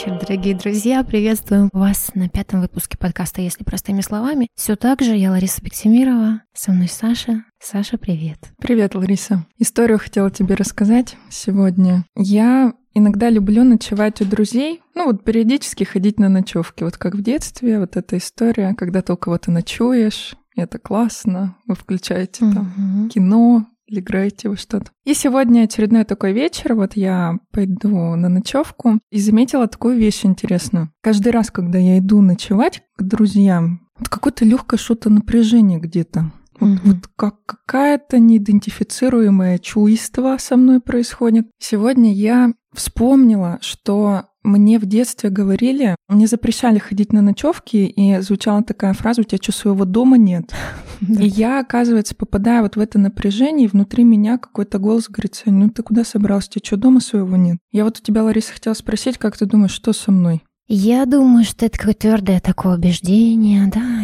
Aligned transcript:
вечер, 0.00 0.18
дорогие 0.18 0.54
друзья. 0.54 1.04
Приветствуем 1.04 1.68
вас 1.74 2.12
на 2.14 2.28
пятом 2.30 2.62
выпуске 2.62 2.96
подкаста 2.96 3.42
«Если 3.42 3.64
простыми 3.64 4.00
словами». 4.00 4.48
Все 4.54 4.74
так 4.74 5.02
же, 5.02 5.14
я 5.14 5.30
Лариса 5.30 5.62
Бектимирова, 5.62 6.42
со 6.54 6.72
мной 6.72 6.88
Саша. 6.88 7.44
Саша, 7.58 7.98
привет. 7.98 8.38
Привет, 8.58 8.94
Лариса. 8.94 9.44
Историю 9.58 9.98
хотела 9.98 10.30
тебе 10.30 10.54
рассказать 10.54 11.16
сегодня. 11.28 12.06
Я 12.16 12.72
иногда 12.94 13.28
люблю 13.28 13.62
ночевать 13.62 14.22
у 14.22 14.24
друзей, 14.24 14.80
ну 14.94 15.04
вот 15.04 15.22
периодически 15.22 15.84
ходить 15.84 16.18
на 16.18 16.30
ночевки, 16.30 16.82
вот 16.82 16.96
как 16.96 17.14
в 17.14 17.22
детстве, 17.22 17.78
вот 17.78 17.96
эта 17.96 18.16
история, 18.16 18.74
когда 18.78 19.02
ты 19.02 19.12
у 19.12 19.18
кого-то 19.18 19.50
ночуешь, 19.50 20.34
это 20.56 20.78
классно, 20.78 21.56
вы 21.66 21.74
включаете 21.74 22.40
там 22.40 23.02
угу. 23.02 23.08
кино, 23.10 23.66
или 23.90 24.00
играете 24.00 24.48
вы 24.48 24.56
что-то. 24.56 24.90
И 25.04 25.14
сегодня 25.14 25.62
очередной 25.62 26.04
такой 26.04 26.32
вечер, 26.32 26.74
вот 26.74 26.94
я 26.94 27.38
пойду 27.50 28.14
на 28.14 28.28
ночевку 28.28 29.00
и 29.10 29.20
заметила 29.20 29.66
такую 29.66 29.98
вещь 29.98 30.24
интересную. 30.24 30.92
Каждый 31.02 31.32
раз, 31.32 31.50
когда 31.50 31.78
я 31.78 31.98
иду 31.98 32.20
ночевать 32.20 32.82
к 32.96 33.02
друзьям, 33.02 33.88
вот 33.98 34.08
какое-то 34.08 34.44
легкое 34.44 34.78
что-то 34.78 35.10
напряжение 35.10 35.80
где-то. 35.80 36.30
Вот, 36.60 36.68
mm 36.68 36.78
вот 36.84 36.96
как 37.16 37.36
какая-то 37.46 38.18
неидентифицируемое 38.18 39.58
чувство 39.58 40.36
со 40.38 40.56
мной 40.56 40.80
происходит. 40.80 41.48
Сегодня 41.58 42.12
я 42.12 42.52
вспомнила, 42.72 43.58
что 43.62 44.24
мне 44.42 44.78
в 44.78 44.86
детстве 44.86 45.30
говорили, 45.30 45.96
мне 46.08 46.26
запрещали 46.26 46.78
ходить 46.78 47.12
на 47.12 47.22
ночевки, 47.22 47.76
и 47.76 48.20
звучала 48.20 48.62
такая 48.62 48.94
фраза, 48.94 49.20
у 49.20 49.24
тебя 49.24 49.38
что, 49.40 49.52
своего 49.52 49.84
дома 49.84 50.16
нет? 50.16 50.54
И 51.00 51.26
я, 51.26 51.60
оказывается, 51.60 52.14
попадаю 52.14 52.62
вот 52.62 52.76
в 52.76 52.80
это 52.80 52.98
напряжение, 52.98 53.66
и 53.66 53.70
внутри 53.70 54.04
меня 54.04 54.36
какой-то 54.36 54.78
голос 54.78 55.08
говорит, 55.08 55.40
ну 55.46 55.70
ты 55.70 55.82
куда 55.82 56.04
собрался, 56.04 56.48
у 56.48 56.52
тебя 56.52 56.66
что, 56.66 56.76
дома 56.76 57.00
своего 57.00 57.36
нет? 57.36 57.58
Я 57.72 57.84
вот 57.84 57.98
у 57.98 58.02
тебя, 58.02 58.22
Лариса, 58.22 58.52
хотела 58.52 58.74
спросить, 58.74 59.16
как 59.16 59.36
ты 59.36 59.46
думаешь, 59.46 59.72
что 59.72 59.92
со 59.92 60.12
мной? 60.12 60.42
Я 60.68 61.06
думаю, 61.06 61.44
что 61.44 61.66
это 61.66 61.78
какое-то 61.78 62.00
твердое 62.00 62.40
такое 62.40 62.76
убеждение, 62.76 63.66
да, 63.74 64.02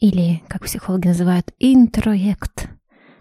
или, 0.00 0.42
как 0.48 0.64
психологи 0.64 1.08
называют, 1.08 1.52
интроект. 1.58 2.68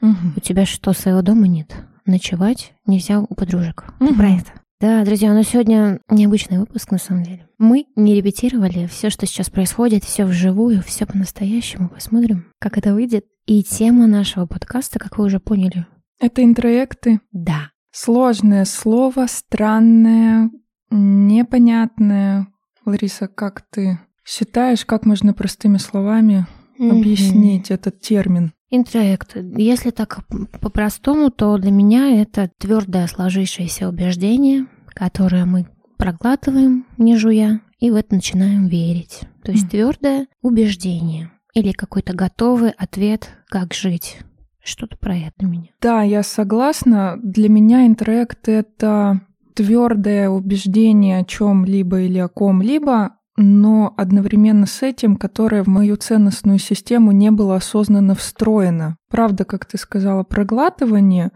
Угу. 0.01 0.33
У 0.37 0.39
тебя 0.39 0.65
что, 0.65 0.93
своего 0.93 1.21
дома 1.21 1.47
нет? 1.47 1.75
Ночевать 2.05 2.73
нельзя 2.85 3.19
у 3.19 3.35
подружек. 3.35 3.85
Угу. 3.99 4.07
Ты 4.07 4.15
про 4.15 4.29
это? 4.29 4.51
Да, 4.81 5.03
друзья, 5.03 5.33
но 5.33 5.43
сегодня 5.43 5.99
необычный 6.09 6.57
выпуск 6.57 6.91
на 6.91 6.99
самом 6.99 7.23
деле. 7.23 7.49
Мы 7.57 7.87
не 7.97 8.15
репетировали 8.15 8.87
все, 8.87 9.09
что 9.09 9.25
сейчас 9.25 9.49
происходит, 9.49 10.05
все 10.05 10.23
вживую, 10.23 10.81
все 10.81 11.05
по-настоящему. 11.05 11.89
Посмотрим, 11.89 12.45
как 12.59 12.77
это 12.77 12.93
выйдет. 12.93 13.25
И 13.45 13.61
тема 13.61 14.07
нашего 14.07 14.45
подкаста, 14.45 14.97
как 14.97 15.17
вы 15.17 15.25
уже 15.25 15.41
поняли. 15.41 15.85
Это 16.17 16.45
интроекты. 16.45 17.19
Да. 17.33 17.71
Сложное 17.91 18.63
слово, 18.63 19.25
странное, 19.27 20.49
непонятное. 20.89 22.47
Лариса, 22.85 23.27
как 23.27 23.63
ты 23.69 23.99
считаешь, 24.23 24.85
как 24.85 25.05
можно 25.05 25.33
простыми 25.33 25.75
словами 25.75 26.47
объяснить 26.79 27.69
этот 27.69 27.99
термин? 27.99 28.53
Интроект. 28.71 29.35
Если 29.57 29.89
так 29.89 30.19
по-простому, 30.61 31.31
то 31.31 31.57
для 31.57 31.71
меня 31.71 32.21
это 32.21 32.51
твердое 32.57 33.07
сложившееся 33.07 33.89
убеждение, 33.89 34.67
которое 34.87 35.45
мы 35.45 35.67
проглатываем, 35.97 36.85
не 36.97 37.17
жуя, 37.17 37.61
и 37.79 37.89
в 37.89 37.95
это 37.95 38.15
начинаем 38.15 38.67
верить. 38.67 39.21
То 39.43 39.51
есть 39.51 39.65
mm. 39.65 39.69
твердое 39.69 40.27
убеждение 40.41 41.31
или 41.53 41.71
какой-то 41.71 42.13
готовый 42.13 42.71
ответ, 42.71 43.29
как 43.47 43.73
жить. 43.73 44.19
Что-то 44.61 44.97
про 44.97 45.15
это 45.15 45.33
для 45.39 45.47
меня. 45.47 45.69
Да, 45.81 46.03
я 46.03 46.21
согласна. 46.21 47.17
Для 47.23 47.49
меня 47.49 47.87
интроект 47.87 48.47
это 48.47 49.21
твердое 49.55 50.29
убеждение 50.29 51.19
о 51.19 51.25
чем-либо 51.25 52.01
или 52.01 52.19
о 52.19 52.27
ком-либо, 52.27 53.15
но 53.41 53.93
одновременно 53.95 54.65
с 54.65 54.83
этим, 54.83 55.15
которое 55.15 55.63
в 55.63 55.67
мою 55.67 55.95
ценностную 55.95 56.59
систему 56.59 57.13
не 57.13 57.31
было 57.31 57.55
осознанно 57.55 58.13
встроено. 58.13 58.97
Правда, 59.09 59.45
как 59.45 59.65
ты 59.65 59.77
сказала, 59.77 60.23
проглатывание, 60.23 61.31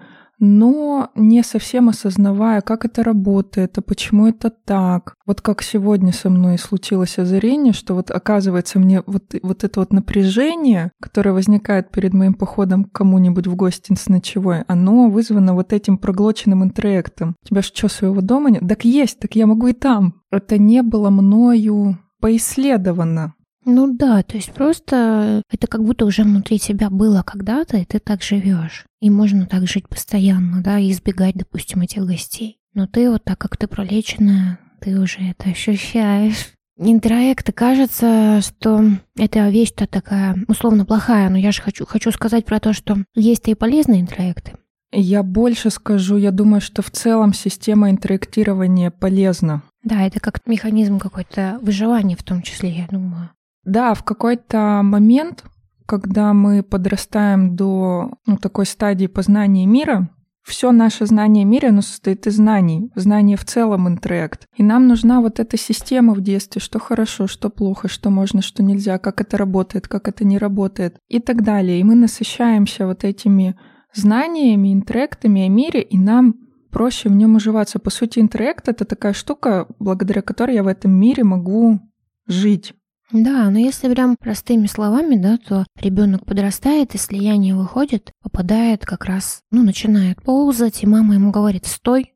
но 0.46 1.10
не 1.16 1.42
совсем 1.42 1.88
осознавая, 1.88 2.60
как 2.60 2.84
это 2.84 3.02
работает, 3.02 3.78
а 3.78 3.82
почему 3.82 4.28
это 4.28 4.50
так. 4.50 5.16
Вот 5.26 5.40
как 5.40 5.64
сегодня 5.64 6.12
со 6.12 6.30
мной 6.30 6.58
случилось 6.58 7.18
озарение, 7.18 7.72
что 7.72 7.96
вот 7.96 8.12
оказывается 8.12 8.78
мне 8.78 9.04
вот, 9.06 9.34
вот 9.42 9.64
это 9.64 9.80
вот 9.80 9.94
напряжение, 9.94 10.92
которое 11.02 11.32
возникает 11.32 11.92
перед 11.92 12.14
моим 12.14 12.34
походом 12.34 12.84
к 12.84 12.92
кому-нибудь 12.92 13.48
в 13.48 13.56
гости 13.56 13.96
с 13.98 14.10
ночевой, 14.10 14.64
оно 14.68 15.10
вызвано 15.10 15.54
вот 15.54 15.72
этим 15.72 15.98
проглоченным 15.98 16.62
интроектом. 16.62 17.38
У 17.42 17.48
тебя 17.48 17.62
что, 17.62 17.88
своего 17.88 18.20
дома 18.20 18.52
нет? 18.52 18.68
Так 18.68 18.84
есть, 18.84 19.20
так 19.20 19.38
я 19.38 19.48
могу 19.48 19.68
и 19.68 19.74
там. 19.74 20.16
Это 20.30 20.58
не 20.58 20.84
было 20.84 21.10
мною 21.10 21.98
поисследовано. 22.20 23.34
Ну 23.66 23.94
да, 23.96 24.24
то 24.24 24.36
есть 24.36 24.52
просто 24.52 25.42
это 25.50 25.68
как 25.68 25.84
будто 25.84 26.06
уже 26.06 26.24
внутри 26.24 26.60
тебя 26.60 26.90
было 26.90 27.24
когда-то, 27.24 27.78
и 27.78 27.86
ты 27.86 28.00
так 28.00 28.22
живешь. 28.22 28.86
И 29.00 29.10
можно 29.10 29.46
так 29.46 29.68
жить 29.68 29.88
постоянно, 29.88 30.62
да, 30.62 30.80
и 30.80 30.92
избегать, 30.92 31.36
допустим, 31.36 31.82
этих 31.82 32.06
гостей. 32.06 32.58
Но 32.74 32.88
ты 32.88 33.10
вот 33.10 33.24
так, 33.24 33.38
как 33.38 33.58
ты 33.58 33.68
пролеченная, 33.68 34.60
ты 34.82 35.00
уже 35.00 35.20
это 35.22 35.50
ощущаешь. 35.50 36.54
Интроекты 36.78 37.52
кажется, 37.52 38.42
что 38.42 38.84
это 39.16 39.48
вещь-то 39.50 39.86
такая 39.86 40.36
условно 40.48 40.86
плохая, 40.86 41.30
но 41.30 41.38
я 41.38 41.52
же 41.52 41.62
хочу, 41.62 41.86
хочу 41.86 42.12
сказать 42.12 42.46
про 42.46 42.60
то, 42.60 42.74
что 42.74 42.98
есть 43.14 43.48
и 43.48 43.56
полезные 43.56 44.02
интроекты. 44.02 44.54
Я 44.92 45.24
больше 45.24 45.70
скажу, 45.70 46.18
я 46.18 46.32
думаю, 46.32 46.62
что 46.62 46.82
в 46.82 46.92
целом 46.92 47.34
система 47.34 47.90
интроектирования 47.90 48.92
полезна. 48.92 49.64
Да, 49.84 50.02
это 50.02 50.20
как 50.20 50.46
механизм 50.46 51.00
какой-то 51.00 51.60
выживания 51.62 52.16
в 52.16 52.24
том 52.24 52.42
числе, 52.42 52.70
я 52.70 52.88
думаю. 52.90 53.30
Да, 53.66 53.94
в 53.94 54.04
какой-то 54.04 54.82
момент, 54.84 55.46
когда 55.86 56.34
мы 56.34 56.64
подрастаем 56.64 57.56
до 57.56 58.12
ну, 58.26 58.38
такой 58.38 58.66
стадии 58.66 59.08
познания 59.08 59.66
мира, 59.66 60.10
все 60.44 60.74
наше 60.74 61.06
знание 61.06 61.46
мира, 61.46 61.70
оно 61.70 61.82
состоит 61.82 62.28
из 62.28 62.36
знаний. 62.36 62.92
Знание 62.96 63.38
в 63.38 63.46
целом 63.46 63.88
интроект. 63.88 64.46
И 64.58 64.64
нам 64.64 64.88
нужна 64.88 65.22
вот 65.22 65.40
эта 65.40 65.58
система 65.58 66.14
в 66.14 66.22
детстве, 66.22 66.62
что 66.62 66.80
хорошо, 66.80 67.28
что 67.28 67.50
плохо, 67.50 67.88
что 67.88 68.10
можно, 68.10 68.42
что 68.42 68.62
нельзя, 68.62 68.98
как 68.98 69.22
это 69.22 69.38
работает, 69.38 69.88
как 69.88 70.10
это 70.10 70.26
не 70.26 70.38
работает 70.38 70.98
и 71.08 71.20
так 71.20 71.44
далее. 71.44 71.80
И 71.80 71.84
мы 71.84 71.96
насыщаемся 71.96 72.86
вот 72.86 73.06
этими 73.06 73.56
знаниями, 73.94 74.74
интроектами 74.74 75.46
о 75.46 75.48
мире, 75.48 75.82
и 75.82 75.98
нам 75.98 76.36
проще 76.72 77.08
в 77.08 77.14
нем 77.14 77.36
уживаться. 77.36 77.80
По 77.80 77.90
сути, 77.90 78.20
интроект— 78.20 78.68
это 78.68 78.84
такая 78.84 79.14
штука, 79.14 79.68
благодаря 79.80 80.22
которой 80.22 80.56
я 80.56 80.64
в 80.64 80.68
этом 80.68 80.92
мире 80.92 81.24
могу 81.24 81.80
жить. 82.28 82.74
Да, 83.12 83.50
но 83.50 83.60
если 83.60 83.94
прям 83.94 84.16
простыми 84.16 84.66
словами, 84.66 85.16
да, 85.16 85.38
то 85.38 85.66
ребенок 85.80 86.26
подрастает, 86.26 86.96
и 86.96 86.98
слияние 86.98 87.56
выходит, 87.56 88.12
попадает 88.24 88.86
как 88.86 89.06
раз, 89.06 89.42
ну, 89.52 89.64
начинает 89.64 90.22
ползать, 90.22 90.84
и 90.84 90.88
мама 90.88 91.16
ему 91.16 91.32
говорит, 91.32 91.66
стой, 91.66 92.14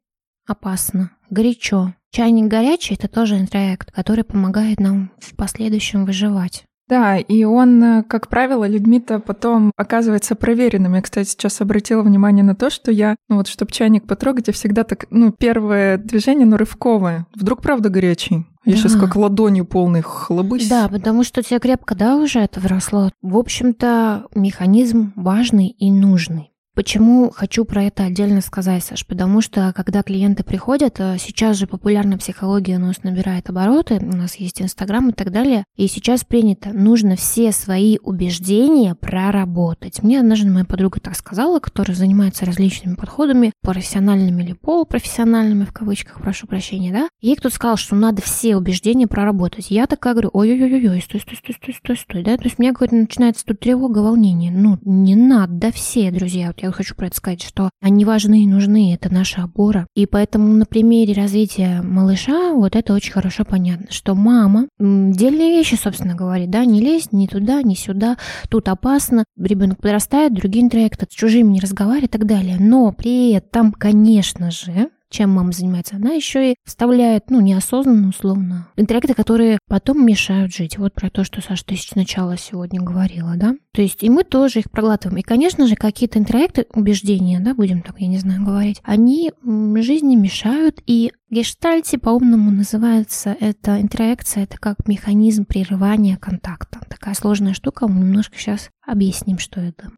опасно, 0.48 1.12
горячо. 1.30 1.94
Чайник 2.12 2.50
горячий– 2.50 2.94
это 2.96 3.08
тоже 3.08 3.38
интроект, 3.38 3.92
который 3.92 4.24
помогает 4.24 4.80
нам 4.80 5.12
в 5.20 5.36
последующем 5.36 6.06
выживать. 6.06 6.64
Да, 6.88 7.18
и 7.18 7.44
он, 7.44 7.84
э, 7.84 8.04
как 8.04 8.30
правило, 8.30 8.66
людьми-то 8.66 9.20
потом 9.20 9.72
оказывается 9.76 10.36
проверенным. 10.36 10.96
Я, 10.96 11.02
кстати, 11.02 11.28
сейчас 11.28 11.60
обратила 11.60 12.02
внимание 12.02 12.46
на 12.46 12.56
то, 12.56 12.70
что 12.70 12.92
я, 12.92 13.18
ну 13.28 13.36
вот, 13.36 13.48
чтобы 13.48 13.74
чайник 13.74 14.08
потрогать, 14.08 14.48
я 14.48 14.54
всегда 14.54 14.86
так, 14.86 15.06
ну, 15.10 15.34
первое 15.34 15.98
движение, 15.98 16.46
ну, 16.46 16.56
рывковое. 16.56 17.28
Вдруг, 17.36 17.62
правда, 17.62 17.90
горячий? 17.90 18.46
Я 18.68 18.74
да. 18.74 18.80
сейчас 18.80 18.96
как 18.98 19.16
ладонью 19.16 19.64
полный 19.64 20.02
хлобысь. 20.02 20.68
Да, 20.68 20.90
потому 20.90 21.24
что 21.24 21.40
у 21.40 21.44
тебя 21.44 21.58
крепко, 21.60 21.96
да, 21.96 22.18
уже 22.18 22.40
это 22.40 22.60
вросло. 22.60 23.12
В 23.22 23.38
общем-то, 23.38 24.26
механизм 24.36 25.14
важный 25.16 25.68
и 25.68 25.90
нужный. 25.90 26.52
Почему 26.78 27.32
хочу 27.32 27.66
про 27.66 27.86
это 27.86 28.04
отдельно 28.04 28.40
сказать, 28.40 28.84
Саш? 28.84 29.04
Потому 29.08 29.42
что, 29.42 29.74
когда 29.76 30.04
клиенты 30.04 30.44
приходят, 30.44 31.00
э, 31.00 31.18
сейчас 31.18 31.58
же 31.58 31.66
популярная 31.66 32.20
психология 32.20 32.76
у 32.76 32.80
нас 32.80 33.02
набирает 33.02 33.50
обороты, 33.50 33.96
у 33.96 34.16
нас 34.16 34.36
есть 34.36 34.62
Инстаграм 34.62 35.10
и 35.10 35.12
так 35.12 35.32
далее, 35.32 35.64
и 35.76 35.88
сейчас 35.88 36.24
принято, 36.24 36.70
нужно 36.74 37.16
все 37.16 37.52
свои 37.52 37.98
убеждения 38.04 38.94
проработать. 38.94 40.04
Мне 40.04 40.20
однажды 40.20 40.52
моя 40.52 40.66
подруга 40.66 41.00
так 41.00 41.16
сказала, 41.16 41.60
которая 41.60 41.98
занимается 41.98 42.46
различными 42.46 42.94
подходами, 42.94 43.54
профессиональными 43.64 44.44
или 44.44 44.54
полупрофессиональными, 44.54 45.66
в 45.66 45.74
кавычках, 45.74 46.22
прошу 46.22 46.46
прощения, 46.46 46.92
да? 46.92 47.10
Ей 47.22 47.38
кто-то 47.38 47.56
сказал, 47.56 47.78
что 47.78 47.96
надо 47.96 48.22
все 48.22 48.56
убеждения 48.56 49.08
проработать. 49.08 49.72
Я 49.72 49.88
такая 49.88 50.14
говорю, 50.14 50.30
ой-ой-ой-ой, 50.32 51.02
стой, 51.02 51.22
стой, 51.22 51.38
стой, 51.38 51.56
стой, 51.56 51.74
стой, 51.74 51.98
стой, 51.98 52.24
да? 52.24 52.38
То 52.38 52.44
есть 52.44 52.60
у 52.60 52.62
меня 52.62 52.74
какое-то 52.74 52.94
начинается 52.94 53.44
тут 53.48 53.62
тревога, 53.62 53.98
волнение. 53.98 54.52
Ну, 54.52 54.78
не 54.86 55.16
надо 55.16 55.72
все, 55.72 56.12
друзья. 56.12 56.50
Вот 56.50 56.62
я 56.62 56.67
я 56.68 56.72
хочу 56.74 56.96
про 56.96 57.08
это 57.08 57.16
сказать, 57.16 57.42
что 57.42 57.70
они 57.82 58.06
важны 58.06 58.44
и 58.44 58.48
нужны, 58.48 58.94
это 58.94 59.14
наша 59.14 59.44
опора. 59.44 59.88
И 59.96 60.06
поэтому 60.06 60.54
на 60.54 60.66
примере 60.66 61.14
развития 61.14 61.82
малыша 61.82 62.54
вот 62.54 62.76
это 62.76 62.94
очень 62.94 63.12
хорошо 63.12 63.46
понятно, 63.46 63.88
что 63.90 64.16
мама 64.16 64.68
дельные 64.80 65.52
вещи, 65.52 65.76
собственно, 65.76 66.16
говорит, 66.16 66.50
да, 66.50 66.66
не 66.66 66.82
лезь 66.82 67.12
ни 67.12 67.28
туда, 67.28 67.62
ни 67.62 67.74
сюда, 67.74 68.18
тут 68.50 68.70
опасно, 68.70 69.24
ребенок 69.38 69.80
подрастает, 69.82 70.34
другие 70.34 70.66
интроекты, 70.66 71.06
с 71.10 71.14
чужими 71.14 71.52
не 71.52 71.60
разговаривай 71.60 72.06
и 72.06 72.10
так 72.10 72.26
далее. 72.26 72.58
Но 72.60 72.92
при 72.92 73.32
этом, 73.32 73.72
конечно 73.72 74.52
же, 74.52 74.90
чем 75.10 75.32
мама 75.32 75.52
занимается, 75.52 75.96
она 75.96 76.12
еще 76.12 76.52
и 76.52 76.56
вставляет, 76.66 77.30
ну, 77.30 77.40
неосознанно, 77.42 78.10
условно, 78.10 78.68
интеллекты, 78.76 79.14
которые 79.14 79.60
потом 79.68 80.06
мешают 80.06 80.54
жить. 80.54 80.78
Вот 80.78 80.94
про 80.94 81.10
то, 81.10 81.24
что, 81.24 81.42
Саша, 81.42 81.66
ты 81.66 81.78
сначала 81.78 82.38
сегодня 82.38 82.82
говорила, 82.82 83.36
да? 83.36 83.56
То 83.74 83.82
есть 83.82 84.04
и 84.04 84.10
мы 84.10 84.24
тоже 84.24 84.60
их 84.60 84.72
проглатываем. 84.72 85.20
И, 85.20 85.24
конечно 85.24 85.68
же, 85.68 85.76
какие-то 85.76 86.20
интеллекты, 86.20 86.66
убеждения, 86.74 87.40
да, 87.40 87.54
будем 87.54 87.82
так, 87.82 88.00
я 88.00 88.08
не 88.08 88.18
знаю, 88.18 88.44
говорить, 88.44 88.82
они 88.84 89.32
жизни 89.44 90.16
мешают, 90.16 90.82
и 90.86 91.12
гештальте 91.30 91.98
по-умному 91.98 92.52
называется 92.52 93.36
это 93.40 93.82
интеракция, 93.82 94.44
это 94.44 94.58
как 94.58 94.88
механизм 94.88 95.46
прерывания 95.46 96.18
контакта. 96.18 96.80
Такая 96.90 97.14
сложная 97.14 97.54
штука, 97.54 97.88
мы 97.88 98.00
немножко 98.00 98.38
сейчас 98.38 98.70
объясним, 98.86 99.38
что 99.38 99.60
это. 99.60 99.92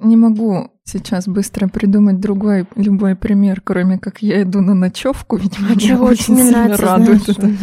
Не 0.00 0.16
могу 0.16 0.73
сейчас 0.84 1.26
быстро 1.26 1.68
придумать 1.68 2.20
другой 2.20 2.66
любой 2.76 3.16
пример, 3.16 3.60
кроме 3.62 3.98
как 3.98 4.22
я 4.22 4.42
иду 4.42 4.60
на 4.60 4.74
ночевку, 4.74 5.36
видимо, 5.36 5.68
а 5.70 5.74
меня 5.74 6.00
очень 6.00 6.36
сильно 6.36 6.64
нравится, 6.64 6.82
радует 6.84 7.22
знаешь, 7.22 7.58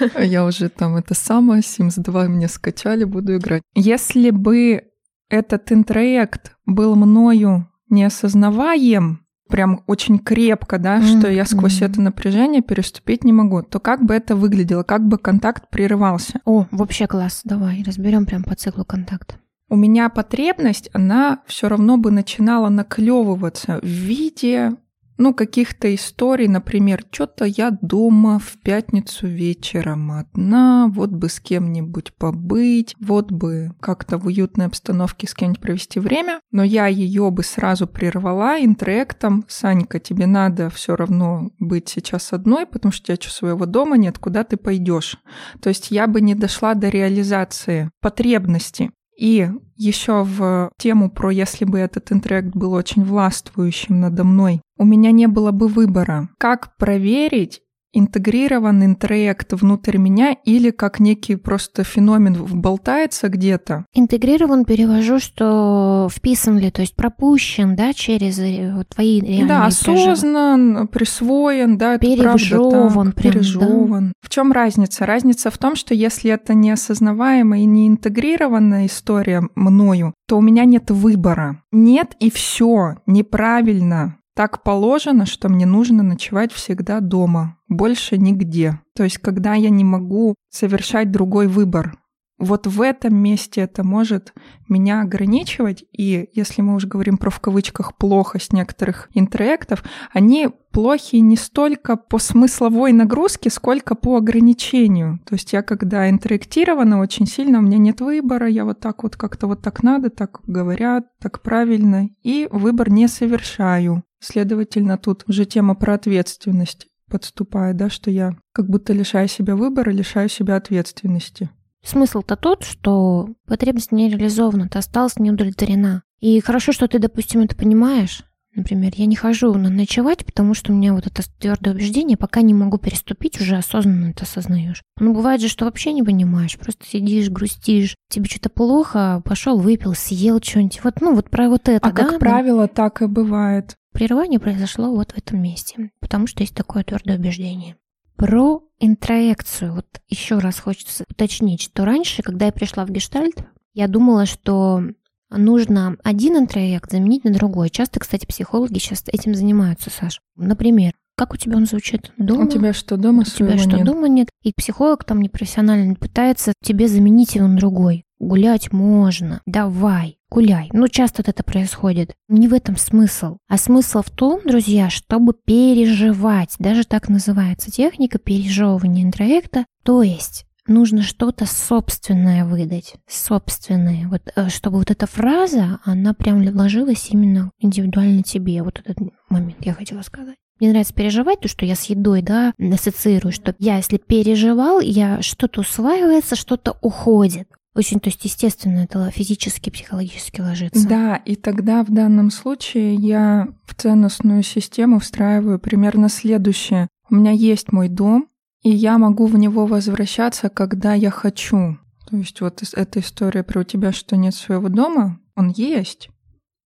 это. 0.00 0.22
Я 0.22 0.44
уже 0.44 0.68
там 0.68 0.96
это 0.96 1.14
самое, 1.14 1.62
Sims 1.62 1.94
2 1.96 2.28
мне 2.28 2.48
скачали, 2.48 3.04
буду 3.04 3.36
играть. 3.36 3.62
Если 3.74 4.30
бы 4.30 4.84
этот 5.28 5.72
интроект 5.72 6.56
был 6.66 6.96
мною 6.96 7.68
неосознаваем, 7.88 9.20
прям 9.48 9.82
очень 9.86 10.18
крепко, 10.18 10.78
да, 10.78 10.98
mm-hmm. 10.98 11.18
что 11.18 11.30
я 11.30 11.44
сквозь 11.44 11.80
mm-hmm. 11.80 11.90
это 11.90 12.00
напряжение 12.00 12.62
переступить 12.62 13.24
не 13.24 13.32
могу, 13.32 13.62
то 13.62 13.78
как 13.78 14.04
бы 14.04 14.14
это 14.14 14.34
выглядело, 14.34 14.82
как 14.82 15.06
бы 15.06 15.18
контакт 15.18 15.70
прерывался? 15.70 16.40
О, 16.44 16.66
вообще 16.70 17.06
класс, 17.06 17.42
давай 17.44 17.82
разберем 17.84 18.26
прям 18.26 18.42
по 18.42 18.54
циклу 18.54 18.84
контакта 18.84 19.36
у 19.68 19.76
меня 19.76 20.08
потребность, 20.08 20.90
она 20.92 21.42
все 21.46 21.68
равно 21.68 21.96
бы 21.96 22.10
начинала 22.10 22.68
наклевываться 22.68 23.80
в 23.82 23.86
виде 23.86 24.72
ну, 25.16 25.32
каких-то 25.32 25.94
историй, 25.94 26.48
например, 26.48 27.04
что-то 27.10 27.44
я 27.44 27.70
дома 27.70 28.38
в 28.38 28.58
пятницу 28.62 29.26
вечером 29.26 30.10
одна, 30.10 30.88
вот 30.88 31.10
бы 31.10 31.28
с 31.28 31.38
кем-нибудь 31.38 32.14
побыть, 32.14 32.96
вот 33.00 33.30
бы 33.30 33.72
как-то 33.80 34.18
в 34.18 34.26
уютной 34.26 34.66
обстановке 34.66 35.28
с 35.28 35.34
кем-нибудь 35.34 35.60
провести 35.60 36.00
время, 36.00 36.40
но 36.50 36.64
я 36.64 36.88
ее 36.88 37.30
бы 37.30 37.44
сразу 37.44 37.86
прервала 37.86 38.58
интроектом, 38.58 39.44
Санька, 39.48 40.00
тебе 40.00 40.26
надо 40.26 40.68
все 40.70 40.96
равно 40.96 41.50
быть 41.58 41.88
сейчас 41.88 42.32
одной, 42.32 42.66
потому 42.66 42.92
что 42.92 43.12
у 43.12 43.16
тебя 43.16 43.30
своего 43.30 43.66
дома 43.66 43.96
нет, 43.96 44.18
куда 44.18 44.42
ты 44.42 44.56
пойдешь. 44.56 45.18
То 45.60 45.68
есть 45.68 45.90
я 45.90 46.06
бы 46.06 46.20
не 46.20 46.34
дошла 46.34 46.74
до 46.74 46.88
реализации 46.88 47.90
потребности. 48.00 48.90
И 49.16 49.48
еще 49.76 50.24
в 50.24 50.70
тему 50.78 51.10
про 51.10 51.30
если 51.30 51.64
бы 51.64 51.78
этот 51.78 52.12
интроект 52.12 52.54
был 52.54 52.72
очень 52.72 53.04
властвующим 53.04 54.00
надо 54.00 54.24
мной, 54.24 54.60
у 54.76 54.84
меня 54.84 55.10
не 55.10 55.26
было 55.26 55.50
бы 55.50 55.68
выбора. 55.68 56.28
Как 56.38 56.76
проверить, 56.76 57.60
интегрирован 57.94 58.84
интроект 58.84 59.52
внутрь 59.52 59.98
меня 59.98 60.36
или 60.44 60.70
как 60.70 61.00
некий 61.00 61.36
просто 61.36 61.84
феномен 61.84 62.34
болтается 62.34 63.28
где-то? 63.28 63.86
Интегрирован 63.94 64.64
перевожу, 64.64 65.18
что 65.18 66.08
вписан 66.10 66.58
ли, 66.58 66.70
то 66.70 66.82
есть 66.82 66.96
пропущен, 66.96 67.76
да, 67.76 67.92
через 67.92 68.38
э, 68.38 68.84
твои 68.88 69.20
реальные 69.20 69.46
Да, 69.46 69.66
осознан, 69.66 70.88
присвоен, 70.88 71.78
да, 71.78 71.98
пережеван, 71.98 72.90
правда 72.90 73.12
так, 73.12 73.22
пережеван. 73.22 74.08
Да. 74.08 74.12
В 74.20 74.28
чем 74.30 74.52
разница? 74.52 75.06
Разница 75.06 75.50
в 75.50 75.58
том, 75.58 75.76
что 75.76 75.94
если 75.94 76.30
это 76.32 76.54
неосознаваемая 76.54 77.60
и 77.60 77.66
не 77.66 77.88
интегрированная 77.88 78.86
история 78.86 79.42
мною, 79.54 80.14
то 80.26 80.38
у 80.38 80.40
меня 80.40 80.64
нет 80.64 80.90
выбора. 80.90 81.62
Нет 81.72 82.14
и 82.20 82.30
все 82.30 82.96
неправильно. 83.06 84.18
Так 84.34 84.64
положено, 84.64 85.26
что 85.26 85.48
мне 85.48 85.64
нужно 85.64 86.02
ночевать 86.02 86.52
всегда 86.52 87.00
дома, 87.00 87.58
больше 87.68 88.18
нигде. 88.18 88.80
То 88.96 89.04
есть, 89.04 89.18
когда 89.18 89.54
я 89.54 89.70
не 89.70 89.84
могу 89.84 90.34
совершать 90.50 91.12
другой 91.12 91.46
выбор, 91.46 91.96
вот 92.38 92.66
в 92.66 92.82
этом 92.82 93.14
месте 93.16 93.60
это 93.60 93.84
может 93.84 94.34
меня 94.68 95.02
ограничивать, 95.02 95.84
и 95.92 96.28
если 96.32 96.62
мы 96.62 96.74
уже 96.74 96.88
говорим 96.88 97.16
про 97.16 97.30
в 97.30 97.38
кавычках 97.38 97.96
плохость 97.96 98.52
некоторых 98.52 99.08
интроектов, 99.14 99.84
они 100.12 100.48
плохи 100.72 101.16
не 101.16 101.36
столько 101.36 101.96
по 101.96 102.18
смысловой 102.18 102.92
нагрузке, 102.92 103.50
сколько 103.50 103.94
по 103.94 104.16
ограничению. 104.16 105.20
То 105.24 105.36
есть 105.36 105.52
я 105.52 105.62
когда 105.62 106.10
интроектирована 106.10 106.98
очень 106.98 107.26
сильно, 107.26 107.60
у 107.60 107.62
меня 107.62 107.78
нет 107.78 108.00
выбора, 108.00 108.48
я 108.48 108.64
вот 108.64 108.80
так 108.80 109.04
вот 109.04 109.16
как-то 109.16 109.46
вот 109.46 109.62
так 109.62 109.84
надо, 109.84 110.10
так 110.10 110.40
говорят, 110.44 111.04
так 111.22 111.40
правильно, 111.40 112.08
и 112.24 112.48
выбор 112.50 112.90
не 112.90 113.06
совершаю. 113.06 114.02
Следовательно, 114.24 114.96
тут 114.96 115.24
уже 115.28 115.44
тема 115.44 115.74
про 115.74 115.94
ответственность 115.94 116.86
подступает, 117.10 117.76
да, 117.76 117.90
что 117.90 118.10
я 118.10 118.34
как 118.52 118.70
будто 118.70 118.94
лишаю 118.94 119.28
себя 119.28 119.54
выбора, 119.54 119.90
лишаю 119.90 120.30
себя 120.30 120.56
ответственности. 120.56 121.50
Смысл-то 121.84 122.36
тот, 122.36 122.64
что 122.64 123.28
потребность 123.46 123.92
не 123.92 124.08
реализована, 124.08 124.70
ты 124.70 124.78
осталась 124.78 125.18
не 125.18 125.30
удовлетворена. 125.30 126.02
И 126.20 126.40
хорошо, 126.40 126.72
что 126.72 126.88
ты, 126.88 126.98
допустим, 126.98 127.42
это 127.42 127.54
понимаешь. 127.54 128.24
Например, 128.54 128.92
я 128.96 129.04
не 129.04 129.14
хожу 129.14 129.52
на 129.54 129.68
ночевать, 129.68 130.24
потому 130.24 130.54
что 130.54 130.72
у 130.72 130.76
меня 130.76 130.94
вот 130.94 131.06
это 131.06 131.22
твердое 131.38 131.74
убеждение, 131.74 132.16
пока 132.16 132.40
не 132.40 132.54
могу 132.54 132.78
переступить, 132.78 133.38
уже 133.42 133.56
осознанно 133.56 134.10
это 134.10 134.22
осознаешь. 134.22 134.82
Но 134.98 135.12
бывает 135.12 135.42
же, 135.42 135.48
что 135.48 135.66
вообще 135.66 135.92
не 135.92 136.02
понимаешь, 136.02 136.56
просто 136.58 136.86
сидишь, 136.86 137.28
грустишь, 137.28 137.94
тебе 138.08 138.24
что-то 138.30 138.48
плохо, 138.48 139.20
пошел, 139.24 139.58
выпил, 139.58 139.92
съел 139.92 140.40
что-нибудь. 140.40 140.82
Вот, 140.82 141.00
ну, 141.02 141.14
вот 141.14 141.28
про 141.28 141.50
вот 141.50 141.68
это, 141.68 141.86
а 141.86 141.92
да? 141.92 142.04
как 142.04 142.18
правило, 142.20 142.68
так 142.68 143.02
и 143.02 143.06
бывает. 143.06 143.76
Прерывание 143.94 144.40
произошло 144.40 144.90
вот 144.90 145.12
в 145.12 145.18
этом 145.18 145.40
месте, 145.40 145.90
потому 146.00 146.26
что 146.26 146.42
есть 146.42 146.54
такое 146.54 146.82
твердое 146.82 147.16
убеждение. 147.16 147.76
Про 148.16 148.64
интроекцию. 148.80 149.72
Вот 149.72 149.86
еще 150.08 150.38
раз 150.38 150.58
хочется 150.58 151.04
уточнить, 151.08 151.62
что 151.62 151.84
раньше, 151.84 152.22
когда 152.22 152.46
я 152.46 152.52
пришла 152.52 152.84
в 152.84 152.90
гештальт, 152.90 153.36
я 153.72 153.86
думала, 153.86 154.26
что 154.26 154.82
нужно 155.30 155.96
один 156.02 156.36
интроект 156.36 156.90
заменить 156.90 157.22
на 157.22 157.32
другой. 157.32 157.70
Часто, 157.70 158.00
кстати, 158.00 158.26
психологи 158.26 158.78
сейчас 158.78 159.04
этим 159.06 159.36
занимаются, 159.36 159.90
Саш. 159.90 160.20
Например, 160.34 160.92
как 161.16 161.32
у 161.32 161.36
тебя 161.36 161.56
он 161.56 161.66
звучит? 161.66 162.12
Дома? 162.18 162.46
У 162.46 162.48
тебя 162.48 162.72
что, 162.72 162.96
дома 162.96 163.22
У 163.22 163.24
тебя 163.24 163.56
что, 163.58 163.76
нет? 163.76 163.86
дома 163.86 164.08
нет? 164.08 164.28
И 164.42 164.52
психолог 164.52 165.04
там 165.04 165.22
непрофессионально 165.22 165.94
пытается 165.94 166.52
тебе 166.62 166.88
заменить 166.88 167.36
его 167.36 167.46
на 167.46 167.56
другой. 167.56 168.03
Гулять 168.18 168.72
можно, 168.72 169.42
давай, 169.44 170.18
гуляй. 170.30 170.70
Ну, 170.72 170.88
часто 170.88 171.22
это 171.26 171.42
происходит. 171.42 172.14
Не 172.28 172.48
в 172.48 172.54
этом 172.54 172.76
смысл. 172.76 173.38
А 173.48 173.58
смысл 173.58 174.02
в 174.02 174.10
том, 174.10 174.40
друзья, 174.44 174.88
чтобы 174.88 175.34
переживать. 175.34 176.54
Даже 176.58 176.84
так 176.84 177.08
называется 177.08 177.70
техника 177.70 178.18
пережевывания 178.18 179.04
интроекта. 179.04 179.66
То 179.82 180.02
есть 180.02 180.46
нужно 180.66 181.02
что-то 181.02 181.46
собственное 181.46 182.44
выдать, 182.44 182.94
собственное, 183.06 184.08
вот, 184.08 184.22
э, 184.34 184.48
чтобы 184.48 184.78
вот 184.78 184.90
эта 184.90 185.06
фраза, 185.06 185.80
она 185.84 186.14
прям 186.14 186.42
ложилась 186.56 187.08
именно 187.10 187.50
индивидуально 187.58 188.22
тебе, 188.22 188.62
вот 188.62 188.80
этот 188.84 188.96
момент 189.28 189.58
я 189.60 189.74
хотела 189.74 190.02
сказать. 190.02 190.36
Мне 190.60 190.70
нравится 190.70 190.94
переживать, 190.94 191.40
то, 191.40 191.48
что 191.48 191.66
я 191.66 191.74
с 191.74 191.84
едой, 191.84 192.22
да, 192.22 192.52
ассоциирую, 192.58 193.32
что 193.32 193.54
я, 193.58 193.76
если 193.76 193.98
переживал, 193.98 194.80
я 194.80 195.20
что-то 195.20 195.60
усваивается, 195.60 196.36
что-то 196.36 196.76
уходит. 196.80 197.48
Очень, 197.74 197.98
то 197.98 198.08
есть, 198.08 198.24
естественно, 198.24 198.80
это 198.80 199.10
физически, 199.10 199.70
психологически 199.70 200.40
ложится. 200.40 200.88
Да, 200.88 201.16
и 201.16 201.34
тогда 201.34 201.82
в 201.82 201.92
данном 201.92 202.30
случае 202.30 202.94
я 202.94 203.48
в 203.66 203.74
ценностную 203.74 204.44
систему 204.44 205.00
встраиваю 205.00 205.58
примерно 205.58 206.08
следующее. 206.08 206.88
У 207.10 207.16
меня 207.16 207.32
есть 207.32 207.72
мой 207.72 207.88
дом, 207.88 208.28
и 208.62 208.70
я 208.70 208.96
могу 208.98 209.26
в 209.26 209.36
него 209.36 209.66
возвращаться, 209.66 210.48
когда 210.48 210.94
я 210.94 211.10
хочу. 211.10 211.78
То 212.08 212.16
есть 212.16 212.40
вот 212.40 212.62
эта 212.74 213.00
история 213.00 213.42
про 213.42 213.60
у 213.60 213.64
тебя, 213.64 213.92
что 213.92 214.16
нет 214.16 214.34
своего 214.34 214.68
дома, 214.68 215.18
он 215.34 215.50
есть, 215.50 216.10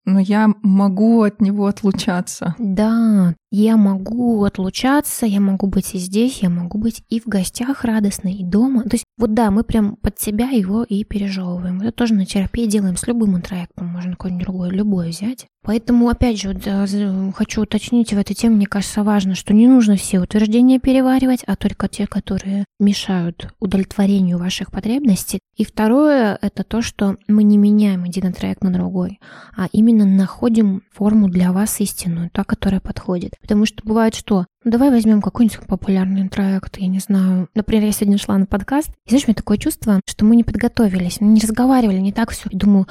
но 0.08 0.20
я 0.20 0.48
могу 0.62 1.22
от 1.22 1.40
него 1.40 1.66
отлучаться. 1.66 2.54
Да, 2.58 3.34
я 3.50 3.76
могу 3.76 4.44
отлучаться, 4.44 5.26
я 5.26 5.40
могу 5.40 5.66
быть 5.66 5.94
и 5.94 5.98
здесь, 5.98 6.40
я 6.42 6.48
могу 6.48 6.78
быть 6.78 7.02
и 7.08 7.20
в 7.20 7.26
гостях 7.26 7.84
радостно, 7.84 8.28
и 8.28 8.42
дома. 8.42 8.82
То 8.84 8.94
есть 8.94 9.04
вот 9.18 9.34
да, 9.34 9.50
мы 9.50 9.64
прям 9.64 9.96
под 9.96 10.18
себя 10.18 10.48
его 10.48 10.82
и 10.82 11.04
пережевываем. 11.04 11.80
Это 11.80 11.92
тоже 11.92 12.14
на 12.14 12.26
терапии 12.26 12.66
делаем 12.66 12.96
с 12.96 13.06
любым 13.06 13.36
интроектом, 13.36 13.88
можно 13.88 14.12
какой-нибудь 14.12 14.44
другой, 14.44 14.70
любой 14.70 15.10
взять. 15.10 15.46
Поэтому, 15.62 16.08
опять 16.08 16.40
же, 16.40 16.52
вот, 16.52 17.34
хочу 17.34 17.62
уточнить 17.62 18.12
в 18.12 18.18
этой 18.18 18.34
теме, 18.34 18.56
мне 18.56 18.66
кажется, 18.66 19.02
важно, 19.02 19.34
что 19.34 19.52
не 19.52 19.66
нужно 19.66 19.96
все 19.96 20.20
утверждения 20.20 20.78
переваривать, 20.78 21.42
а 21.46 21.56
только 21.56 21.88
те, 21.88 22.06
которые 22.06 22.64
мешают 22.80 23.52
удовлетворению 23.60 24.38
ваших 24.38 24.70
потребностей. 24.70 25.40
И 25.58 25.64
второе, 25.64 26.38
это 26.40 26.62
то, 26.62 26.82
что 26.82 27.16
мы 27.26 27.42
не 27.42 27.58
меняем 27.58 28.04
один 28.04 28.28
интроект 28.28 28.62
на 28.62 28.72
другой, 28.72 29.18
а 29.56 29.66
именно 29.72 30.06
находим 30.06 30.84
форму 30.92 31.28
для 31.28 31.50
вас 31.50 31.80
истинную, 31.80 32.30
та, 32.30 32.44
которая 32.44 32.80
подходит. 32.80 33.32
Потому 33.40 33.66
что 33.66 33.82
бывает 33.84 34.14
что? 34.14 34.46
Ну, 34.62 34.70
давай 34.70 34.90
возьмем 34.90 35.20
какой-нибудь 35.20 35.66
популярный 35.66 36.28
проект, 36.28 36.78
я 36.78 36.86
не 36.86 37.00
знаю. 37.00 37.48
Например, 37.56 37.86
я 37.86 37.92
сегодня 37.92 38.18
шла 38.18 38.38
на 38.38 38.46
подкаст, 38.46 38.90
и 39.04 39.10
знаешь, 39.10 39.24
у 39.24 39.28
меня 39.28 39.34
такое 39.34 39.58
чувство, 39.58 40.00
что 40.06 40.24
мы 40.24 40.36
не 40.36 40.44
подготовились, 40.44 41.20
не 41.20 41.40
разговаривали, 41.40 41.98
не 41.98 42.12
так 42.12 42.30
все. 42.30 42.48
Думаю, 42.52 42.86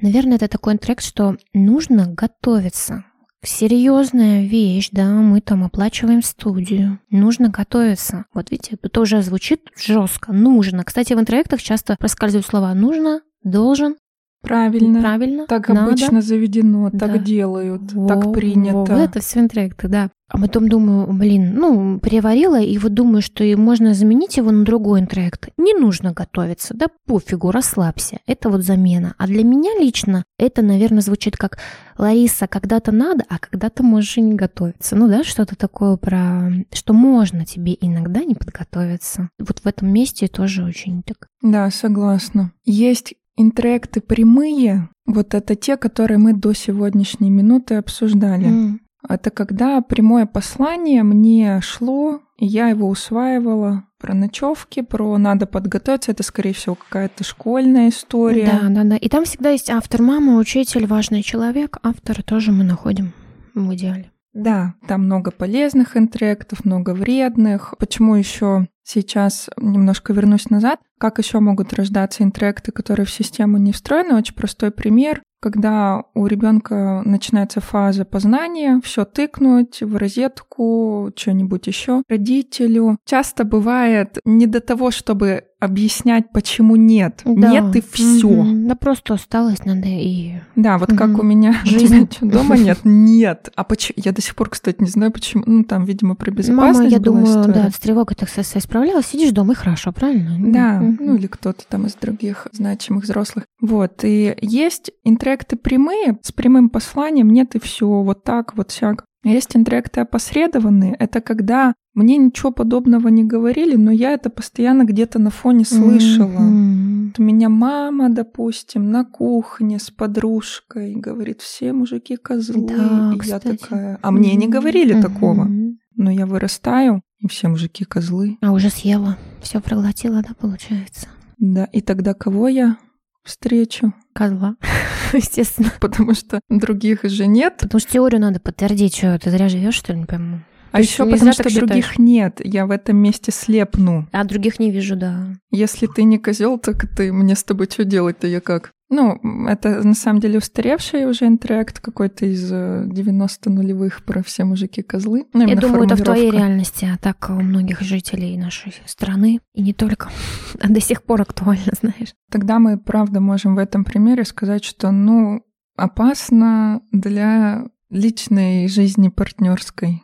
наверное, 0.00 0.36
это 0.36 0.46
такой 0.46 0.78
трек, 0.78 1.00
что 1.00 1.36
нужно 1.52 2.06
готовиться 2.06 3.04
серьезная 3.44 4.44
вещь, 4.46 4.88
да, 4.92 5.08
мы 5.08 5.40
там 5.40 5.64
оплачиваем 5.64 6.22
студию, 6.22 7.00
нужно 7.10 7.48
готовиться. 7.48 8.26
Вот 8.32 8.50
видите, 8.50 8.76
это 8.80 9.00
уже 9.00 9.22
звучит 9.22 9.68
жестко, 9.76 10.32
нужно. 10.32 10.84
Кстати, 10.84 11.12
в 11.14 11.20
интроектах 11.20 11.60
часто 11.62 11.96
проскальзывают 11.98 12.46
слова 12.46 12.72
нужно, 12.74 13.22
должен, 13.42 13.96
Правильно. 14.42 15.00
Правильно. 15.00 15.46
Так 15.46 15.68
надо. 15.68 15.84
обычно 15.84 16.20
заведено, 16.20 16.90
Да. 16.92 16.98
так 17.08 17.22
делают, 17.24 17.92
Во, 17.92 18.08
так 18.08 18.32
принято. 18.32 18.74
во, 18.74 18.84
вот 18.84 18.90
это 18.98 19.20
все 19.20 19.40
интроекты, 19.40 19.88
да. 19.88 20.10
А 20.28 20.38
потом 20.38 20.66
думаю, 20.68 21.12
блин, 21.12 21.54
ну, 21.56 22.00
переварила, 22.00 22.58
и 22.58 22.78
вот 22.78 22.94
думаю, 22.94 23.20
что 23.20 23.44
и 23.44 23.54
можно 23.54 23.92
заменить 23.92 24.38
его 24.38 24.50
на 24.50 24.64
другой 24.64 25.00
интроект. 25.00 25.50
Не 25.58 25.74
нужно 25.74 26.12
готовиться, 26.12 26.72
да 26.74 26.86
пофигу, 27.06 27.50
расслабься. 27.50 28.18
Это 28.26 28.48
вот 28.48 28.62
замена. 28.64 29.14
А 29.18 29.26
для 29.26 29.44
меня 29.44 29.78
лично 29.78 30.24
это, 30.38 30.62
наверное, 30.62 31.02
звучит 31.02 31.36
как 31.36 31.58
Лариса, 31.98 32.46
когда-то 32.46 32.92
надо, 32.92 33.24
а 33.28 33.38
когда-то 33.38 33.82
можешь 33.82 34.16
и 34.16 34.22
не 34.22 34.34
готовиться. 34.34 34.96
Ну 34.96 35.06
да, 35.06 35.22
что-то 35.22 35.54
такое 35.54 35.96
про... 35.98 36.50
Что 36.72 36.94
можно 36.94 37.44
тебе 37.44 37.76
иногда 37.78 38.24
не 38.24 38.34
подготовиться. 38.34 39.28
Вот 39.38 39.58
в 39.62 39.66
этом 39.66 39.92
месте 39.92 40.28
тоже 40.28 40.64
очень 40.64 41.02
так. 41.02 41.28
Да, 41.42 41.70
согласна. 41.70 42.52
Есть 42.64 43.14
интроекты 43.36 44.00
прямые, 44.00 44.88
вот 45.06 45.34
это 45.34 45.54
те, 45.54 45.76
которые 45.76 46.18
мы 46.18 46.32
до 46.32 46.52
сегодняшней 46.52 47.30
минуты 47.30 47.76
обсуждали. 47.76 48.46
М. 48.46 48.80
Это 49.08 49.30
когда 49.30 49.80
прямое 49.80 50.26
послание 50.26 51.02
мне 51.02 51.60
шло, 51.60 52.20
и 52.38 52.46
я 52.46 52.68
его 52.68 52.88
усваивала 52.88 53.84
про 53.98 54.14
ночевки, 54.14 54.82
про 54.82 55.16
надо 55.18 55.46
подготовиться. 55.46 56.12
Это, 56.12 56.22
скорее 56.22 56.52
всего, 56.52 56.74
какая-то 56.74 57.24
школьная 57.24 57.88
история. 57.88 58.58
Да, 58.60 58.68
да, 58.68 58.84
да. 58.84 58.96
И 58.96 59.08
там 59.08 59.24
всегда 59.24 59.50
есть 59.50 59.70
автор, 59.70 60.02
мама, 60.02 60.36
учитель, 60.36 60.86
важный 60.86 61.22
человек. 61.22 61.78
Автора 61.82 62.22
тоже 62.22 62.52
мы 62.52 62.64
находим 62.64 63.12
в 63.54 63.74
идеале. 63.74 64.10
Да, 64.32 64.74
там 64.88 65.04
много 65.04 65.30
полезных 65.30 65.96
интроектов, 65.96 66.64
много 66.64 66.94
вредных. 66.94 67.74
Почему 67.78 68.14
еще 68.14 68.66
сейчас 68.84 69.48
немножко 69.56 70.12
вернусь 70.12 70.50
назад? 70.50 70.80
Как 70.98 71.18
еще 71.18 71.40
могут 71.40 71.72
рождаться 71.74 72.22
интроекты, 72.22 72.72
которые 72.72 73.06
в 73.06 73.10
систему 73.10 73.58
не 73.58 73.72
встроены? 73.72 74.16
Очень 74.16 74.34
простой 74.34 74.70
пример. 74.70 75.22
Когда 75.40 76.04
у 76.14 76.26
ребенка 76.28 77.02
начинается 77.04 77.60
фаза 77.60 78.04
познания, 78.04 78.80
все 78.84 79.04
тыкнуть 79.04 79.82
в 79.82 79.96
розетку, 79.96 81.10
что-нибудь 81.16 81.66
еще 81.66 82.02
родителю. 82.08 82.98
Часто 83.04 83.44
бывает 83.44 84.18
не 84.24 84.46
до 84.46 84.60
того, 84.60 84.92
чтобы 84.92 85.44
объяснять, 85.58 86.30
почему 86.32 86.76
нет. 86.76 87.22
Да. 87.24 87.50
Нет 87.50 87.74
и 87.76 87.82
все. 87.92 88.28
Мгм. 88.28 88.68
Да 88.68 88.74
просто 88.76 89.14
усталость 89.14 89.64
надо 89.66 89.86
и... 89.88 90.34
Да, 90.56 90.78
вот 90.78 90.90
как 90.96 91.08
Мгм. 91.10 91.20
у 91.20 91.22
меня 91.24 91.54
Жизнь. 91.64 92.02
«У 92.02 92.06
тебя 92.06 92.30
чё, 92.30 92.38
дома 92.38 92.56
нет? 92.56 92.78
Нет. 92.84 93.50
А 93.56 93.64
почему? 93.64 93.94
Я 94.04 94.12
до 94.12 94.20
сих 94.22 94.34
пор, 94.36 94.50
кстати, 94.50 94.76
не 94.80 94.88
знаю, 94.88 95.12
почему. 95.12 95.42
Ну, 95.46 95.64
там, 95.64 95.84
видимо, 95.84 96.14
про 96.16 96.30
безопасность 96.30 96.78
Мама, 96.80 96.90
я 96.90 96.98
думаю, 96.98 97.26
история. 97.26 97.52
да, 97.64 97.70
с 97.70 97.78
тревогой 97.78 98.16
так 98.16 98.28
со- 98.28 98.42
со- 98.42 98.60
справлялась. 98.72 99.06
Сидишь 99.06 99.32
дома 99.32 99.52
и 99.52 99.56
хорошо, 99.56 99.92
правильно? 99.92 100.30
Да, 100.52 100.80
Мгм. 100.80 100.96
ну 101.06 101.16
или 101.16 101.26
кто-то 101.26 101.62
там 101.68 101.84
из 101.86 101.94
других 101.94 102.48
значимых 102.52 103.04
взрослых. 103.04 103.44
Вот, 103.60 104.02
и 104.02 104.34
есть 104.40 104.90
интроекты 105.04 105.56
прямые, 105.56 106.18
с 106.22 106.32
прямым 106.32 106.70
посланием, 106.70 107.28
нет 107.28 107.54
и 107.54 107.60
все, 107.60 107.86
вот 107.86 108.24
так, 108.24 108.56
вот 108.56 108.70
сяк. 108.70 109.04
А 109.24 109.28
Есть 109.28 109.54
интроекты 109.56 110.00
опосредованные, 110.00 110.94
это 110.98 111.20
когда 111.20 111.74
мне 111.94 112.16
ничего 112.16 112.50
подобного 112.50 113.08
не 113.08 113.22
говорили, 113.24 113.76
но 113.76 113.90
я 113.90 114.12
это 114.12 114.30
постоянно 114.30 114.84
где-то 114.84 115.18
на 115.18 115.28
фоне 115.30 115.66
слышала. 115.66 116.40
Вот 116.40 117.18
У 117.18 117.22
меня 117.22 117.50
мама, 117.50 118.08
допустим, 118.08 118.90
на 118.90 119.04
кухне 119.04 119.78
с 119.78 119.90
подружкой 119.90 120.94
говорит, 120.94 121.42
все 121.42 121.74
мужики 121.74 122.16
козлы. 122.16 122.66
Да, 122.66 123.10
и 123.12 123.28
я 123.28 123.38
кстати. 123.38 123.58
такая, 123.58 123.98
а 124.00 124.10
мне 124.10 124.34
не 124.34 124.48
говорили 124.48 124.94
Мгм. 124.94 125.02
такого. 125.02 125.48
Но 125.94 126.10
я 126.10 126.24
вырастаю, 126.24 127.02
и 127.22 127.28
все 127.28 127.48
мужики 127.48 127.84
козлы. 127.84 128.36
А 128.42 128.52
уже 128.52 128.68
съела, 128.68 129.16
все 129.40 129.60
проглотила, 129.60 130.22
да, 130.22 130.34
получается? 130.38 131.08
Да, 131.38 131.64
и 131.64 131.80
тогда 131.80 132.14
кого 132.14 132.48
я 132.48 132.76
встречу? 133.24 133.94
Козла, 134.12 134.56
естественно. 135.12 135.72
Потому 135.80 136.14
что 136.14 136.40
других 136.48 137.04
же 137.04 137.26
нет. 137.26 137.58
Потому 137.60 137.80
что 137.80 137.92
теорию 137.92 138.20
надо 138.20 138.40
подтвердить, 138.40 138.96
что 138.96 139.18
ты 139.18 139.30
зря 139.30 139.48
живешь, 139.48 139.74
что 139.74 139.92
ли, 139.92 140.00
не 140.00 140.06
пойму. 140.06 140.40
А 140.72 140.82
ж 140.82 140.86
еще 140.86 141.04
потому 141.04 141.32
что 141.32 141.44
других 141.44 141.84
считаешь. 141.84 141.98
нет. 141.98 142.40
Я 142.42 142.66
в 142.66 142.70
этом 142.70 142.96
месте 142.96 143.30
слепну. 143.30 144.08
А 144.10 144.24
других 144.24 144.58
не 144.58 144.70
вижу, 144.70 144.96
да. 144.96 145.36
Если 145.50 145.86
ты 145.86 146.02
не 146.02 146.18
козел, 146.18 146.58
так 146.58 146.86
ты 146.96 147.12
мне 147.12 147.36
с 147.36 147.44
тобой 147.44 147.68
что 147.70 147.84
делать-то 147.84 148.26
я 148.26 148.40
как? 148.40 148.72
Ну, 148.92 149.18
это 149.48 149.82
на 149.82 149.94
самом 149.94 150.20
деле 150.20 150.36
устаревший 150.36 151.06
уже 151.06 151.26
интроект 151.26 151.80
какой-то 151.80 152.26
из 152.26 152.52
э, 152.52 152.84
90 152.86 153.48
нулевых 153.48 154.04
про 154.04 154.22
все 154.22 154.44
мужики 154.44 154.82
козлы. 154.82 155.24
Ну, 155.32 155.46
Я 155.46 155.56
думаю, 155.56 155.84
это 155.84 155.96
в 155.96 156.02
твоей 156.02 156.30
реальности, 156.30 156.86
а 156.92 156.98
так 156.98 157.30
у 157.30 157.40
многих 157.40 157.80
жителей 157.80 158.36
нашей 158.36 158.74
страны, 158.84 159.40
и 159.54 159.62
не 159.62 159.72
только, 159.72 160.10
а 160.60 160.68
до 160.68 160.78
сих 160.78 161.04
пор 161.04 161.22
актуально, 161.22 161.72
знаешь. 161.80 162.12
Тогда 162.30 162.58
мы, 162.58 162.76
правда, 162.78 163.20
можем 163.20 163.54
в 163.54 163.58
этом 163.58 163.84
примере 163.84 164.26
сказать, 164.26 164.62
что, 164.62 164.90
ну, 164.90 165.40
опасно 165.74 166.82
для 166.92 167.64
личной 167.88 168.68
жизни 168.68 169.08
партнерской. 169.08 170.02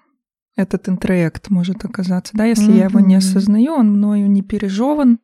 Этот 0.57 0.89
интроект 0.89 1.51
может 1.51 1.85
оказаться, 1.85 2.33
да, 2.35 2.47
если 2.47 2.73
я 2.73 2.87
его 2.87 3.01
не 3.01 3.17
осознаю, 3.17 3.75
он 3.75 3.91
мною 3.91 4.31
не 4.31 4.41
пережеван. 4.41 5.19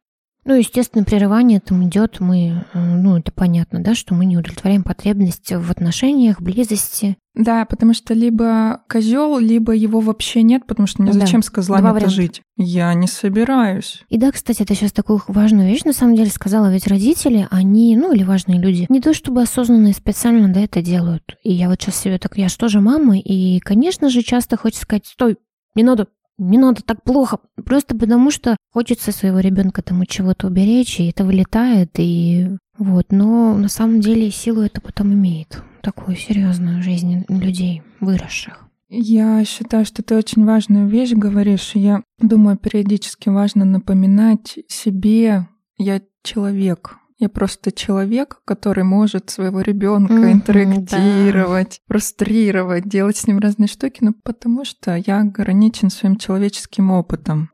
Ну, 0.45 0.55
естественно, 0.55 1.05
прерывание 1.05 1.61
там 1.61 1.87
идет, 1.89 2.21
мы, 2.21 2.65
э, 2.73 2.79
ну, 2.79 3.19
это 3.19 3.33
понятно, 3.33 3.83
да, 3.83 3.95
что 3.95 4.15
мы 4.15 4.27
не 4.27 4.37
удовлетворяем 4.37 4.83
потребность 4.83 5.51
в 5.53 5.71
отношениях, 5.71 6.41
близости. 6.41 7.17
Да, 7.35 7.65
потому 7.65 7.95
что 7.95 8.15
либо 8.15 8.83
козел, 8.89 9.39
либо 9.39 9.73
его 9.73 10.01
вообще 10.01 10.43
нет, 10.43 10.67
потому 10.67 10.87
что 10.87 11.03
мне 11.03 11.13
Да, 11.13 11.21
зачем 11.21 11.43
с 11.43 11.51
козлами-то 11.51 12.09
жить? 12.09 12.43
Я 12.57 12.95
не 12.95 13.09
собираюсь. 13.09 14.05
И 14.09 14.19
да, 14.19 14.31
кстати, 14.31 14.65
ты 14.65 14.75
сейчас 14.75 14.93
такую 14.93 15.21
важную 15.27 15.69
вещь 15.69 15.83
на 15.83 15.93
самом 15.93 16.15
деле 16.15 16.31
сказала, 16.31 16.71
ведь 16.71 16.87
родители, 16.87 17.49
они, 17.51 17.97
ну 17.97 18.13
или 18.13 18.23
важные 18.23 18.61
люди, 18.61 18.87
не 18.89 19.01
то 19.01 19.15
чтобы 19.15 19.43
осознанно 19.43 19.89
и 19.89 19.93
специально 19.93 20.53
да, 20.53 20.61
это 20.61 20.81
делают. 20.81 21.37
И 21.43 21.53
я 21.53 21.69
вот 21.69 21.81
сейчас 21.83 21.97
себе 21.97 22.19
так, 22.19 22.37
я 22.39 22.49
же 22.49 22.57
тоже 22.57 22.81
мама, 22.81 23.19
и, 23.19 23.59
конечно 23.61 24.11
же, 24.11 24.23
часто 24.23 24.57
хочется 24.57 24.83
сказать, 24.83 25.07
стой, 25.07 25.37
не 25.75 25.83
надо, 25.83 26.07
не 26.39 26.59
надо 26.59 26.83
так 26.83 27.03
плохо, 27.03 27.39
просто 27.65 27.97
потому 27.97 28.31
что 28.31 28.57
хочется 28.73 29.13
своего 29.13 29.41
ребенка 29.41 29.83
от 29.87 30.09
чего-то 30.09 30.49
уберечь, 30.49 31.01
и 31.01 31.11
это 31.11 31.25
вылетает, 31.25 31.91
и 31.99 32.49
вот, 32.79 33.07
но 33.11 33.57
на 33.57 33.69
самом 33.69 34.01
деле 34.01 34.31
силу 34.31 34.63
это 34.63 34.81
потом 34.81 35.13
имеет, 35.13 35.63
такую 35.81 36.17
серьезную 36.17 36.83
жизнь 36.83 37.25
людей, 37.29 37.83
выросших. 38.01 38.65
Я 38.89 39.45
считаю, 39.45 39.85
что 39.85 40.03
ты 40.03 40.15
очень 40.17 40.45
важную 40.45 40.87
вещь 40.87 41.13
говоришь. 41.13 41.73
Я 41.75 42.03
думаю, 42.21 42.57
периодически 42.57 43.29
важно 43.29 43.65
напоминать 43.65 44.59
себе, 44.69 45.49
я 45.79 46.01
человек. 46.23 46.97
Я 47.19 47.29
просто 47.29 47.71
человек, 47.71 48.41
который 48.45 48.83
может 48.83 49.31
своего 49.31 49.61
ребенка 49.61 50.15
Мгм, 50.15 50.33
интерактировать, 50.33 51.81
фрустрировать, 51.87 52.89
делать 52.89 53.17
с 53.17 53.27
ним 53.27 53.39
разные 53.39 53.69
штуки, 53.69 53.99
но 54.01 54.13
потому 54.25 54.65
что 54.65 54.97
я 54.97 55.21
ограничен 55.21 55.91
своим 55.91 56.17
человеческим 56.17 56.91
опытом. 56.91 57.51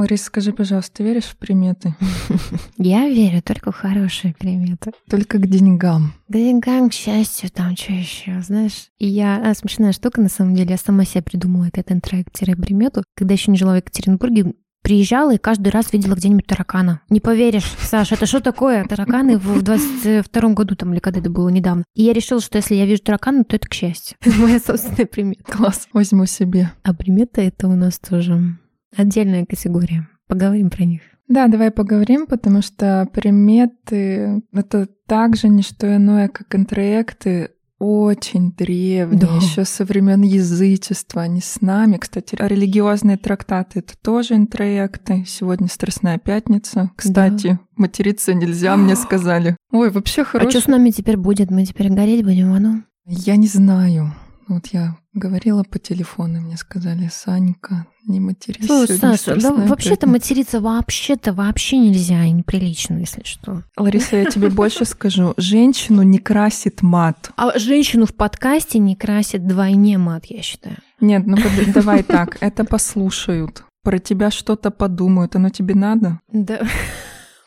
Лариса, 0.00 0.24
скажи, 0.24 0.52
пожалуйста, 0.52 0.96
ты 0.96 1.04
веришь 1.04 1.24
в 1.24 1.36
приметы? 1.36 1.94
Я 2.78 3.08
верю 3.08 3.42
только 3.42 3.72
в 3.72 3.76
хорошие 3.76 4.34
приметы. 4.38 4.92
Только 5.08 5.38
к 5.38 5.46
деньгам. 5.46 6.14
Да 6.28 6.38
деньгам, 6.38 6.90
к 6.90 6.94
счастью, 6.94 7.50
там 7.50 7.76
что 7.76 7.92
еще, 7.92 8.40
знаешь. 8.42 8.88
И 8.98 9.06
я... 9.06 9.42
А, 9.44 9.54
смешная 9.54 9.92
штука, 9.92 10.20
на 10.20 10.28
самом 10.28 10.54
деле, 10.54 10.70
я 10.70 10.76
сама 10.76 11.04
себе 11.04 11.22
придумала 11.22 11.66
этот 11.66 11.92
интроект-примету. 11.92 13.02
Когда 13.16 13.34
еще 13.34 13.50
не 13.50 13.58
жила 13.58 13.72
в 13.72 13.76
Екатеринбурге, 13.76 14.54
приезжала 14.82 15.34
и 15.34 15.38
каждый 15.38 15.68
раз 15.68 15.92
видела 15.92 16.14
где-нибудь 16.14 16.46
таракана. 16.46 17.02
Не 17.10 17.20
поверишь, 17.20 17.70
Саша, 17.80 18.14
это 18.14 18.26
что 18.26 18.40
такое? 18.40 18.84
Тараканы 18.84 19.38
в 19.38 19.62
22 19.62 20.48
году 20.54 20.74
там 20.76 20.92
или 20.92 21.00
когда 21.00 21.20
это 21.20 21.30
было 21.30 21.48
недавно. 21.48 21.84
И 21.94 22.02
я 22.02 22.12
решила, 22.12 22.40
что 22.40 22.58
если 22.58 22.74
я 22.74 22.86
вижу 22.86 23.02
таракана, 23.02 23.44
то 23.44 23.56
это 23.56 23.68
к 23.68 23.74
счастью. 23.74 24.16
Моя 24.38 24.58
собственная 24.60 25.06
примета. 25.06 25.44
Класс, 25.44 25.88
возьму 25.92 26.26
себе. 26.26 26.72
А 26.82 26.94
примета 26.94 27.40
это 27.40 27.68
у 27.68 27.74
нас 27.74 27.98
тоже 27.98 28.56
отдельная 28.96 29.46
категория. 29.46 30.08
Поговорим 30.28 30.70
про 30.70 30.84
них. 30.84 31.02
Да, 31.28 31.46
давай 31.48 31.70
поговорим, 31.70 32.26
потому 32.26 32.60
что 32.62 33.08
приметы— 33.12 34.42
это 34.52 34.88
также 35.06 35.48
не 35.48 35.62
что 35.62 35.94
иное, 35.96 36.28
как 36.28 36.54
интроекты 36.54 37.50
очень 37.78 38.52
древние, 38.52 39.18
Да. 39.20 39.36
еще 39.36 39.64
со 39.64 39.84
времен 39.86 40.20
язычества, 40.22 41.22
они 41.22 41.40
с 41.40 41.62
нами. 41.62 41.96
Кстати, 41.96 42.36
религиозные 42.38 43.16
трактаты— 43.16 43.78
это 43.80 43.94
тоже 44.02 44.34
интроекты. 44.34 45.24
Сегодня 45.26 45.66
Страстная 45.68 46.18
пятница. 46.18 46.90
Кстати, 46.94 47.58
материться 47.76 48.34
нельзя, 48.34 48.76
мне 48.76 48.96
сказали. 48.96 49.56
Ой, 49.72 49.90
вообще 49.90 50.22
А 50.22 50.24
хорошо. 50.26 50.50
что 50.50 50.60
с 50.60 50.66
нами 50.66 50.90
теперь 50.90 51.16
будет? 51.16 51.50
Мы 51.50 51.64
теперь 51.64 51.88
гореть 51.90 52.22
будем 52.24 52.50
в 52.52 52.54
аду? 52.54 52.82
Я 53.06 53.36
не 53.36 53.46
знаю. 53.46 54.12
Вот 54.50 54.66
я 54.72 54.96
говорила 55.14 55.62
по 55.62 55.78
телефону, 55.78 56.40
мне 56.40 56.56
сказали, 56.56 57.08
Санька, 57.12 57.86
не 58.04 58.18
матерись. 58.18 58.66
Слушай, 58.66 58.98
Саша, 58.98 59.40
да 59.40 59.52
вообще-то 59.52 59.94
пятница». 59.94 60.08
материться 60.08 60.60
вообще-то 60.60 61.32
вообще 61.32 61.78
нельзя, 61.78 62.24
и 62.24 62.32
неприлично, 62.32 62.98
если 62.98 63.22
что. 63.22 63.62
Лариса, 63.76 64.16
я 64.16 64.24
тебе 64.24 64.50
больше 64.50 64.84
скажу. 64.86 65.34
Женщину 65.36 66.02
не 66.02 66.18
красит 66.18 66.82
мат. 66.82 67.30
А 67.36 67.56
женщину 67.60 68.06
в 68.06 68.14
подкасте 68.16 68.80
не 68.80 68.96
красит 68.96 69.46
двойне 69.46 69.98
мат, 69.98 70.24
я 70.26 70.42
считаю. 70.42 70.78
Нет, 71.00 71.28
ну 71.28 71.36
давай 71.72 72.02
так, 72.02 72.36
это 72.40 72.64
послушают. 72.64 73.62
Про 73.84 74.00
тебя 74.00 74.32
что-то 74.32 74.72
подумают, 74.72 75.36
оно 75.36 75.50
тебе 75.50 75.76
надо? 75.76 76.18
Да. 76.32 76.60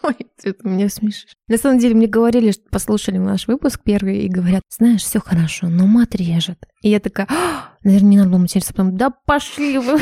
Ой, 0.03 0.15
ты 0.41 0.53
меня 0.63 0.89
смешишь. 0.89 1.37
На 1.47 1.57
самом 1.57 1.79
деле 1.79 1.95
мне 1.95 2.07
говорили, 2.07 2.51
что 2.51 2.63
послушали 2.69 3.17
наш 3.17 3.47
выпуск 3.47 3.79
первый 3.83 4.19
и 4.19 4.27
говорят, 4.27 4.61
знаешь, 4.69 5.01
все 5.01 5.19
хорошо, 5.19 5.67
но 5.67 5.87
мат 5.87 6.13
режет. 6.15 6.57
И 6.81 6.89
я 6.89 6.99
такая, 6.99 7.27
«А, 7.29 7.69
наверное, 7.83 8.09
не 8.09 8.17
надо 8.17 8.29
было 8.31 8.39
материться. 8.39 8.73
Потом, 8.73 8.97
да 8.97 9.11
пошли 9.11 9.77
вы. 9.77 9.99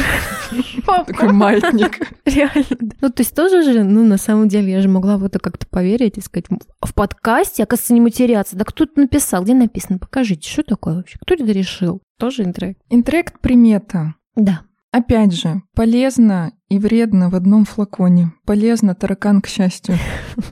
Такой 0.85 1.31
маятник. 1.31 1.99
Реально. 2.25 2.65
Ну, 2.99 3.09
то 3.09 3.21
есть 3.21 3.35
тоже 3.35 3.61
же, 3.61 3.83
ну, 3.83 4.03
на 4.03 4.17
самом 4.17 4.47
деле, 4.47 4.71
я 4.71 4.81
же 4.81 4.89
могла 4.89 5.17
в 5.17 5.23
это 5.23 5.37
как-то 5.37 5.67
поверить 5.67 6.17
и 6.17 6.21
сказать, 6.21 6.47
в 6.81 6.93
подкасте, 6.95 7.61
оказывается, 7.61 7.93
не 7.93 8.01
матеряться. 8.01 8.55
Да 8.55 8.65
кто 8.65 8.85
это 8.85 8.99
написал? 8.99 9.43
Где 9.43 9.53
написано? 9.53 9.99
Покажите, 9.99 10.49
что 10.49 10.63
такое 10.63 10.95
вообще? 10.95 11.19
Кто 11.21 11.35
это 11.35 11.43
решил? 11.45 12.01
Тоже 12.17 12.43
интрект. 12.43 12.81
Интрект 12.89 13.39
примета. 13.39 14.15
Да. 14.35 14.61
Опять 14.91 15.33
же, 15.33 15.61
полезно 15.73 16.53
и 16.69 16.77
вредно 16.77 17.29
в 17.29 17.35
одном 17.35 17.65
флаконе. 17.65 18.33
Полезно 18.45 18.93
таракан 18.93 19.41
к 19.41 19.47
счастью. 19.47 19.95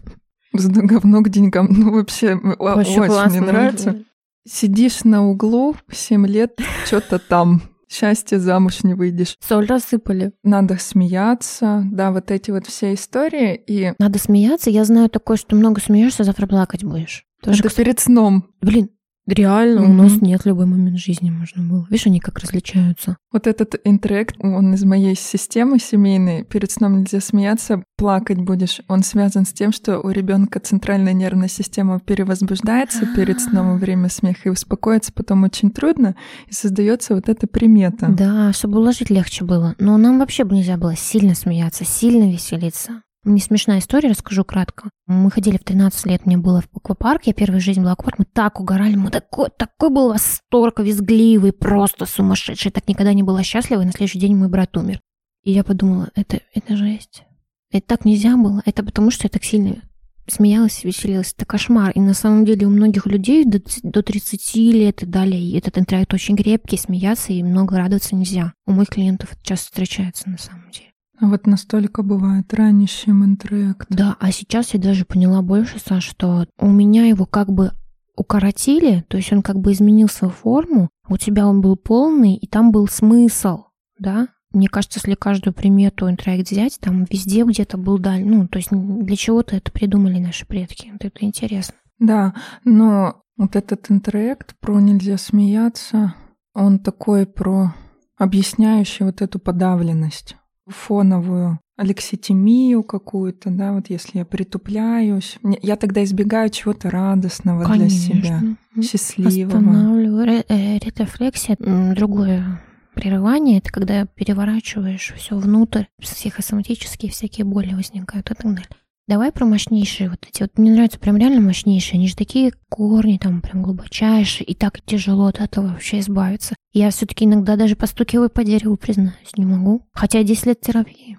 Говно 0.54 1.22
к 1.22 1.30
деньгам. 1.30 1.68
Ну, 1.70 1.92
вообще, 1.94 2.36
Вообще 2.36 3.02
очень 3.02 3.32
мне 3.32 3.42
нравится. 3.42 4.04
Сидишь 4.48 5.04
на 5.04 5.28
углу, 5.28 5.76
7 5.92 6.26
лет, 6.26 6.60
что-то 6.86 7.20
там. 7.20 7.62
Счастье 7.92 8.40
замуж 8.40 8.84
не 8.84 8.94
выйдешь. 8.94 9.36
Соль 9.46 9.66
рассыпали. 9.66 10.32
Надо 10.44 10.78
смеяться. 10.78 11.84
Да, 11.92 12.12
вот 12.12 12.30
эти 12.30 12.52
вот 12.52 12.68
все 12.68 12.94
истории. 12.94 13.56
И 13.68 13.94
Надо 13.98 14.20
смеяться. 14.20 14.70
Я 14.70 14.86
знаю 14.86 15.10
такое, 15.10 15.38
что 15.38 15.56
много 15.56 15.82
смеешься, 15.82 16.24
завтра 16.24 16.46
плакать 16.46 16.84
будешь. 16.84 17.26
Тоже, 17.42 17.60
это 17.60 17.70
кстати, 17.70 17.86
перед 17.86 18.00
сном. 18.00 18.46
Блин, 18.62 18.90
реально, 19.30 19.82
у 19.84 19.88
Мгм. 19.88 19.98
нас 19.98 20.22
нет 20.22 20.46
любой 20.46 20.66
момент 20.66 20.98
жизни 20.98 21.30
можно 21.30 21.64
было. 21.64 21.86
Видишь, 21.90 22.08
они 22.08 22.20
как 22.20 22.40
различаются. 22.40 23.18
Вот 23.32 23.48
этот 23.48 23.76
интрект, 23.84 24.36
он 24.40 24.74
из 24.74 24.84
моей 24.84 25.16
системы 25.16 25.80
семейной. 25.80 26.44
Перед 26.44 26.72
сном 26.72 27.00
нельзя 27.00 27.20
смеяться, 27.20 27.84
плакать 27.98 28.40
будешь. 28.40 28.82
Он 28.88 29.04
связан 29.04 29.46
с 29.46 29.54
тем, 29.54 29.72
что 29.72 30.00
у 30.00 30.10
ребенка 30.10 30.60
центральная 30.60 31.14
нервная 31.14 31.48
система 31.48 32.00
перевозбуждается 32.00 33.06
перед 33.16 33.40
сном 33.40 33.74
во 33.74 33.78
время 33.78 34.10
смеха 34.10 34.42
и 34.46 34.50
успокоиться 34.52 35.12
потом 35.14 35.44
очень 35.44 35.72
трудно, 35.72 36.16
и 36.48 36.54
создается 36.54 37.16
вот 37.16 37.30
эта 37.30 37.48
примета. 37.48 38.08
Да, 38.10 38.52
чтобы 38.54 38.80
уложить 38.80 39.10
легче 39.10 39.46
было. 39.46 39.76
Но 39.80 39.98
нам 39.98 40.20
вообще 40.20 40.44
бы 40.44 40.56
нельзя 40.56 40.78
было 40.78 40.96
сильно 40.96 41.36
смеяться, 41.36 41.86
сильно 41.86 42.32
веселиться. 42.32 43.02
Не 43.30 43.40
смешная 43.40 43.78
история, 43.78 44.10
расскажу 44.10 44.44
кратко. 44.44 44.90
Мы 45.06 45.30
ходили 45.30 45.58
в 45.58 45.64
13 45.64 46.08
лет, 46.08 46.26
мне 46.26 46.36
было 46.36 46.62
в 46.62 46.78
аквапарк, 46.78 47.28
я 47.28 47.34
первая 47.34 47.60
жизнь 47.60 47.80
была 47.80 47.92
в 47.92 47.94
аквапарк, 47.94 48.18
мы 48.18 48.26
так 48.26 48.60
угорали, 48.60 48.96
мы 48.96 49.12
такой, 49.12 49.50
такой 49.56 49.92
был 49.92 50.10
восторг, 50.10 50.80
визгливый, 50.80 51.54
просто 51.54 52.08
сумасшедший, 52.08 52.72
так 52.72 52.88
никогда 52.88 53.14
не 53.14 53.22
была 53.22 53.44
счастлива, 53.44 53.84
и 53.84 53.86
на 53.86 53.92
следующий 53.92 54.18
день 54.18 54.36
мой 54.36 54.50
брат 54.50 54.76
умер. 54.76 55.00
И 55.44 55.52
я 55.52 55.64
подумала, 55.64 56.10
это, 56.16 56.40
это 56.56 56.76
жесть. 56.76 57.22
Это 57.70 57.86
так 57.86 58.04
нельзя 58.04 58.36
было, 58.36 58.64
это 58.66 58.84
потому 58.84 59.12
что 59.12 59.26
я 59.26 59.30
так 59.30 59.44
сильно 59.44 59.84
смеялась, 60.26 60.84
веселилась. 60.84 61.34
Это 61.36 61.46
кошмар. 61.46 61.92
И 61.92 62.00
на 62.00 62.16
самом 62.16 62.46
деле 62.46 62.66
у 62.66 62.72
многих 62.72 63.06
людей 63.06 63.46
до, 63.46 63.60
до 63.84 64.02
30 64.02 64.56
лет 64.74 65.04
и 65.04 65.06
далее 65.06 65.58
этот 65.58 65.78
интроект 65.78 66.14
очень 66.14 66.36
крепкий, 66.36 66.78
смеяться 66.78 67.34
и 67.34 67.44
много 67.44 67.78
радоваться 67.78 68.16
нельзя. 68.16 68.54
У 68.66 68.72
моих 68.72 68.90
клиентов 68.90 69.34
это 69.34 69.44
часто 69.44 69.66
встречается 69.66 70.30
на 70.30 70.38
самом 70.38 70.70
деле. 70.72 70.89
Вот 71.22 71.48
настолько 71.48 72.02
бывает 72.02 72.54
ранящим 72.54 73.26
интрект. 73.26 73.88
Да, 73.90 74.16
а 74.20 74.32
сейчас 74.32 74.74
я 74.74 74.80
даже 74.80 75.06
поняла 75.06 75.42
больше, 75.42 75.80
Саш, 75.80 76.04
что 76.04 76.46
у 76.58 76.70
меня 76.70 77.08
его 77.08 77.26
как 77.26 77.52
бы 77.52 77.72
укоротили, 78.16 79.06
то 79.08 79.18
есть 79.18 79.32
он 79.32 79.42
как 79.42 79.60
бы 79.60 79.72
изменил 79.72 80.10
свою 80.10 80.34
форму, 80.34 80.90
у 81.08 81.18
тебя 81.18 81.48
он 81.48 81.62
был 81.62 81.76
полный, 81.76 82.36
и 82.36 82.48
там 82.48 82.72
был 82.72 82.88
смысл, 82.88 83.66
да? 83.98 84.28
Мне 84.52 84.68
кажется, 84.68 85.00
если 85.00 85.16
каждую 85.16 85.54
примету 85.54 86.10
интроект 86.10 86.50
взять, 86.50 86.80
там 86.80 87.06
везде 87.10 87.44
где-то 87.44 87.78
был 87.78 88.00
даль, 88.00 88.26
ну, 88.26 88.48
то 88.48 88.58
есть 88.58 88.70
для 88.72 89.16
чего-то 89.16 89.56
это 89.56 89.72
придумали 89.72 90.20
наши 90.20 90.46
предки. 90.46 90.90
Вот 90.92 91.06
это 91.06 91.24
интересно. 91.24 91.76
Да, 92.00 92.34
но 92.64 93.22
вот 93.38 93.56
этот 93.56 93.90
интроект 93.90 94.56
про 94.60 94.80
нельзя 94.80 95.18
смеяться, 95.18 96.16
он 96.54 96.80
такой 96.80 97.26
про 97.26 97.74
объясняющий 98.18 99.06
вот 99.06 99.22
эту 99.22 99.40
подавленность, 99.40 100.36
фоновую 100.70 101.60
алекситимию 101.78 102.84
какую-то, 102.84 103.50
да, 103.50 103.72
вот 103.74 103.90
если 103.90 104.20
я 104.20 104.26
притупляюсь, 104.26 105.38
я 105.62 105.76
тогда 105.76 106.04
избегаю 106.04 106.50
чего-то 106.50 106.90
радостного 106.90 107.66
для 107.66 107.90
себя, 107.90 108.42
счастливого. 108.82 109.58
Останавливаю. 109.58 110.26
Ре- 110.26 110.46
э, 110.48 110.78
ретрофлексия, 110.80 111.56
м, 111.60 111.94
другое 111.96 112.62
прерывание, 112.94 113.60
это 113.60 113.72
когда 113.72 114.06
переворачиваешь 114.06 115.14
все 115.16 115.38
внутрь, 115.38 115.84
психосоматические 116.02 117.12
всякие 117.12 117.46
боли 117.46 117.74
возникают 117.74 118.30
и 118.32 118.34
так 118.34 118.44
далее. 118.54 118.68
Давай 119.10 119.32
про 119.32 119.44
мощнейшие 119.44 120.08
вот 120.12 120.20
эти. 120.30 120.44
Вот 120.44 120.60
мне 120.60 120.72
нравятся 120.72 121.00
прям 121.00 121.18
реально 121.18 121.42
мощнейшие. 121.42 121.98
Они 121.98 122.08
же 122.08 122.16
такие 122.16 122.54
корни 122.70 123.18
там 123.18 123.42
прям 123.42 123.64
глубочайшие. 123.64 124.46
И 124.46 124.54
так 124.54 124.82
тяжело 124.86 125.26
от 125.26 125.40
этого 125.40 125.70
вообще 125.70 125.98
избавиться. 125.98 126.56
Я 126.74 126.92
все-таки 126.92 127.26
иногда 127.26 127.56
даже 127.56 127.76
постукиваю 127.76 128.30
по 128.30 128.44
дереву, 128.44 128.78
признаюсь, 128.78 129.36
не 129.36 129.48
могу. 129.48 129.82
Хотя 129.94 130.22
10 130.22 130.46
лет 130.46 130.62
терапии. 130.62 131.18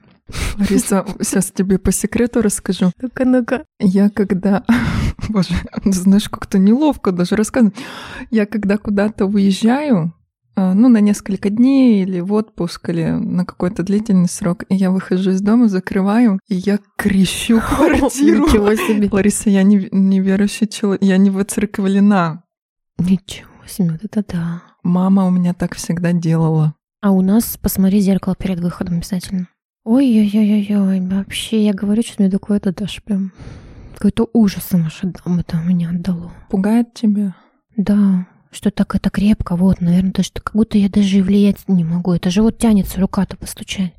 Лариса, 0.57 1.05
сейчас 1.20 1.50
тебе 1.50 1.81
по 1.81 1.90
секрету 1.90 2.42
расскажу. 2.42 2.92
Ну-ка, 3.03 3.24
ну-ка. 3.24 3.64
Я 3.81 4.09
когда... 4.09 4.62
Боже, 5.29 5.55
знаешь, 5.85 6.29
как-то 6.29 6.59
неловко 6.59 7.11
даже 7.11 7.35
рассказывать. 7.35 7.74
Я 8.31 8.46
когда 8.46 8.79
куда-то 8.79 9.26
уезжаю, 9.26 10.14
ну, 10.75 10.88
на 10.88 11.01
несколько 11.01 11.51
дней 11.51 12.03
или 12.03 12.20
в 12.20 12.33
отпуск, 12.33 12.88
или 12.88 13.11
на 13.11 13.44
какой-то 13.44 13.83
длительный 13.83 14.29
срок, 14.29 14.64
и 14.68 14.75
я 14.75 14.90
выхожу 14.90 15.31
из 15.31 15.40
дома, 15.40 15.68
закрываю, 15.68 16.38
и 16.49 16.55
я 16.55 16.79
крещу 16.96 17.61
квартиру. 17.68 18.46
Ничего 18.46 18.75
себе. 18.75 19.09
Лариса, 19.11 19.51
я 19.51 19.62
не, 19.62 19.88
неверующий 19.90 20.68
человек, 20.68 21.03
я 21.03 21.16
не 21.16 21.31
выцерковлена. 21.31 22.42
Ничего 22.99 23.49
себе, 23.66 23.92
вот 23.92 24.05
это 24.05 24.25
да. 24.27 24.62
Мама 24.83 25.27
у 25.27 25.31
меня 25.31 25.55
так 25.55 25.75
всегда 25.75 26.12
делала. 26.12 26.75
А 27.03 27.12
у 27.12 27.23
нас 27.23 27.57
посмотри 27.61 28.01
зеркало 28.01 28.37
перед 28.37 28.61
выходом 28.61 28.99
обязательно. 28.99 29.49
Ой-ой-ой-ой, 29.85 31.01
вообще, 31.01 31.64
я 31.64 31.73
говорю, 31.73 32.03
что 32.03 32.23
мне 32.23 32.31
такое 32.31 32.59
это 32.59 32.75
даже 32.75 33.01
прям 33.01 33.33
какой-то 33.94 34.29
ужас 34.33 34.64
сумасшедший 34.64 35.12
это 35.38 35.57
меня 35.59 35.90
отдало. 35.90 36.33
Пугает 36.49 36.94
тебя? 36.94 37.35
Да, 37.77 38.27
что 38.50 38.70
так 38.70 38.94
это 38.94 39.10
крепко, 39.10 39.56
вот, 39.56 39.80
наверное, 39.80 40.12
даже 40.12 40.30
как 40.32 40.54
будто 40.54 40.78
я 40.78 40.88
даже 40.88 41.18
и 41.18 41.22
влиять 41.22 41.68
не 41.68 41.84
могу. 41.84 42.12
Это 42.12 42.30
же 42.30 42.42
вот 42.42 42.58
тянется 42.58 43.00
рука-то 43.00 43.36
постучать. 43.36 43.94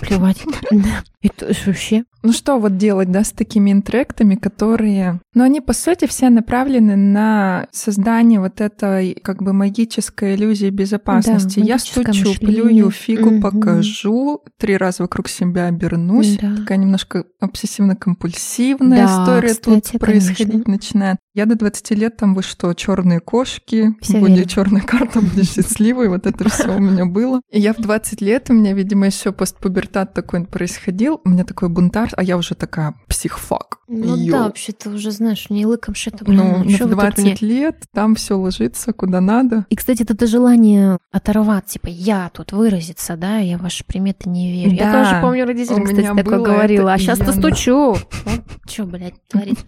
Плевать. 0.00 0.42
Это 1.22 1.52
ж 1.52 1.66
вообще. 1.66 2.04
Ну 2.22 2.32
что 2.32 2.58
вот 2.58 2.76
делать, 2.76 3.10
да, 3.10 3.24
с 3.24 3.32
такими 3.32 3.72
интректами, 3.72 4.34
которые... 4.34 5.20
Ну, 5.34 5.42
они, 5.44 5.60
по 5.60 5.72
сути, 5.72 6.06
все 6.06 6.28
направлены 6.28 6.94
на 6.96 7.66
создание 7.72 8.40
вот 8.40 8.60
этой, 8.60 9.14
как 9.14 9.42
бы, 9.42 9.52
магической 9.52 10.34
иллюзии 10.34 10.68
безопасности. 10.70 11.60
Да, 11.60 11.66
Я 11.66 11.78
стучу, 11.78 12.28
мышление. 12.30 12.36
плюю, 12.38 12.90
фигу 12.90 13.30
Мгм. 13.30 13.40
покажу, 13.40 14.42
три 14.58 14.76
раза 14.76 15.02
вокруг 15.04 15.28
себя 15.28 15.66
обернусь. 15.66 16.36
Да. 16.38 16.56
Такая 16.56 16.78
немножко 16.78 17.24
обсессивно-компульсивная 17.42 18.96
Да, 19.06 19.22
история 19.22 19.54
тут 19.54 19.82
кстати, 19.84 19.98
происходить 19.98 20.64
конечно. 20.64 20.70
начинает. 20.72 21.16
Я 21.34 21.46
до 21.46 21.54
20 21.54 21.94
лет 21.94 22.16
там, 22.16 22.34
вы 22.34 22.42
что, 22.42 22.72
черные 22.74 23.20
кошки, 23.20 23.94
Все 24.00 24.18
будет 24.18 24.48
черная 24.50 24.82
карта, 24.82 25.20
будешь 25.20 25.50
счастливой, 25.52 26.08
вот 26.08 26.26
это 26.26 26.48
все 26.48 26.76
у 26.76 26.80
меня 26.80 27.06
было. 27.06 27.40
И 27.50 27.60
я 27.60 27.72
в 27.72 27.78
20 27.78 28.20
лет, 28.20 28.50
у 28.50 28.52
меня, 28.52 28.72
видимо, 28.72 29.06
еще 29.06 29.32
постпубертат 29.32 30.12
такой 30.12 30.44
происходил, 30.44 31.20
у 31.24 31.28
меня 31.28 31.44
такой 31.44 31.68
бунтарь, 32.10 32.14
а 32.16 32.22
я 32.22 32.36
уже 32.36 32.54
такая 32.54 32.94
психфак. 33.08 33.78
Ну 33.88 34.16
Йоу. 34.16 34.30
да, 34.30 34.44
вообще-то 34.44 34.90
уже 34.90 35.10
знаешь, 35.10 35.46
мне 35.50 35.66
лыком 35.66 35.94
шито. 35.94 36.24
Ну, 36.26 36.62
вы 36.64 36.78
тут 36.78 36.90
20 36.90 37.42
мне- 37.42 37.48
лет 37.48 37.84
там 37.92 38.14
все 38.14 38.36
ложится 38.38 38.92
куда 38.92 39.20
надо. 39.20 39.66
И, 39.68 39.76
кстати, 39.76 40.02
это 40.08 40.26
желание 40.26 40.98
оторваться, 41.12 41.74
типа, 41.74 41.88
я 41.88 42.30
тут 42.32 42.52
выразиться, 42.52 43.16
да, 43.16 43.38
я 43.38 43.58
ваши 43.58 43.84
приметы 43.84 44.28
не 44.28 44.52
верю. 44.52 44.72
я 44.76 44.92
Да, 44.92 45.04
тоже 45.04 45.20
помню 45.22 45.46
родителям, 45.46 45.84
кстати, 45.84 46.06
такое 46.06 46.38
говорила. 46.40 46.92
А 46.92 46.96
и 46.96 46.98
сейчас-то 47.00 47.26
я- 47.26 47.32
стучу. 47.32 47.96
Вот 48.24 48.40
что, 48.68 48.84
блядь, 48.84 49.14
творить. 49.28 49.58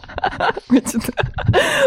Значит, 0.68 1.10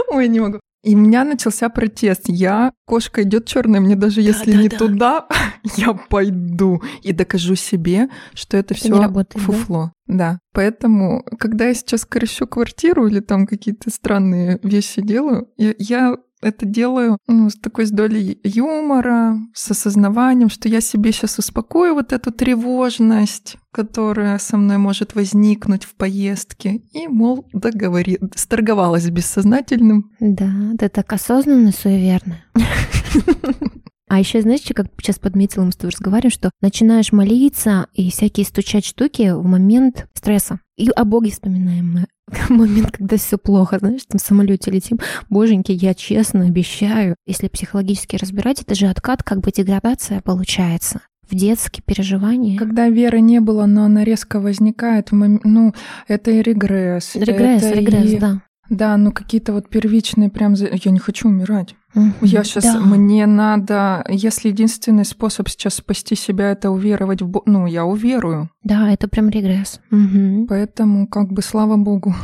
Ой, 0.10 0.28
не 0.28 0.40
могу. 0.40 0.60
И 0.84 0.96
у 0.96 0.98
меня 0.98 1.24
начался 1.24 1.70
протест. 1.70 2.24
Я, 2.28 2.74
кошка 2.86 3.24
идет 3.24 3.46
черная, 3.46 3.80
мне 3.80 3.96
даже 3.96 4.22
если 4.22 4.54
не 4.54 4.68
да. 4.68 4.78
туда, 4.78 5.28
я 5.78 5.94
пойду 5.94 6.82
и 7.02 7.14
докажу 7.14 7.56
себе, 7.56 8.10
что 8.34 8.58
это 8.58 8.74
Это 8.74 8.84
все 8.84 9.00
работает, 9.00 9.46
да? 9.46 9.54
фуфло. 9.54 9.94
Да. 10.08 10.40
Поэтому, 10.52 11.24
когда 11.40 11.68
я 11.68 11.74
сейчас 11.74 12.06
крещу 12.06 12.48
квартиру 12.48 13.08
или 13.08 13.22
там 13.22 13.48
какие-то 13.48 13.90
странные 13.90 14.60
вещи 14.62 15.02
делаю, 15.02 15.48
я, 15.58 15.74
я 15.78 16.18
это 16.44 16.66
делаю 16.66 17.18
ну, 17.28 17.50
с 17.50 17.56
такой 17.56 17.86
с 17.86 17.92
долей 17.92 18.40
юмора, 18.44 19.38
с 19.54 19.72
осознаванием, 19.72 20.50
что 20.50 20.70
я 20.70 20.82
себе 20.82 21.12
сейчас 21.12 21.40
успокою 21.40 21.94
вот 21.96 22.14
эту 22.14 22.32
тревожность, 22.32 23.58
которая 23.72 24.38
со 24.38 24.58
мной 24.58 24.78
может 24.78 25.16
возникнуть 25.16 25.86
в 25.86 25.96
поездке. 25.96 26.82
И, 26.92 27.08
мол, 27.08 27.48
договори... 27.54 28.20
сторговалась 28.36 29.04
с 29.04 29.10
бессознательным. 29.10 30.12
Да, 30.20 30.52
ты 30.78 30.90
так 30.90 31.12
осознанно 31.14 31.72
суеверно. 31.72 32.44
А 34.14 34.20
еще, 34.20 34.44
знаешь, 34.44 34.62
как 34.76 34.86
сейчас 35.02 35.18
подметила, 35.18 35.64
мы 35.64 35.72
с 35.72 35.76
тобой 35.76 35.90
разговариваем, 35.90 36.30
что 36.30 36.52
начинаешь 36.62 37.12
молиться 37.12 37.88
и 37.96 38.12
всякие 38.12 38.46
стучать 38.46 38.86
штуки 38.86 39.32
в 39.34 39.44
момент 39.44 40.06
стресса. 40.14 40.60
И 40.78 40.88
о 40.96 41.04
Боге 41.04 41.32
вспоминаем 41.32 41.94
мы. 41.94 42.06
момент, 42.56 42.92
когда 42.92 43.18
все 43.18 43.40
плохо, 43.40 43.80
знаешь, 43.80 44.04
там 44.08 44.20
в 44.20 44.22
самолете 44.22 44.70
летим. 44.70 45.00
Боженьки, 45.32 45.72
я 45.72 45.96
честно 45.96 46.46
обещаю. 46.46 47.16
Если 47.26 47.48
психологически 47.48 48.16
разбирать, 48.16 48.62
это 48.62 48.76
же 48.76 48.86
откат, 48.86 49.24
как 49.24 49.40
бы 49.40 49.52
деградация 49.52 50.22
получается 50.22 51.02
в 51.28 51.34
детские 51.34 51.82
переживания. 51.84 52.60
Когда 52.60 52.90
веры 52.90 53.20
не 53.20 53.40
было, 53.40 53.66
но 53.66 53.86
она 53.86 54.04
резко 54.04 54.40
возникает, 54.40 55.08
ну, 55.12 55.74
это 56.08 56.30
и 56.30 56.44
регресс. 56.44 57.16
Регресс, 57.16 57.64
это 57.64 57.80
регресс, 57.80 58.12
и... 58.12 58.18
да. 58.20 58.42
Да, 58.70 58.96
ну 58.96 59.12
какие-то 59.12 59.54
вот 59.54 59.70
первичные 59.70 60.30
прям... 60.30 60.54
Я 60.54 60.92
не 60.92 61.00
хочу 61.00 61.28
умирать. 61.28 61.76
Мгм, 61.94 62.14
Я 62.22 62.44
сейчас, 62.44 62.64
да. 62.64 62.80
мне 62.80 63.26
надо, 63.26 64.04
если 64.10 64.50
единственный 64.50 65.06
способ 65.06 65.50
сейчас 65.50 65.76
спасти 65.76 66.16
себя, 66.16 66.52
это 66.52 66.72
уверовать 66.72 67.22
в 67.22 67.28
Бога, 67.28 67.44
ну, 67.50 67.66
я 67.68 67.86
уверую. 67.86 68.50
Да, 68.64 68.90
это 68.92 69.08
прям 69.08 69.30
регресс. 69.30 69.80
Мгм. 69.92 70.48
Поэтому, 70.48 71.08
как 71.08 71.32
бы, 71.32 71.42
слава 71.42 71.76
Богу. 71.78 72.16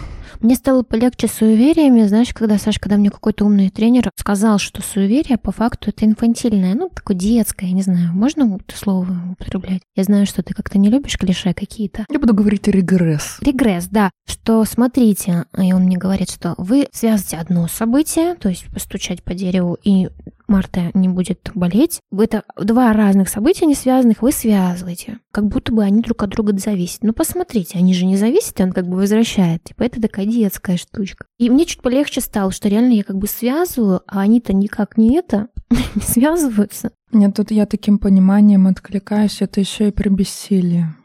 Мне 0.41 0.55
стало 0.55 0.83
полегче 0.83 1.27
с 1.27 1.31
суевериями, 1.33 2.03
знаешь, 2.03 2.33
когда, 2.33 2.57
Саш, 2.57 2.79
когда 2.79 2.97
мне 2.97 3.09
какой-то 3.09 3.45
умный 3.45 3.69
тренер 3.69 4.09
сказал, 4.15 4.57
что 4.59 4.81
суеверие 4.81 5.37
по 5.37 5.51
факту 5.51 5.89
это 5.89 6.05
инфантильное, 6.05 6.75
ну, 6.75 6.89
такое 6.93 7.17
детское, 7.17 7.65
я 7.67 7.73
не 7.73 7.81
знаю, 7.81 8.13
можно 8.13 8.55
это 8.55 8.77
слово 8.77 9.07
употреблять? 9.33 9.81
Я 9.95 10.03
знаю, 10.03 10.25
что 10.27 10.41
ты 10.43 10.53
как-то 10.53 10.77
не 10.77 10.89
любишь 10.89 11.17
клише 11.17 11.53
какие-то. 11.53 12.05
Я 12.09 12.19
буду 12.19 12.33
говорить 12.33 12.67
регресс. 12.67 13.37
Регресс, 13.41 13.87
да, 13.87 14.11
что 14.27 14.63
смотрите, 14.65 15.45
и 15.57 15.73
он 15.73 15.83
мне 15.83 15.97
говорит, 15.97 16.29
что 16.29 16.53
вы 16.57 16.87
связываете 16.93 17.37
одно 17.37 17.67
событие, 17.67 18.35
то 18.35 18.49
есть 18.49 18.67
постучать 18.71 19.23
по 19.23 19.33
дереву, 19.33 19.58
и 19.83 20.09
Марта 20.47 20.91
не 20.93 21.07
будет 21.07 21.51
болеть. 21.53 22.01
Это 22.11 22.43
два 22.59 22.91
разных 22.93 23.29
события 23.29 23.65
не 23.65 23.75
связанных, 23.75 24.21
вы 24.21 24.31
связываете. 24.31 25.19
Как 25.31 25.47
будто 25.47 25.71
бы 25.71 25.83
они 25.83 26.01
друг 26.01 26.23
от 26.23 26.31
друга 26.31 26.57
зависят. 26.57 27.03
Ну, 27.03 27.13
посмотрите, 27.13 27.77
они 27.77 27.93
же 27.93 28.05
не 28.05 28.17
зависят, 28.17 28.59
он 28.59 28.71
как 28.71 28.87
бы 28.87 28.97
возвращает. 28.97 29.63
Типа, 29.63 29.83
это 29.83 30.01
такая 30.01 30.25
детская 30.25 30.77
штучка. 30.77 31.25
И 31.37 31.49
мне 31.49 31.65
чуть 31.65 31.81
полегче 31.81 32.21
стало, 32.21 32.51
что 32.51 32.67
реально 32.67 32.93
я 32.93 33.03
как 33.03 33.17
бы 33.17 33.27
связываю, 33.27 34.01
а 34.07 34.21
они-то 34.21 34.53
никак 34.53 34.97
не 34.97 35.15
это, 35.17 35.49
не 35.95 36.01
связываются. 36.01 36.91
Нет, 37.11 37.35
тут 37.35 37.51
я 37.51 37.65
таким 37.65 37.99
пониманием 37.99 38.67
откликаюсь, 38.67 39.41
это 39.41 39.59
еще 39.59 39.89
и 39.89 39.91
про 39.91 40.09
бессилие. 40.09 40.95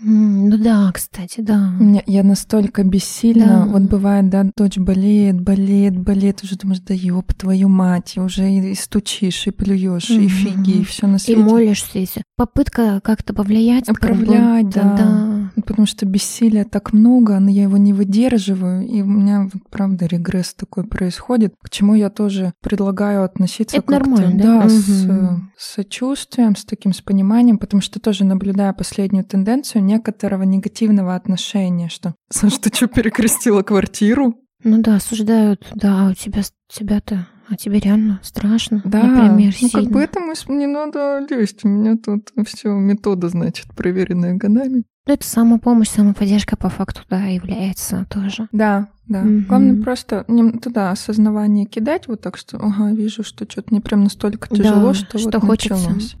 Ну 0.00 0.56
да, 0.58 0.90
кстати, 0.94 1.40
да. 1.40 1.70
Меня- 1.78 2.02
я 2.06 2.22
настолько 2.22 2.84
бессильна. 2.84 3.46
Да. 3.46 3.66
Вот 3.66 3.82
бывает, 3.82 4.28
да, 4.30 4.46
дочь 4.56 4.78
болеет, 4.78 5.40
болеет, 5.40 5.98
болеет, 5.98 6.42
уже 6.44 6.56
думаешь, 6.56 6.80
да 6.80 6.94
ёб 6.94 7.32
твою 7.34 7.68
мать, 7.68 8.14
и 8.16 8.20
уже 8.20 8.48
и, 8.50 8.70
и 8.70 8.74
стучишь, 8.74 9.46
и 9.46 9.50
плюешь, 9.50 10.10
и 10.10 10.18
Мгм. 10.20 10.28
фиги, 10.28 10.70
и 10.80 10.84
все 10.84 11.06
на 11.08 11.16
И 11.16 11.18
свете. 11.18 11.40
молишься, 11.40 11.98
и 11.98 12.06
всё. 12.06 12.20
Попытка 12.36 13.00
как-то 13.02 13.34
повлиять. 13.34 13.86
как 13.86 13.96
Управлять, 13.96 14.66
будто, 14.66 14.80
да. 14.82 14.96
да. 14.96 15.50
Ну, 15.56 15.62
Потому 15.62 15.86
что 15.86 16.06
бессилия 16.06 16.64
так 16.64 16.92
много, 16.92 17.38
но 17.40 17.50
я 17.50 17.62
его 17.64 17.76
не 17.76 17.92
выдерживаю, 17.92 18.86
и 18.86 19.02
у 19.02 19.06
меня, 19.06 19.48
правда, 19.70 20.06
регресс 20.06 20.54
такой 20.54 20.84
происходит, 20.84 21.54
к 21.60 21.70
чему 21.70 21.94
я 21.94 22.10
тоже 22.10 22.52
предлагаю 22.62 23.24
относиться 23.24 23.76
Это 23.78 23.86
как-то, 23.86 24.10
нормально, 24.10 24.38
да? 24.42 24.62
да, 24.62 24.68
с, 24.68 25.04
Мгм. 25.04 25.50
с 25.56 25.74
сочувствием, 25.74 26.54
с 26.54 26.64
таким 26.64 26.92
с 26.92 27.00
пониманием, 27.00 27.58
потому 27.58 27.80
что 27.80 27.98
тоже 27.98 28.24
наблюдаю 28.24 28.74
последнюю 28.74 29.24
тенденцию 29.24 29.82
некоторого 29.88 30.42
негативного 30.44 31.14
отношения, 31.14 31.88
что 31.88 32.14
Саш, 32.30 32.58
ты 32.58 32.74
что, 32.74 32.86
перекрестила 32.86 33.62
квартиру? 33.62 34.34
Ну 34.64 34.82
да, 34.82 34.96
осуждают, 34.96 35.66
да, 35.74 36.06
а 36.06 36.10
у 36.10 36.14
тебя, 36.14 36.42
тебя-то, 36.68 37.26
а 37.48 37.56
тебе 37.56 37.78
реально 37.78 38.18
страшно, 38.22 38.82
Да, 38.84 39.02
например, 39.04 39.54
ну 39.60 39.68
как 39.70 39.82
сильно. 39.82 39.90
бы 39.94 40.00
этому 40.00 40.32
не 40.48 40.66
надо 40.66 41.24
лезть, 41.30 41.64
у 41.64 41.68
меня 41.68 41.96
тут 41.96 42.30
все 42.46 42.68
метода, 42.70 43.28
значит, 43.28 43.66
проверенная 43.76 44.34
годами. 44.34 44.82
Ну, 45.06 45.14
это 45.14 45.24
самопомощь, 45.26 45.88
самоподдержка 45.88 46.56
по 46.56 46.68
факту, 46.68 47.00
да, 47.08 47.22
является 47.26 48.04
тоже. 48.10 48.48
Да, 48.52 48.88
да. 49.06 49.22
Мгм. 49.22 49.46
Главное 49.48 49.82
просто 49.82 50.24
не 50.28 50.50
туда 50.58 50.90
осознавание 50.90 51.64
кидать, 51.64 52.08
вот 52.08 52.20
так 52.20 52.36
что, 52.36 52.58
ага, 52.58 52.90
вижу, 52.92 53.22
что 53.22 53.46
что-то 53.48 53.68
мне 53.70 53.80
прям 53.80 54.02
настолько 54.02 54.48
тяжело, 54.54 54.88
Да, 54.88 54.94
что, 54.94 55.18
что 55.18 55.38
вот 55.38 55.46
хочется. 55.46 55.76
началось. 55.88 56.16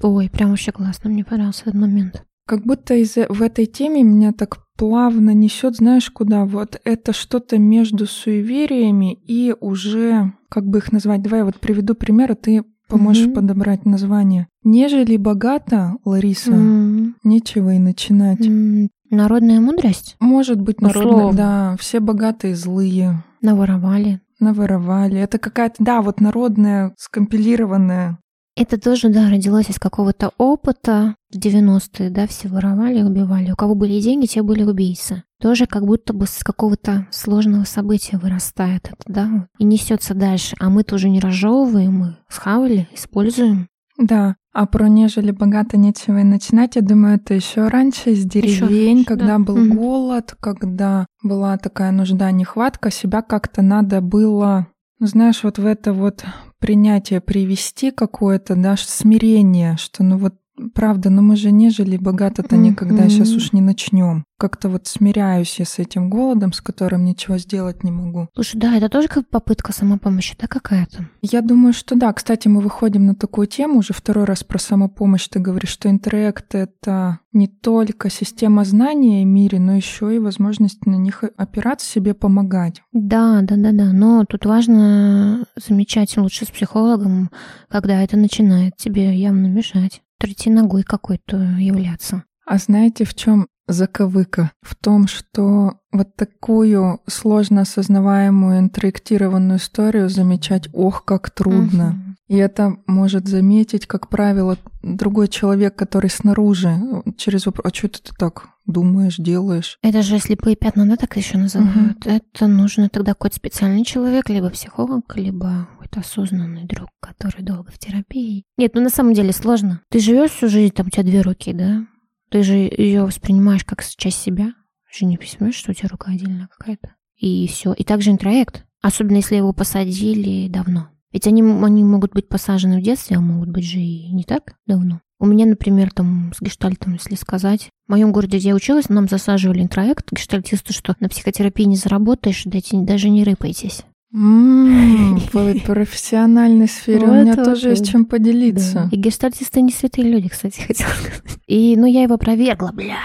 Ой, 0.00 0.30
прям 0.30 0.50
вообще 0.50 0.72
классно, 0.72 1.10
мне 1.10 1.24
понравился 1.24 1.62
этот 1.66 1.74
момент. 1.74 2.22
Как 2.50 2.64
будто 2.66 2.94
из 2.94 3.14
в 3.14 3.42
этой 3.42 3.66
теме 3.66 4.02
меня 4.02 4.32
так 4.32 4.58
плавно 4.76 5.30
несет, 5.30 5.76
знаешь, 5.76 6.10
куда? 6.10 6.44
Вот 6.44 6.80
это 6.82 7.12
что-то 7.12 7.58
между 7.58 8.06
суевериями 8.06 9.14
и 9.24 9.54
уже, 9.60 10.32
как 10.48 10.66
бы 10.66 10.78
их 10.78 10.90
назвать? 10.90 11.22
Давай 11.22 11.40
я 11.40 11.44
вот 11.44 11.60
приведу 11.60 11.94
пример, 11.94 12.32
а 12.32 12.34
ты 12.34 12.64
поможешь 12.88 13.26
Мгм. 13.26 13.34
подобрать 13.34 13.86
название. 13.86 14.48
Нежели 14.64 15.16
богато, 15.16 15.94
Лариса, 16.04 16.50
М, 16.50 17.14
нечего 17.22 17.72
и 17.72 17.78
начинать. 17.78 18.44
м, 18.44 18.88
Народная 19.10 19.60
мудрость 19.60 20.16
Может 20.18 20.60
быть, 20.60 20.80
народная, 20.80 21.10
Условно. 21.26 21.36
да, 21.36 21.76
все 21.78 22.00
богатые 22.00 22.56
злые, 22.56 23.22
наворовали. 23.42 24.20
наворовали. 24.40 25.20
Это 25.20 25.38
какая-то, 25.38 25.76
да, 25.78 26.02
вот 26.02 26.20
народная, 26.20 26.94
скомпилированная. 26.98 28.18
Это 28.60 28.78
тоже, 28.78 29.08
да, 29.08 29.30
родилось 29.30 29.70
из 29.70 29.78
какого-то 29.78 30.32
опыта. 30.36 31.14
В 31.32 31.38
90-е, 31.38 32.10
да, 32.10 32.26
все 32.26 32.46
воровали, 32.48 33.02
убивали. 33.02 33.52
У 33.52 33.56
кого 33.56 33.74
были 33.74 33.98
деньги, 34.02 34.26
те 34.26 34.42
были 34.42 34.64
убийцы. 34.64 35.22
Тоже 35.40 35.64
как 35.64 35.86
будто 35.86 36.12
бы 36.12 36.26
с 36.26 36.44
какого-то 36.44 37.06
сложного 37.10 37.64
события 37.64 38.18
вырастает 38.18 38.90
это, 38.92 39.02
да, 39.06 39.48
и 39.58 39.64
несется 39.64 40.12
дальше. 40.12 40.56
А 40.60 40.68
мы 40.68 40.82
тоже 40.82 41.08
не 41.08 41.20
разжевываем, 41.20 41.94
мы 41.94 42.16
схавали, 42.28 42.86
используем. 42.92 43.68
Да, 43.96 44.36
а 44.52 44.66
про 44.66 44.88
нежели 44.90 45.30
богато 45.30 45.78
нечего 45.78 46.18
и 46.18 46.22
начинать, 46.22 46.76
я 46.76 46.82
думаю, 46.82 47.16
это 47.16 47.32
еще 47.32 47.68
раньше 47.68 48.10
из 48.10 48.26
деревень, 48.26 48.96
раньше, 48.96 49.04
когда 49.06 49.38
да. 49.38 49.44
был 49.44 49.56
Мгм. 49.56 49.76
голод, 49.78 50.36
когда 50.38 51.06
была 51.22 51.56
такая 51.56 51.92
нужда, 51.92 52.30
нехватка, 52.30 52.90
себя 52.90 53.22
как-то 53.22 53.62
надо 53.62 54.02
было, 54.02 54.66
ну, 54.98 55.06
знаешь, 55.06 55.44
вот 55.44 55.58
в 55.58 55.64
это 55.64 55.94
вот 55.94 56.26
принятие 56.60 57.20
привести 57.20 57.90
какое-то, 57.90 58.54
да, 58.54 58.76
смирение, 58.76 59.76
что 59.76 60.04
ну 60.04 60.18
вот 60.18 60.34
правда, 60.74 61.10
но 61.10 61.22
мы 61.22 61.36
же 61.36 61.50
не 61.50 61.70
жили 61.70 61.96
богато-то 61.96 62.56
никогда, 62.56 63.08
сейчас 63.08 63.28
Мгм. 63.30 63.36
уж 63.36 63.52
не 63.52 63.60
начнем. 63.60 64.24
Как-то 64.38 64.70
вот 64.70 64.86
смиряюсь 64.86 65.58
я 65.58 65.66
с 65.66 65.78
этим 65.78 66.08
голодом, 66.08 66.52
с 66.54 66.62
которым 66.62 67.04
ничего 67.04 67.36
сделать 67.36 67.84
не 67.84 67.90
могу. 67.90 68.28
Слушай, 68.34 68.58
да, 68.58 68.74
это 68.76 68.88
тоже 68.88 69.08
как 69.08 69.28
попытка 69.28 69.72
самопомощи, 69.74 70.34
да, 70.40 70.46
какая-то? 70.46 71.08
Я 71.20 71.42
думаю, 71.42 71.74
что 71.74 71.94
да. 71.94 72.10
Кстати, 72.12 72.48
мы 72.48 72.60
выходим 72.62 73.04
на 73.04 73.14
такую 73.14 73.46
тему 73.46 73.78
уже 73.80 73.92
второй 73.92 74.24
раз 74.24 74.42
про 74.42 74.58
самопомощь. 74.58 75.28
Ты 75.28 75.40
говоришь, 75.40 75.70
что 75.70 75.90
интроект— 75.90 76.54
это 76.54 77.18
не 77.32 77.48
только 77.48 78.08
система 78.10 78.64
знания 78.64 79.22
о 79.22 79.24
мире, 79.26 79.60
но 79.60 79.76
еще 79.76 80.14
и 80.16 80.18
возможность 80.18 80.86
на 80.86 80.96
них 80.96 81.22
опираться, 81.36 81.86
себе 81.86 82.14
помогать. 82.14 82.80
Да, 82.92 83.40
да, 83.42 83.56
да, 83.56 83.72
да. 83.72 83.92
Но 83.92 84.24
тут 84.24 84.46
важно 84.46 85.44
замечать 85.56 86.16
лучше 86.16 86.46
с 86.46 86.48
психологом, 86.48 87.30
когда 87.68 88.02
это 88.02 88.16
начинает 88.16 88.76
тебе 88.76 89.14
явно 89.14 89.46
мешать. 89.48 90.00
Третьей 90.20 90.52
ногой 90.52 90.82
какой-то 90.82 91.38
являться. 91.58 92.24
А 92.44 92.58
знаете, 92.58 93.06
в 93.06 93.14
чем 93.14 93.48
заковыка? 93.66 94.50
В 94.60 94.76
том, 94.76 95.06
что 95.06 95.80
вот 95.92 96.14
такую 96.14 97.00
сложно 97.06 97.62
осознаваемую 97.62 98.58
интроектированную 98.58 99.58
историю 99.58 100.10
замечать, 100.10 100.68
ох, 100.74 101.06
как 101.06 101.30
трудно. 101.30 102.16
И 102.28 102.36
это 102.36 102.76
может 102.86 103.28
заметить, 103.28 103.86
как 103.86 104.08
правило, 104.08 104.58
другой 104.82 105.28
человек, 105.28 105.74
который 105.74 106.10
снаружи, 106.10 106.76
через 107.16 107.46
вопрос, 107.46 107.72
а 107.72 107.74
что 107.74 107.88
ты 107.88 108.14
так 108.14 108.50
думаешь, 108.72 109.16
делаешь? 109.16 109.78
Это 109.82 110.02
же 110.02 110.18
слепые 110.18 110.56
пятна, 110.56 110.86
да, 110.86 110.96
так 110.96 111.16
еще 111.16 111.38
называют. 111.38 112.06
Это 112.06 112.46
нужно 112.46 112.88
тогда 112.88 113.12
какой-то 113.12 113.36
специальный 113.36 113.84
человек, 113.84 114.28
либо 114.28 114.50
психолог, 114.50 115.16
либо 115.16 115.68
какой-то 115.72 116.00
осознанный 116.00 116.64
друг, 116.64 116.90
который 117.00 117.42
долго 117.42 117.70
в 117.70 117.78
терапии. 117.78 118.44
Нет, 118.56 118.72
ну 118.74 118.80
на 118.80 118.90
самом 118.90 119.14
деле 119.14 119.32
сложно. 119.32 119.82
Ты 119.90 120.00
живешь 120.00 120.30
всю 120.30 120.48
жизнь, 120.48 120.72
там 120.72 120.86
у 120.86 120.90
тебя 120.90 121.02
две 121.02 121.20
руки, 121.22 121.52
да? 121.52 121.86
Ты 122.30 122.42
же 122.42 122.54
ее 122.54 123.04
воспринимаешь 123.04 123.64
как 123.64 123.84
часть 123.84 124.20
себя. 124.20 124.54
Ты 124.90 125.00
же 125.00 125.06
не 125.06 125.18
понимаешь, 125.18 125.56
что 125.56 125.72
у 125.72 125.74
тебя 125.74 125.88
рука 125.88 126.12
отдельная 126.12 126.48
какая-то. 126.56 126.94
И 127.16 127.46
все. 127.48 127.72
И 127.72 127.84
также 127.84 128.10
интроект. 128.10 128.64
Особенно 128.82 129.16
если 129.16 129.36
его 129.36 129.52
посадили 129.52 130.48
давно. 130.48 130.88
Ведь 131.12 131.26
они, 131.26 131.42
они 131.42 131.84
могут 131.84 132.12
быть 132.12 132.28
посажены 132.28 132.78
в 132.78 132.82
детстве, 132.82 133.16
а 133.16 133.20
могут 133.20 133.50
быть 133.50 133.64
же 133.64 133.78
и 133.78 134.12
не 134.12 134.24
так 134.24 134.54
давно. 134.66 135.00
У 135.20 135.26
меня, 135.26 135.44
например, 135.44 135.90
там 135.92 136.32
с 136.34 136.40
гештальтом, 136.40 136.94
если 136.94 137.14
сказать, 137.14 137.68
в 137.86 137.90
моем 137.90 138.10
городе, 138.10 138.38
где 138.38 138.48
я 138.48 138.54
училась, 138.54 138.88
нам 138.88 139.06
засаживали 139.06 139.62
интроект 139.62 140.10
гештальтисты, 140.10 140.72
что 140.72 140.96
на 140.98 141.10
психотерапии 141.10 141.64
не 141.64 141.76
заработаешь, 141.76 142.42
дайте, 142.46 142.78
даже 142.78 143.10
не 143.10 143.22
рыпайтесь. 143.22 143.84
М, 144.14 145.18
В 145.32 145.60
профессиональной 145.64 146.68
сфере 146.68 147.06
у 147.06 147.12
меня 147.12 147.34
вот, 147.34 147.44
тоже 147.44 147.68
есть 147.68 147.90
чем 147.90 148.06
поделиться. 148.06 148.88
И 148.90 148.96
гештальтисты 148.96 149.60
не 149.60 149.72
святые 149.72 150.08
люди, 150.08 150.30
кстати, 150.30 150.60
хотела 150.66 150.88
сказать. 150.88 151.22
И, 151.46 151.76
ну, 151.76 151.84
я 151.86 152.02
его 152.02 152.14
опровергла, 152.14 152.72
бля. 152.72 152.98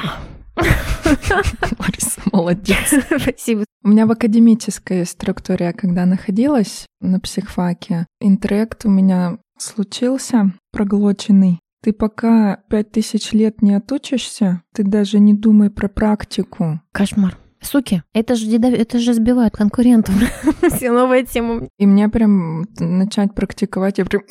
Лариса, 0.55 2.21
молодец. 2.31 2.93
Спасибо. 3.21 3.65
У 3.83 3.89
меня 3.89 4.05
в 4.05 4.11
академической 4.11 5.05
структуре, 5.05 5.73
когда 5.73 6.05
находилась 6.05 6.85
на 7.01 7.19
психфаке, 7.19 8.07
интеллект 8.21 8.85
у 8.85 8.89
меня 8.89 9.37
случился 9.57 10.53
проглоченный. 10.71 11.59
Ты 11.85 11.93
пока 11.93 12.63
пять 12.67 12.91
тысяч 12.91 13.31
лет 13.31 13.61
не 13.61 13.75
отучишься, 13.75 14.63
ты 14.73 14.81
даже 14.83 15.19
не 15.19 15.35
думай 15.35 15.69
про 15.69 15.87
практику. 15.87 16.81
Кошмар. 16.91 17.37
Суки, 17.61 18.01
это 18.11 18.33
же, 18.33 18.47
дедов- 18.47 18.73
это 18.73 18.97
же 18.97 19.13
сбивают 19.13 19.55
конкурентов. 19.55 20.15
Все 20.75 20.89
новая 20.91 21.23
тема. 21.25 21.67
И 21.77 21.85
мне 21.85 22.09
прям 22.09 22.65
начать 22.79 23.35
практиковать, 23.35 23.99
я 23.99 24.05
прям 24.05 24.23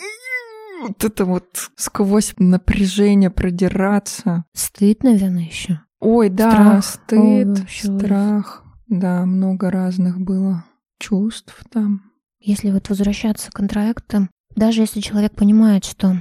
вот 0.82 1.04
это 1.04 1.24
вот 1.24 1.44
сквозь 1.76 2.34
напряжение 2.38 3.30
продираться. 3.30 4.46
Стыд, 4.52 5.04
наверное, 5.04 5.44
еще. 5.44 5.78
Ой, 6.00 6.30
да, 6.30 6.50
Страх. 6.50 6.84
стыд, 6.84 7.20
Ой, 7.20 7.66
страх. 7.70 8.64
Да, 8.88 9.24
много 9.26 9.70
разных 9.70 10.18
было 10.20 10.64
чувств 10.98 11.54
там. 11.70 12.02
Если 12.40 12.72
вот 12.72 12.88
возвращаться 12.88 13.52
к 13.52 13.54
контрактам, 13.54 14.28
даже 14.56 14.80
если 14.80 14.98
человек 14.98 15.36
понимает, 15.36 15.84
что, 15.84 16.16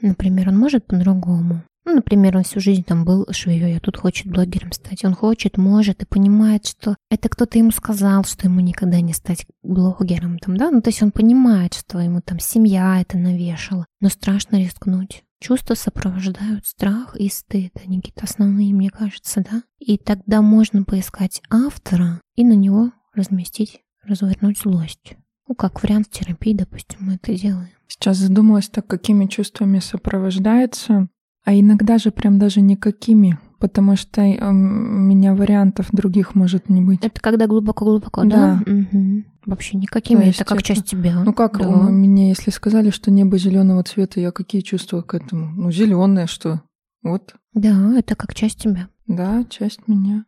например, 0.00 0.48
он 0.48 0.58
может 0.58 0.86
по-другому, 0.86 1.62
ну, 1.88 1.94
например, 1.94 2.36
он 2.36 2.42
всю 2.42 2.60
жизнь 2.60 2.84
там 2.84 3.06
был 3.06 3.26
швеей, 3.30 3.78
а 3.78 3.80
тут 3.80 3.96
хочет 3.96 4.26
блогером 4.26 4.72
стать. 4.72 5.06
Он 5.06 5.14
хочет, 5.14 5.56
может 5.56 6.02
и 6.02 6.06
понимает, 6.06 6.66
что 6.66 6.96
это 7.10 7.30
кто-то 7.30 7.56
ему 7.56 7.70
сказал, 7.70 8.24
что 8.24 8.46
ему 8.46 8.60
никогда 8.60 9.00
не 9.00 9.14
стать 9.14 9.46
блогером, 9.62 10.38
там, 10.38 10.58
да? 10.58 10.70
Ну, 10.70 10.82
то 10.82 10.90
есть 10.90 11.02
он 11.02 11.12
понимает, 11.12 11.72
что 11.72 11.98
ему 11.98 12.20
там 12.20 12.40
семья 12.40 13.00
это 13.00 13.16
навешала, 13.16 13.86
но 14.02 14.10
страшно 14.10 14.56
рискнуть. 14.56 15.24
Чувства 15.40 15.76
сопровождают 15.76 16.66
страх 16.66 17.16
и 17.16 17.30
стыд. 17.30 17.72
Они 17.82 18.02
какие-то 18.02 18.24
основные, 18.24 18.74
мне 18.74 18.90
кажется, 18.90 19.42
да? 19.50 19.62
И 19.78 19.96
тогда 19.96 20.42
можно 20.42 20.84
поискать 20.84 21.40
автора 21.48 22.20
и 22.34 22.44
на 22.44 22.52
него 22.52 22.92
разместить, 23.14 23.80
развернуть 24.04 24.58
злость. 24.58 25.16
Ну, 25.48 25.54
как 25.54 25.82
вариант 25.82 26.10
терапии, 26.10 26.52
допустим, 26.54 26.98
мы 27.00 27.14
это 27.14 27.34
делаем. 27.34 27.68
Сейчас 27.86 28.18
задумалась 28.18 28.68
так, 28.68 28.86
какими 28.86 29.24
чувствами 29.26 29.78
сопровождается, 29.78 31.08
а 31.44 31.54
иногда 31.54 31.96
же 31.96 32.10
прям 32.10 32.38
даже 32.38 32.60
никакими, 32.60 33.38
потому 33.58 33.96
что 33.96 34.20
э, 34.20 34.38
у 34.46 34.52
меня 34.52 35.34
вариантов 35.34 35.88
других 35.90 36.34
может 36.34 36.68
не 36.68 36.82
быть. 36.82 37.02
Это 37.02 37.18
когда 37.22 37.46
глубоко-глубоко, 37.46 38.24
Да. 38.24 38.60
да? 38.66 38.70
Мгм. 38.72 39.24
Вообще 39.46 39.78
никакими, 39.78 40.26
есть 40.26 40.40
это 40.42 40.44
как 40.50 40.58
это- 40.58 40.66
часть 40.66 40.84
тебя. 40.84 41.22
Ну 41.24 41.32
как 41.32 41.58
Да. 41.58 41.66
у 41.66 41.72
мне, 41.90 42.28
если 42.28 42.50
сказали, 42.50 42.90
что 42.90 43.10
небо 43.10 43.38
зеленого 43.38 43.82
цвета, 43.84 44.20
я 44.20 44.30
какие 44.32 44.60
чувства 44.60 45.00
к 45.00 45.14
этому? 45.14 45.46
Ну, 45.56 45.70
зеленое 45.72 46.26
что? 46.26 46.60
Вот, 47.02 47.34
Да, 47.54 47.94
это 47.98 48.14
как 48.16 48.34
часть 48.34 48.58
тебя. 48.60 48.88
да, 49.06 49.44
часть 49.48 49.88
меня. 49.88 50.26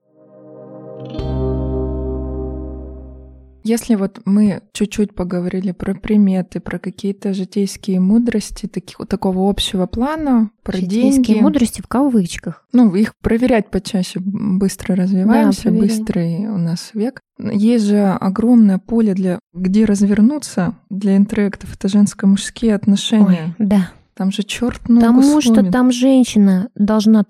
Если 3.63 3.95
вот 3.95 4.21
мы 4.25 4.63
чуть-чуть 4.73 5.15
поговорили 5.15 5.73
про 5.73 5.95
приметы, 5.95 6.61
про 6.61 6.79
какие-то 6.79 7.35
житейские 7.35 8.01
мудрости 8.01 8.67
таких, 8.67 8.97
такого 9.09 9.49
общего 9.49 9.87
плана, 9.87 10.51
про 10.63 10.77
Житейские 10.79 11.23
деньги. 11.23 11.41
мудрости 11.41 11.83
в 11.83 11.87
кавычках. 11.87 12.65
Ну, 12.73 12.95
их 12.95 13.15
проверять 13.23 13.71
почаще, 13.71 14.21
быстро 14.21 14.95
развиваемся, 14.97 15.63
проверяй. 15.63 15.89
быстрый 15.89 16.47
у 16.49 16.59
нас 16.59 16.91
век. 16.95 17.21
Есть 17.39 17.87
же 17.87 18.07
огромное 18.07 18.79
поле 18.79 19.15
для 19.15 19.39
где 19.53 19.85
развернуться 19.85 20.75
для 20.91 21.17
интроектов. 21.17 21.75
Это 21.75 21.89
женско-мужские 21.89 22.75
отношения. 22.75 23.55
Ой, 23.59 23.67
да. 23.67 23.91
Там 24.15 24.31
же 24.33 24.43
черт 24.43 24.87
ногу 24.89 25.01
Потому 25.01 25.41
что 25.41 25.55
сломит. 25.55 25.73
там 25.73 25.91
женщина 25.93 26.69
должна 26.75 27.25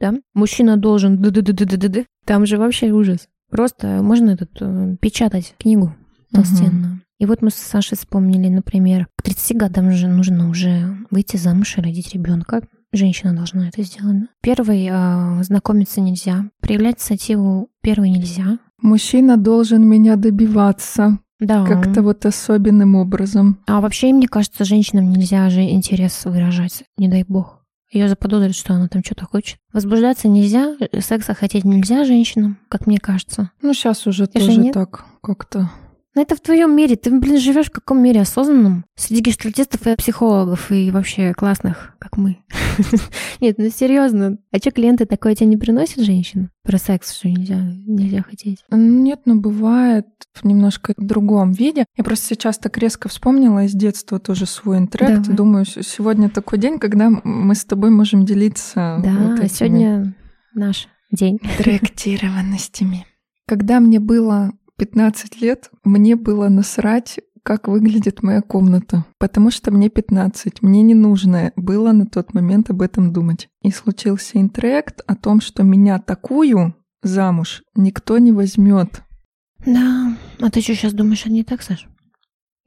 да? 0.00 0.14
Мужчина 0.34 0.76
должен 0.76 1.18
ды-ды-ды-ды-ды. 1.22 2.06
Там 2.24 2.44
же 2.44 2.58
вообще 2.58 2.90
ужас. 2.90 3.28
Просто 3.52 4.02
можно 4.02 4.30
этот 4.30 4.50
э, 4.60 4.96
печатать 5.00 5.54
книгу 5.58 5.94
толстенную. 6.32 7.00
И 7.20 7.26
вот 7.26 7.40
мы 7.42 7.50
с 7.50 7.54
Сашей 7.54 7.96
вспомнили, 7.96 8.48
например, 8.48 9.06
к 9.16 9.22
30 9.22 9.56
годам 9.56 9.92
же 9.92 10.08
нужно 10.08 10.48
уже 10.48 10.96
выйти 11.10 11.36
замуж 11.36 11.78
и 11.78 11.80
родить 11.80 12.12
ребенка. 12.14 12.62
Женщина 12.92 13.32
должна 13.34 13.68
это 13.68 13.82
сделать. 13.82 14.20
да? 14.20 14.26
Первой 14.42 14.88
э, 14.90 15.42
знакомиться 15.44 16.00
нельзя. 16.00 16.46
Проявлять 16.60 16.96
инициативу 16.96 17.68
первой 17.82 18.10
нельзя. 18.10 18.58
Мужчина 18.80 19.36
должен 19.36 19.86
меня 19.88 20.16
добиваться 20.16 21.18
Да. 21.38 21.64
как-то 21.64 22.02
вот 22.02 22.26
особенным 22.26 22.96
образом. 22.96 23.58
А 23.66 23.80
вообще, 23.80 24.12
мне 24.12 24.28
кажется, 24.28 24.64
женщинам 24.64 25.10
нельзя 25.10 25.48
же 25.50 25.62
интерес 25.62 26.24
выражать, 26.24 26.84
не 26.96 27.08
дай 27.08 27.24
бог. 27.28 27.61
Ее 27.92 28.08
заподозрят, 28.08 28.56
что 28.56 28.72
она 28.72 28.88
там 28.88 29.04
что-то 29.04 29.26
хочет. 29.26 29.58
Возбуждаться 29.72 30.26
нельзя, 30.26 30.74
секса 31.00 31.34
хотеть 31.34 31.64
нельзя 31.64 32.04
женщинам, 32.04 32.58
как 32.68 32.86
мне 32.86 32.98
кажется. 32.98 33.50
Ну, 33.60 33.74
сейчас 33.74 34.06
уже 34.06 34.24
же 34.24 34.26
тоже 34.26 34.56
нет. 34.56 34.72
так 34.74 35.04
как-то. 35.22 35.70
Но 36.14 36.20
это 36.20 36.36
в 36.36 36.40
твоем 36.40 36.76
мире. 36.76 36.96
Ты, 36.96 37.10
блин, 37.18 37.38
живешь 37.38 37.66
в 37.68 37.72
каком 37.72 38.02
мире 38.02 38.20
осознанном? 38.20 38.84
Среди 38.96 39.22
гештальтистов 39.22 39.86
и 39.86 39.96
психологов, 39.96 40.70
и 40.70 40.90
вообще 40.90 41.32
классных, 41.32 41.94
как 41.98 42.18
мы. 42.18 42.38
Нет, 43.40 43.56
ну 43.56 43.70
серьезно. 43.70 44.36
А 44.50 44.58
что, 44.58 44.70
клиенты 44.72 45.06
такое 45.06 45.34
тебе 45.34 45.46
не 45.46 45.56
приносят, 45.56 46.04
женщина? 46.04 46.50
Про 46.64 46.76
секс, 46.76 47.14
что 47.16 47.28
нельзя, 47.28 47.56
нельзя 47.86 48.22
хотеть. 48.22 48.62
Нет, 48.70 49.20
ну 49.24 49.40
бывает 49.40 50.06
в 50.34 50.44
немножко 50.44 50.92
другом 50.98 51.52
виде. 51.52 51.86
Я 51.96 52.04
просто 52.04 52.26
сейчас 52.34 52.58
так 52.58 52.76
резко 52.76 53.08
вспомнила 53.08 53.64
из 53.64 53.72
детства 53.72 54.18
тоже 54.18 54.44
свой. 54.46 54.86
Давай. 54.92 55.16
Думаю, 55.18 55.64
сегодня 55.64 56.28
такой 56.28 56.58
день, 56.58 56.78
когда 56.78 57.08
мы 57.10 57.54
с 57.54 57.64
тобой 57.64 57.90
можем 57.90 58.24
делиться 58.26 59.00
Да, 59.02 59.12
вот 59.12 59.38
этими 59.40 59.48
сегодня 59.48 60.14
наш 60.54 60.88
день. 61.10 61.38
интректированностями. 61.42 63.06
Когда 63.46 63.80
мне 63.80 63.98
было 64.00 64.52
15 64.82 65.40
лет, 65.40 65.70
мне 65.84 66.16
было 66.16 66.48
насрать, 66.48 67.20
как 67.44 67.68
выглядит 67.68 68.24
моя 68.24 68.42
комната. 68.42 69.04
Потому 69.18 69.52
что 69.52 69.70
мне 69.70 69.88
15. 69.88 70.60
Мне 70.60 70.82
не 70.82 70.94
нужно 70.94 71.52
было 71.54 71.92
на 71.92 72.04
тот 72.04 72.34
момент 72.34 72.68
об 72.70 72.82
этом 72.82 73.12
думать. 73.12 73.48
И 73.62 73.70
случился 73.70 74.40
интрект 74.40 75.00
о 75.06 75.14
том, 75.14 75.40
что 75.40 75.62
меня 75.62 76.00
такую 76.00 76.74
замуж 77.00 77.62
никто 77.76 78.18
не 78.18 78.32
возьмет. 78.32 79.04
Да. 79.64 80.16
А 80.40 80.50
ты 80.50 80.60
что 80.60 80.74
сейчас 80.74 80.94
думаешь, 80.94 81.26
а 81.26 81.30
не 81.30 81.44
так, 81.44 81.62
Саш? 81.62 81.86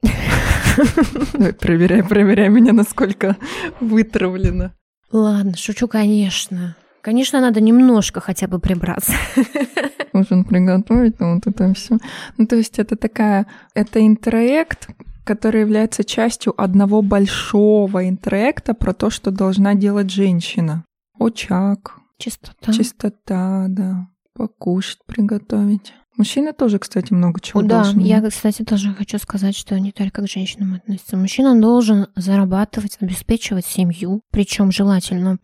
Давай, 1.34 1.52
проверяй, 1.52 2.02
проверяй 2.02 2.48
меня, 2.48 2.72
насколько 2.72 3.36
вытравлено. 3.78 4.72
Ладно, 5.12 5.54
шучу, 5.54 5.86
конечно. 5.86 6.76
Конечно, 7.02 7.42
надо 7.42 7.60
немножко 7.60 8.20
хотя 8.20 8.48
бы 8.48 8.58
прибраться. 8.58 9.12
Нужно 10.16 10.44
приготовить, 10.44 11.20
ну, 11.20 11.34
вот 11.34 11.46
это 11.46 11.74
все. 11.74 11.98
Ну, 12.38 12.46
то 12.46 12.56
есть 12.56 12.78
это 12.78 12.96
такая, 12.96 13.46
это 13.74 14.04
интроект, 14.06 14.88
который 15.24 15.60
является 15.60 16.04
частью 16.04 16.54
одного 16.60 17.02
большого 17.02 18.08
интроекта 18.08 18.74
про 18.74 18.92
то, 18.92 19.10
что 19.10 19.30
должна 19.30 19.74
делать 19.74 20.10
женщина. 20.10 20.84
Очаг, 21.18 21.98
Чистота. 22.18 22.72
чистота, 22.72 23.66
да, 23.68 24.08
покушать, 24.34 24.98
приготовить. 25.06 25.92
Мужчины 26.16 26.54
тоже, 26.54 26.78
кстати, 26.78 27.12
много 27.12 27.40
чего 27.40 27.60
да, 27.60 27.82
должны. 27.82 28.00
я, 28.00 28.22
кстати, 28.22 28.64
тоже 28.64 28.94
хочу 28.94 29.18
сказать, 29.18 29.54
что 29.54 29.78
не 29.78 29.92
только 29.92 30.22
к 30.22 30.28
женщинам 30.28 30.74
относится. 30.74 31.16
Мужчина 31.16 31.60
должен 31.60 32.06
зарабатывать, 32.16 32.96
обеспечивать 33.00 33.66
семью, 33.66 34.22
причем 34.30 34.72
желательно, 34.72 35.36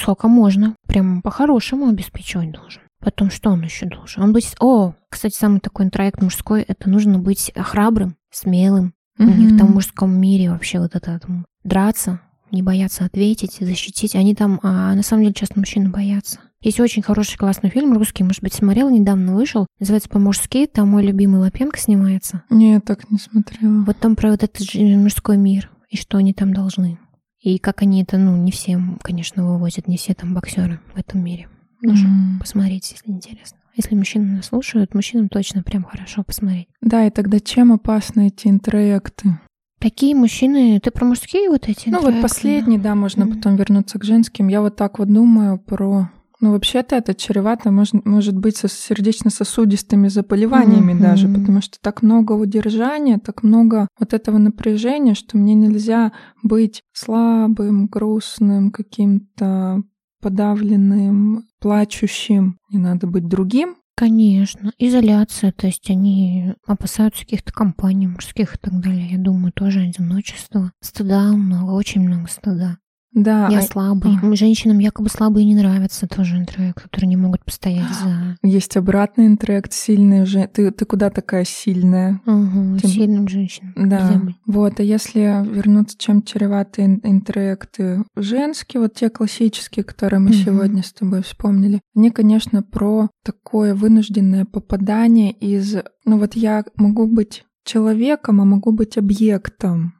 сколько 0.00 0.28
можно, 0.28 0.76
прям 0.86 1.22
по-хорошему 1.22 1.88
обеспечивать 1.88 2.52
должен. 2.52 2.82
Потом 3.02 3.30
что 3.30 3.50
он 3.50 3.62
еще 3.62 3.86
должен? 3.86 4.22
Он 4.22 4.32
быть... 4.32 4.54
О, 4.60 4.94
кстати, 5.10 5.34
самый 5.34 5.60
такой 5.60 5.86
интроект 5.86 6.22
мужской, 6.22 6.62
это 6.62 6.88
нужно 6.88 7.18
быть 7.18 7.52
храбрым, 7.56 8.16
смелым. 8.30 8.94
У 9.18 9.24
них 9.24 9.58
там 9.58 9.68
в 9.68 9.74
мужском 9.74 10.12
мире 10.18 10.50
вообще 10.50 10.80
вот 10.80 10.94
это 10.94 11.18
там, 11.18 11.44
драться, 11.64 12.20
не 12.50 12.62
бояться 12.62 13.04
ответить, 13.04 13.58
защитить. 13.60 14.16
Они 14.16 14.34
там, 14.34 14.58
а 14.62 14.94
на 14.94 15.02
самом 15.02 15.22
деле 15.22 15.34
часто 15.34 15.58
мужчины 15.58 15.90
боятся. 15.90 16.40
Есть 16.60 16.78
очень 16.80 17.02
хороший 17.02 17.36
классный 17.36 17.70
фильм 17.70 17.92
русский, 17.96 18.22
может 18.22 18.42
быть, 18.42 18.54
смотрел, 18.54 18.88
недавно 18.88 19.34
вышел. 19.34 19.66
Называется 19.80 20.08
«По-мужски», 20.08 20.66
там 20.66 20.88
мой 20.88 21.04
любимый 21.04 21.40
Лапенко 21.40 21.78
снимается. 21.78 22.44
Не, 22.50 22.74
я 22.74 22.80
так 22.80 23.10
не 23.10 23.18
смотрела. 23.18 23.84
Вот 23.84 23.96
там 23.98 24.14
про 24.14 24.30
вот 24.30 24.44
этот 24.44 24.74
мужской 24.74 25.36
мир, 25.36 25.70
и 25.88 25.96
что 25.96 26.18
они 26.18 26.32
там 26.32 26.54
должны. 26.54 26.98
И 27.40 27.58
как 27.58 27.82
они 27.82 28.02
это, 28.02 28.16
ну, 28.16 28.36
не 28.36 28.52
все, 28.52 28.80
конечно, 29.02 29.44
вывозят, 29.44 29.88
не 29.88 29.96
все 29.96 30.14
там 30.14 30.34
боксеры 30.34 30.78
в 30.94 30.98
этом 30.98 31.22
мире. 31.24 31.48
Тоже 31.86 32.06
М. 32.06 32.38
посмотрите, 32.40 32.94
если 32.94 33.10
интересно. 33.10 33.58
Если 33.74 33.94
мужчины 33.94 34.36
нас 34.36 34.46
слушают, 34.46 34.94
мужчинам 34.94 35.28
точно 35.28 35.62
прям 35.62 35.82
хорошо 35.84 36.22
посмотреть. 36.24 36.68
Да, 36.80 37.06
и 37.06 37.10
тогда 37.10 37.40
чем 37.40 37.72
опасны 37.72 38.28
эти 38.28 38.48
интроекты? 38.48 39.38
Такие 39.80 40.14
мужчины, 40.14 40.78
ты 40.80 40.90
про 40.90 41.04
мужские 41.04 41.48
вот 41.48 41.68
эти? 41.68 41.88
Ну 41.88 42.00
вот 42.00 42.20
последний, 42.20 42.78
да, 42.78 42.94
можно 42.94 43.24
Мгм. 43.24 43.34
потом 43.34 43.56
вернуться 43.56 43.98
к 43.98 44.04
женским. 44.04 44.48
Я 44.48 44.60
вот 44.60 44.76
так 44.76 44.98
вот 44.98 45.08
думаю 45.12 45.58
про 45.58 46.08
Ну, 46.40 46.50
вообще-то 46.50 46.96
это 46.96 47.14
чревато 47.14 47.70
может, 47.70 48.04
может 48.04 48.36
быть 48.36 48.56
со 48.56 48.66
сердечно-сосудистыми 48.68 50.08
заболеваниями 50.08 50.92
mm-hmm. 50.92 51.00
даже, 51.00 51.28
потому 51.28 51.60
что 51.60 51.78
так 51.80 52.02
много 52.02 52.32
удержания, 52.32 53.18
так 53.18 53.44
много 53.44 53.86
вот 53.96 54.12
этого 54.12 54.38
напряжения, 54.38 55.14
что 55.14 55.38
мне 55.38 55.54
нельзя 55.54 56.10
быть 56.42 56.82
слабым, 56.92 57.86
грустным, 57.86 58.72
каким-то 58.72 59.84
подавленным, 60.22 61.44
плачущим. 61.60 62.58
Не 62.70 62.78
надо 62.78 63.06
быть 63.06 63.28
другим, 63.28 63.76
Конечно, 63.94 64.72
изоляция, 64.78 65.52
то 65.52 65.66
есть 65.66 65.90
они 65.90 66.54
опасаются 66.66 67.20
каких-то 67.24 67.52
компаний 67.52 68.06
мужских 68.06 68.54
и 68.54 68.58
так 68.58 68.80
далее. 68.80 69.06
Я 69.10 69.18
думаю, 69.18 69.52
тоже 69.52 69.80
одиночество. 69.80 70.72
Стыда 70.80 71.32
много, 71.32 71.72
очень 71.72 72.00
много 72.00 72.26
стыда. 72.26 72.78
Да. 73.14 73.48
Я 73.48 73.58
а... 73.58 73.62
слабый. 73.62 74.18
А. 74.22 74.34
Женщинам 74.34 74.78
якобы 74.78 75.08
слабые 75.08 75.44
не 75.44 75.54
нравятся 75.54 76.06
тоже 76.06 76.38
интроект, 76.38 76.82
которые 76.82 77.08
не 77.08 77.16
могут 77.16 77.44
постоять 77.44 77.90
за... 78.02 78.36
Есть 78.42 78.76
обратный 78.76 79.26
интроект, 79.26 79.72
сильный 79.72 80.22
уже. 80.22 80.46
Ты, 80.46 80.70
ты 80.70 80.84
куда 80.84 81.10
такая 81.10 81.44
сильная? 81.44 82.20
Угу, 82.26 82.78
Тем... 82.78 82.90
сильным 82.90 83.28
женщинам. 83.28 83.72
Да. 83.76 84.22
Вот, 84.46 84.80
а 84.80 84.82
если 84.82 85.20
вернуться, 85.20 85.96
чем 85.98 86.22
чреваты 86.22 87.00
интроекты 87.02 88.04
женские, 88.16 88.80
вот 88.80 88.94
те 88.94 89.10
классические, 89.10 89.84
которые 89.84 90.20
мы 90.20 90.30
угу. 90.30 90.34
сегодня 90.36 90.82
с 90.82 90.92
тобой 90.92 91.22
вспомнили, 91.22 91.80
они, 91.94 92.10
конечно, 92.10 92.62
про 92.62 93.10
такое 93.24 93.74
вынужденное 93.74 94.46
попадание 94.46 95.32
из... 95.32 95.76
Ну 96.04 96.18
вот 96.18 96.34
я 96.34 96.64
могу 96.76 97.06
быть 97.06 97.44
человеком, 97.64 98.40
а 98.40 98.44
могу 98.44 98.72
быть 98.72 98.96
объектом 98.96 99.94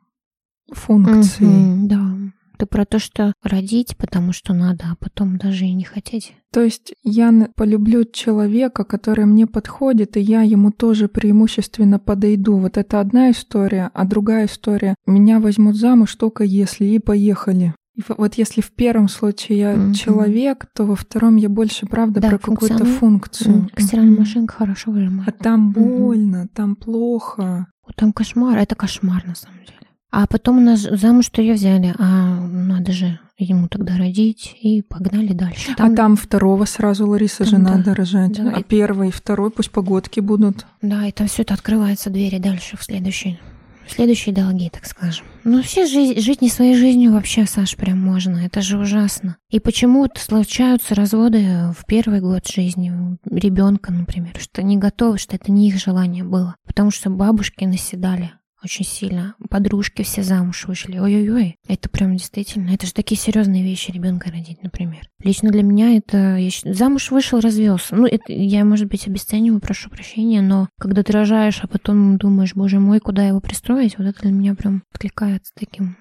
функции. 0.72 1.44
Угу, 1.44 1.88
да 1.88 2.12
ты 2.56 2.66
про 2.66 2.84
то, 2.84 2.98
что 2.98 3.32
родить, 3.42 3.96
потому 3.96 4.32
что 4.32 4.54
надо, 4.54 4.84
а 4.92 4.96
потом 4.96 5.36
даже 5.36 5.64
и 5.64 5.72
не 5.72 5.84
хотеть. 5.84 6.34
То 6.52 6.60
есть 6.60 6.94
я 7.02 7.32
полюблю 7.56 8.04
человека, 8.04 8.84
который 8.84 9.24
мне 9.24 9.46
подходит, 9.46 10.16
и 10.16 10.20
я 10.20 10.42
ему 10.42 10.70
тоже 10.70 11.08
преимущественно 11.08 11.98
подойду. 11.98 12.58
Вот 12.58 12.76
это 12.76 13.00
одна 13.00 13.30
история, 13.30 13.90
а 13.94 14.04
другая 14.04 14.46
история. 14.46 14.94
Меня 15.06 15.40
возьмут 15.40 15.76
замуж 15.76 16.14
только 16.16 16.44
если, 16.44 16.84
и 16.84 16.98
поехали. 16.98 17.74
И 17.94 18.02
вот 18.08 18.34
если 18.34 18.62
в 18.62 18.70
первом 18.72 19.08
случае 19.08 19.58
я 19.58 19.74
mm-hmm. 19.74 19.94
человек, 19.94 20.66
то 20.74 20.84
во 20.84 20.96
втором 20.96 21.36
я 21.36 21.48
больше, 21.48 21.86
правда, 21.86 22.20
да, 22.20 22.30
про 22.30 22.38
какую-то 22.38 22.84
функцию. 22.84 23.68
Mm-hmm. 23.74 23.82
Стиральная 23.82 24.18
машинка 24.18 24.54
хорошо 24.54 24.92
выжимает. 24.92 25.28
А 25.28 25.32
там 25.32 25.72
больно, 25.72 26.44
mm-hmm. 26.44 26.54
там 26.54 26.76
плохо. 26.76 27.66
Там 27.96 28.12
кошмар, 28.12 28.58
это 28.58 28.74
кошмар 28.74 29.26
на 29.26 29.34
самом 29.34 29.58
деле. 29.60 29.78
А 30.12 30.26
потом 30.26 30.58
у 30.58 30.60
нас 30.60 30.80
замуж-то 30.80 31.40
ее 31.40 31.54
взяли, 31.54 31.94
а 31.98 32.38
надо 32.38 32.92
же 32.92 33.18
ему 33.38 33.66
тогда 33.66 33.96
родить, 33.96 34.54
и 34.60 34.82
погнали 34.82 35.32
дальше. 35.32 35.74
Там... 35.74 35.92
А 35.92 35.96
там 35.96 36.16
второго 36.16 36.66
сразу, 36.66 37.08
Лариса, 37.08 37.38
там, 37.38 37.46
же 37.46 37.56
да, 37.56 37.76
надо 37.76 37.94
рожать. 37.94 38.32
Да, 38.32 38.52
а 38.56 38.60
и... 38.60 38.62
первый 38.62 39.08
и 39.08 39.10
второй 39.10 39.50
пусть 39.50 39.70
погодки 39.70 40.20
будут. 40.20 40.66
Да, 40.82 41.06
и 41.06 41.12
там 41.12 41.28
все 41.28 41.42
это 41.42 41.54
открывается, 41.54 42.10
двери 42.10 42.38
дальше 42.38 42.76
в 42.76 42.84
следующий 42.84 43.40
следующие 43.88 44.34
долги, 44.34 44.70
так 44.70 44.86
скажем. 44.86 45.26
Ну, 45.44 45.60
все 45.62 45.86
жить, 45.86 46.22
жить 46.22 46.40
не 46.40 46.48
своей 46.48 46.76
жизнью 46.76 47.12
вообще, 47.12 47.46
Саш, 47.46 47.76
прям 47.76 47.98
можно. 47.98 48.38
Это 48.38 48.62
же 48.62 48.78
ужасно. 48.78 49.36
И 49.50 49.60
почему-то 49.60 50.20
случаются 50.20 50.94
разводы 50.94 51.72
в 51.76 51.84
первый 51.86 52.20
год 52.20 52.46
жизни 52.46 53.18
ребенка, 53.24 53.92
например, 53.92 54.34
что 54.38 54.62
не 54.62 54.76
готовы, 54.76 55.18
что 55.18 55.36
это 55.36 55.50
не 55.50 55.68
их 55.68 55.78
желание 55.78 56.24
было. 56.24 56.54
Потому 56.64 56.90
что 56.90 57.10
бабушки 57.10 57.64
наседали 57.64 58.32
очень 58.64 58.84
сильно. 58.84 59.34
Подружки 59.50 60.02
все 60.02 60.22
замуж 60.22 60.66
вышли. 60.66 60.98
Ой-ой-ой. 60.98 61.56
Это 61.68 61.88
прям 61.88 62.16
действительно. 62.16 62.70
Это 62.70 62.86
же 62.86 62.92
такие 62.92 63.18
серьезные 63.18 63.62
вещи 63.62 63.90
ребенка 63.90 64.30
родить, 64.30 64.62
например. 64.62 65.00
Лично 65.22 65.50
для 65.50 65.62
меня 65.62 65.96
это... 65.96 66.36
Я... 66.36 66.50
Замуж 66.64 67.10
вышел, 67.10 67.40
развелся. 67.40 67.96
Ну, 67.96 68.06
это 68.06 68.32
я, 68.32 68.64
может 68.64 68.88
быть, 68.88 69.06
обесцениваю, 69.06 69.60
прошу 69.60 69.90
прощения, 69.90 70.42
но 70.42 70.68
когда 70.78 71.02
ты 71.02 71.12
рожаешь, 71.12 71.60
а 71.62 71.66
потом 71.66 72.16
думаешь, 72.18 72.54
боже 72.54 72.78
мой, 72.80 73.00
куда 73.00 73.26
его 73.26 73.40
пристроить, 73.40 73.98
вот 73.98 74.06
это 74.06 74.20
для 74.22 74.32
меня 74.32 74.54
прям 74.54 74.82
откликается 74.92 75.52
таким 75.54 75.96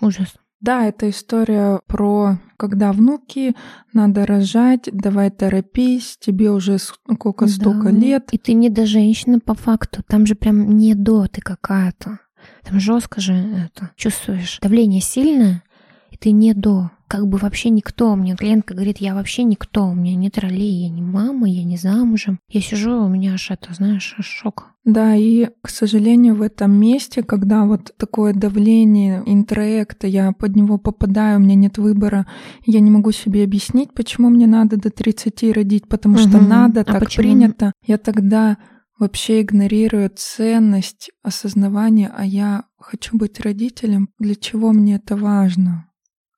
ужасом. 0.00 0.39
Да, 0.60 0.86
это 0.86 1.08
история 1.08 1.80
про 1.86 2.38
когда 2.58 2.92
внуки, 2.92 3.56
надо 3.94 4.26
рожать, 4.26 4.88
давай 4.92 5.30
торопись, 5.30 6.18
тебе 6.20 6.50
уже 6.50 6.78
сколько, 6.78 7.46
да. 7.46 7.50
столько 7.50 7.88
лет. 7.88 8.28
И 8.32 8.38
ты 8.38 8.52
не 8.52 8.68
до 8.68 8.84
женщины 8.84 9.40
по 9.40 9.54
факту, 9.54 10.02
там 10.06 10.26
же 10.26 10.34
прям 10.34 10.76
не 10.76 10.94
до 10.94 11.26
ты 11.26 11.40
какая-то. 11.40 12.20
Там 12.62 12.78
жестко 12.78 13.20
же 13.20 13.32
это 13.34 13.90
чувствуешь. 13.96 14.58
Давление 14.60 15.00
сильное, 15.00 15.62
и 16.10 16.16
ты 16.18 16.32
не 16.32 16.52
до 16.52 16.90
как 17.10 17.26
бы 17.26 17.38
вообще 17.38 17.70
никто. 17.70 18.14
Мне 18.14 18.36
клиентка 18.36 18.72
говорит, 18.72 18.98
я 18.98 19.16
вообще 19.16 19.42
никто, 19.42 19.88
у 19.88 19.94
меня 19.94 20.14
нет 20.14 20.38
ролей, 20.38 20.84
я 20.84 20.88
не 20.88 21.02
мама, 21.02 21.50
я 21.50 21.64
не 21.64 21.76
замужем. 21.76 22.38
Я 22.48 22.60
сижу, 22.60 23.02
у 23.02 23.08
меня 23.08 23.34
аж 23.34 23.50
это, 23.50 23.74
знаешь, 23.74 24.14
аж 24.16 24.24
шок. 24.24 24.68
Да, 24.84 25.16
и, 25.16 25.48
к 25.60 25.70
сожалению, 25.70 26.36
в 26.36 26.42
этом 26.42 26.70
месте, 26.70 27.24
когда 27.24 27.64
вот 27.64 27.92
такое 27.96 28.32
давление 28.32 29.24
интроекта, 29.26 30.06
я 30.06 30.30
под 30.30 30.54
него 30.54 30.78
попадаю, 30.78 31.38
у 31.38 31.42
меня 31.42 31.56
нет 31.56 31.78
выбора, 31.78 32.28
я 32.64 32.78
не 32.78 32.92
могу 32.92 33.10
себе 33.10 33.42
объяснить, 33.42 33.92
почему 33.92 34.28
мне 34.28 34.46
надо 34.46 34.76
до 34.76 34.90
30 34.90 35.52
родить, 35.52 35.88
потому 35.88 36.14
угу. 36.14 36.22
что 36.22 36.40
надо, 36.40 36.82
а 36.82 36.84
так 36.84 37.00
почему? 37.00 37.24
принято. 37.24 37.72
Я 37.84 37.98
тогда 37.98 38.56
вообще 39.00 39.40
игнорирую 39.40 40.12
ценность 40.14 41.10
осознавания, 41.24 42.12
а 42.16 42.24
я 42.24 42.66
хочу 42.78 43.16
быть 43.16 43.40
родителем, 43.40 44.10
для 44.20 44.36
чего 44.36 44.70
мне 44.70 44.94
это 44.94 45.16
важно? 45.16 45.89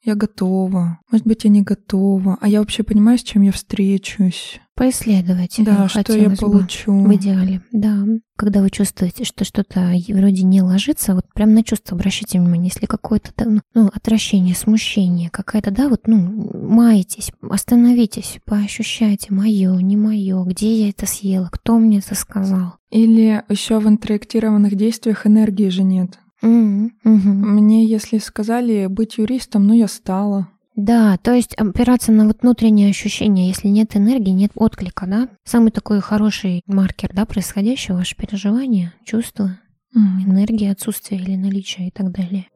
Я 0.05 0.17
готова, 0.17 0.99
может 1.11 1.27
быть, 1.27 1.45
я 1.45 1.51
не 1.51 1.63
готова, 1.63 2.37
а 2.41 2.49
я 2.49 2.59
вообще 2.59 2.83
понимаю, 2.83 3.19
с 3.19 3.23
чем 3.23 3.43
я 3.43 3.53
встречусь. 3.53 4.61
Поисследовать. 4.75 5.57
Да, 5.59 5.87
что 5.89 6.17
я 6.17 6.31
получу. 6.31 6.93
В 6.93 7.15
идеале, 7.15 7.61
да. 7.73 8.05
Когда 8.37 8.63
вы 8.63 8.71
чувствуете, 8.71 9.25
что 9.25 9.45
что-то 9.45 9.93
вроде 10.09 10.43
не 10.43 10.63
ложится, 10.63 11.15
вот 11.15 11.27
прям 11.35 11.55
на 11.55 11.63
чувство 11.63 11.97
обращайте 11.97 12.41
внимание, 12.41 12.73
если 12.75 12.87
какое-то 12.87 13.31
ну, 13.45 13.61
ну, 13.75 13.91
отвращение, 13.95 14.57
смущение, 14.57 15.31
какая-то, 15.31 15.71
да, 15.71 15.89
вот, 15.89 16.09
ну, 16.09 16.19
маетесь, 16.55 17.31
остановитесь, 17.43 18.39
поощущайте, 18.45 19.33
мое, 19.33 19.77
не 19.77 19.97
мое, 19.97 20.43
где 20.45 20.85
я 20.85 20.89
это 20.89 21.07
съела, 21.07 21.49
кто 21.53 21.79
мне 21.79 21.99
это 21.99 22.15
сказал. 22.15 22.77
Или 22.91 23.45
еще 23.49 23.79
в 23.79 23.89
интерактированных 23.89 24.75
действиях 24.75 25.27
энергии 25.27 25.69
же 25.69 25.85
нет. 25.85 26.19
Mm-hmm. 26.43 26.91
Мне, 27.05 27.87
если 27.87 28.19
сказали 28.19 28.87
быть 28.87 29.19
юристом, 29.19 29.67
ну 29.67 29.75
я 29.75 29.89
стала. 29.89 30.49
Да, 30.75 31.19
то 31.19 31.33
есть 31.35 31.55
опираться 31.55 32.13
на 32.13 32.27
вот 32.27 32.43
внутреннее 32.43 32.89
ощущение, 32.89 33.49
если 33.49 33.69
нет 33.69 33.95
энергии, 33.95 34.31
нет 34.31 34.53
отклика, 34.55 35.07
да? 35.07 35.29
Самый 35.45 35.71
такой 35.71 36.01
хороший 36.01 36.63
маркер, 36.67 37.11
да, 37.13 37.27
происходящего, 37.27 37.97
ваше 37.97 38.17
переживание, 38.17 38.95
чувства, 39.05 39.59
mm. 39.95 40.25
энергия, 40.27 40.73
отсутствие 40.73 41.21
или 41.21 41.37
наличие 41.37 41.89
и 41.89 41.91
так 41.91 42.11
далее. 42.11 42.47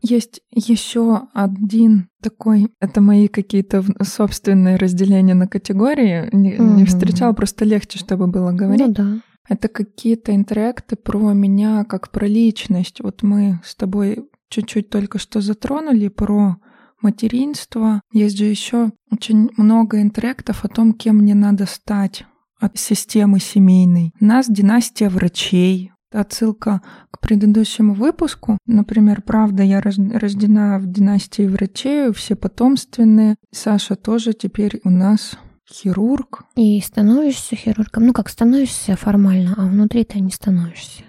Есть 0.00 0.40
еще 0.50 1.22
один 1.34 2.08
такой, 2.22 2.68
это 2.80 3.02
мои 3.02 3.28
какие-то 3.28 3.84
собственные 4.02 4.76
разделения 4.76 5.34
на 5.34 5.46
категории. 5.46 6.30
Не, 6.32 6.54
mm-hmm. 6.54 6.76
не 6.76 6.84
встречала, 6.86 7.34
просто 7.34 7.66
легче, 7.66 7.98
чтобы 7.98 8.28
было 8.28 8.52
говорить. 8.52 8.86
Ну 8.86 8.94
да. 8.94 9.20
Это 9.48 9.68
какие-то 9.68 10.34
интеракты 10.34 10.96
про 10.96 11.32
меня 11.32 11.84
как 11.84 12.10
про 12.10 12.26
личность. 12.26 13.00
Вот 13.00 13.22
мы 13.22 13.60
с 13.64 13.74
тобой 13.74 14.28
чуть-чуть 14.50 14.90
только 14.90 15.18
что 15.18 15.40
затронули 15.40 16.08
про 16.08 16.56
материнство. 17.00 18.00
Есть 18.12 18.38
же 18.38 18.44
еще 18.44 18.92
очень 19.10 19.50
много 19.56 20.02
интерактов 20.02 20.64
о 20.64 20.68
том, 20.68 20.92
кем 20.92 21.18
мне 21.18 21.34
надо 21.34 21.66
стать 21.66 22.24
от 22.60 22.76
системы 22.76 23.40
семейной. 23.40 24.12
У 24.20 24.24
нас 24.24 24.46
династия 24.48 25.08
врачей. 25.08 25.92
Отсылка 26.10 26.80
к 27.10 27.20
предыдущему 27.20 27.92
выпуску. 27.92 28.56
Например, 28.66 29.20
правда, 29.20 29.62
я 29.62 29.82
рождена 29.82 30.78
в 30.78 30.86
династии 30.86 31.46
врачей, 31.46 32.12
все 32.14 32.34
потомственные. 32.34 33.36
Саша 33.52 33.94
тоже 33.94 34.32
теперь 34.32 34.80
у 34.84 34.90
нас 34.90 35.38
хирург. 35.70 36.44
И 36.56 36.80
становишься 36.80 37.56
хирургом. 37.56 38.06
Ну, 38.06 38.12
как 38.12 38.28
становишься 38.28 38.96
формально, 38.96 39.54
а 39.56 39.66
внутри 39.66 40.04
ты 40.04 40.20
не 40.20 40.30
становишься. 40.30 41.04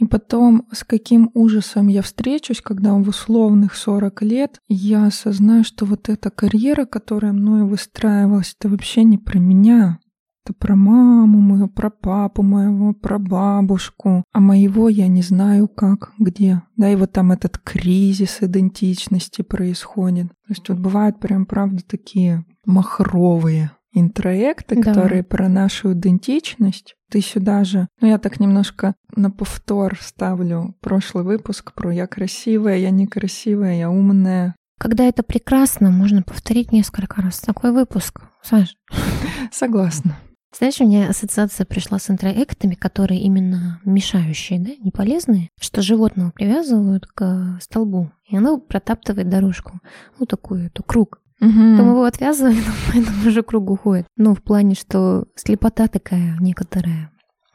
И 0.00 0.06
потом, 0.06 0.66
с 0.72 0.82
каким 0.82 1.30
ужасом 1.34 1.88
я 1.88 2.00
встречусь, 2.00 2.62
когда 2.62 2.94
в 2.94 3.06
условных 3.06 3.74
40 3.74 4.22
лет 4.22 4.58
я 4.66 5.06
осознаю, 5.06 5.62
что 5.62 5.84
вот 5.84 6.08
эта 6.08 6.30
карьера, 6.30 6.86
которая 6.86 7.32
мною 7.32 7.66
выстраивалась, 7.66 8.56
это 8.58 8.70
вообще 8.70 9.04
не 9.04 9.18
про 9.18 9.38
меня. 9.38 9.98
Это 10.46 10.54
про 10.54 10.74
маму 10.74 11.38
мою, 11.40 11.68
про 11.68 11.90
папу 11.90 12.42
моего, 12.42 12.94
про 12.94 13.18
бабушку. 13.18 14.24
А 14.32 14.40
моего 14.40 14.88
я 14.88 15.06
не 15.06 15.20
знаю 15.20 15.68
как, 15.68 16.12
где. 16.18 16.62
Да, 16.78 16.90
и 16.90 16.96
вот 16.96 17.12
там 17.12 17.32
этот 17.32 17.58
кризис 17.58 18.38
идентичности 18.40 19.42
происходит. 19.42 20.28
То 20.28 20.48
есть 20.48 20.66
вот 20.70 20.78
бывают 20.78 21.20
прям, 21.20 21.44
правда, 21.44 21.82
такие 21.86 22.46
махровые 22.64 23.72
интроекты, 23.92 24.76
да. 24.76 24.82
которые 24.82 25.22
про 25.22 25.48
нашу 25.48 25.92
идентичность. 25.92 26.96
Ты 27.10 27.20
сюда 27.20 27.64
же, 27.64 27.88
ну 28.00 28.08
я 28.08 28.18
так 28.18 28.40
немножко 28.40 28.94
на 29.16 29.30
повтор 29.30 29.98
ставлю 30.00 30.76
прошлый 30.80 31.24
выпуск 31.24 31.72
про 31.74 31.90
я 31.92 32.06
красивая, 32.06 32.76
я 32.76 32.90
некрасивая, 32.90 33.78
я 33.78 33.90
умная, 33.90 34.54
когда 34.80 35.04
это 35.04 35.22
прекрасно, 35.22 35.90
можно 35.90 36.22
повторить 36.22 36.72
несколько 36.72 37.20
раз. 37.20 37.40
Такой 37.40 37.70
выпуск, 37.70 38.22
Саш. 38.42 38.76
Согласна. 39.52 40.16
Знаешь, 40.56 40.80
у 40.80 40.84
меня 40.84 41.10
ассоциация 41.10 41.66
пришла 41.66 41.98
с 41.98 42.08
интроектами, 42.08 42.74
которые 42.74 43.20
именно 43.20 43.80
мешающие, 43.84 44.58
да, 44.58 44.70
не 44.82 44.90
полезные, 44.90 45.50
что 45.60 45.82
животного 45.82 46.30
привязывают 46.30 47.06
к 47.06 47.58
столбу, 47.60 48.10
и 48.26 48.36
оно 48.36 48.58
протаптывает 48.58 49.28
дорожку, 49.28 49.80
ну 50.18 50.24
такую, 50.24 50.66
эту 50.66 50.82
круг. 50.82 51.20
Угу. 51.40 51.48
Потом 51.48 51.90
его 51.90 52.04
отвязывают, 52.04 52.58
по 52.92 52.98
этому 52.98 53.30
же 53.30 53.42
кругу 53.42 53.76
ходит. 53.76 54.06
Ну, 54.16 54.34
в 54.34 54.42
плане, 54.42 54.74
что 54.74 55.26
слепота 55.34 55.88
такая 55.88 56.36
некоторая 56.40 57.10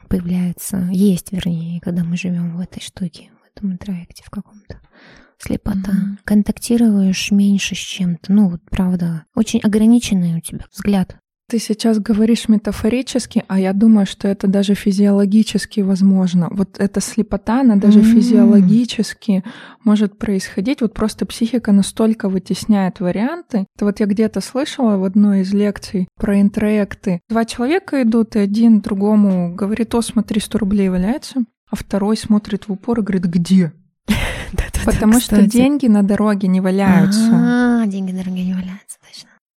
появляется, 0.08 0.88
есть, 0.92 1.32
вернее, 1.32 1.80
когда 1.80 2.04
мы 2.04 2.16
живем 2.16 2.56
в 2.56 2.60
этой 2.60 2.80
штуке, 2.80 3.30
в 3.42 3.56
этом 3.56 3.72
интроекте 3.72 4.22
в 4.24 4.30
каком-то. 4.30 4.80
Слепота. 5.38 5.92
Мгм. 5.92 6.18
Контактируешь 6.24 7.30
меньше 7.30 7.74
с 7.74 7.78
чем-то. 7.78 8.32
Ну, 8.32 8.48
вот 8.48 8.60
правда, 8.70 9.24
очень 9.34 9.60
ограниченный 9.60 10.36
у 10.36 10.40
тебя 10.40 10.64
взгляд. 10.72 11.18
Ты 11.48 11.60
сейчас 11.60 12.00
говоришь 12.00 12.48
метафорически, 12.48 13.44
а 13.46 13.60
я 13.60 13.72
думаю, 13.72 14.04
что 14.04 14.26
это 14.26 14.48
даже 14.48 14.74
физиологически 14.74 15.78
возможно. 15.80 16.48
Вот 16.50 16.80
эта 16.80 17.00
слепота, 17.00 17.60
она 17.60 17.76
даже 17.76 18.00
М. 18.00 18.04
физиологически 18.04 19.44
может 19.84 20.18
происходить. 20.18 20.80
Вот 20.80 20.92
просто 20.92 21.24
психика 21.24 21.70
настолько 21.70 22.28
вытесняет 22.28 22.98
варианты. 22.98 23.66
Это 23.76 23.84
вот 23.84 24.00
я 24.00 24.06
где-то 24.06 24.40
слышала 24.40 24.96
в 24.96 25.04
одной 25.04 25.42
из 25.42 25.54
лекций 25.54 26.08
про 26.18 26.40
интроекты. 26.40 27.20
Два 27.28 27.44
человека 27.44 28.02
идут, 28.02 28.34
и 28.34 28.40
один 28.40 28.80
другому 28.80 29.54
говорит, 29.54 29.94
о, 29.94 30.02
смотри, 30.02 30.40
100 30.40 30.58
рублей 30.58 30.88
валяется, 30.88 31.44
а 31.70 31.76
второй 31.76 32.16
смотрит 32.16 32.66
в 32.66 32.72
упор 32.72 32.98
и 32.98 33.02
говорит, 33.02 33.26
где? 33.26 33.72
Потому 34.84 35.20
что 35.20 35.46
деньги 35.46 35.86
на 35.86 36.02
дороге 36.02 36.48
не 36.48 36.60
валяются. 36.60 37.30
А, 37.32 37.86
деньги 37.86 38.10
дорогие 38.10 38.46
не 38.46 38.52
валяются. 38.54 38.85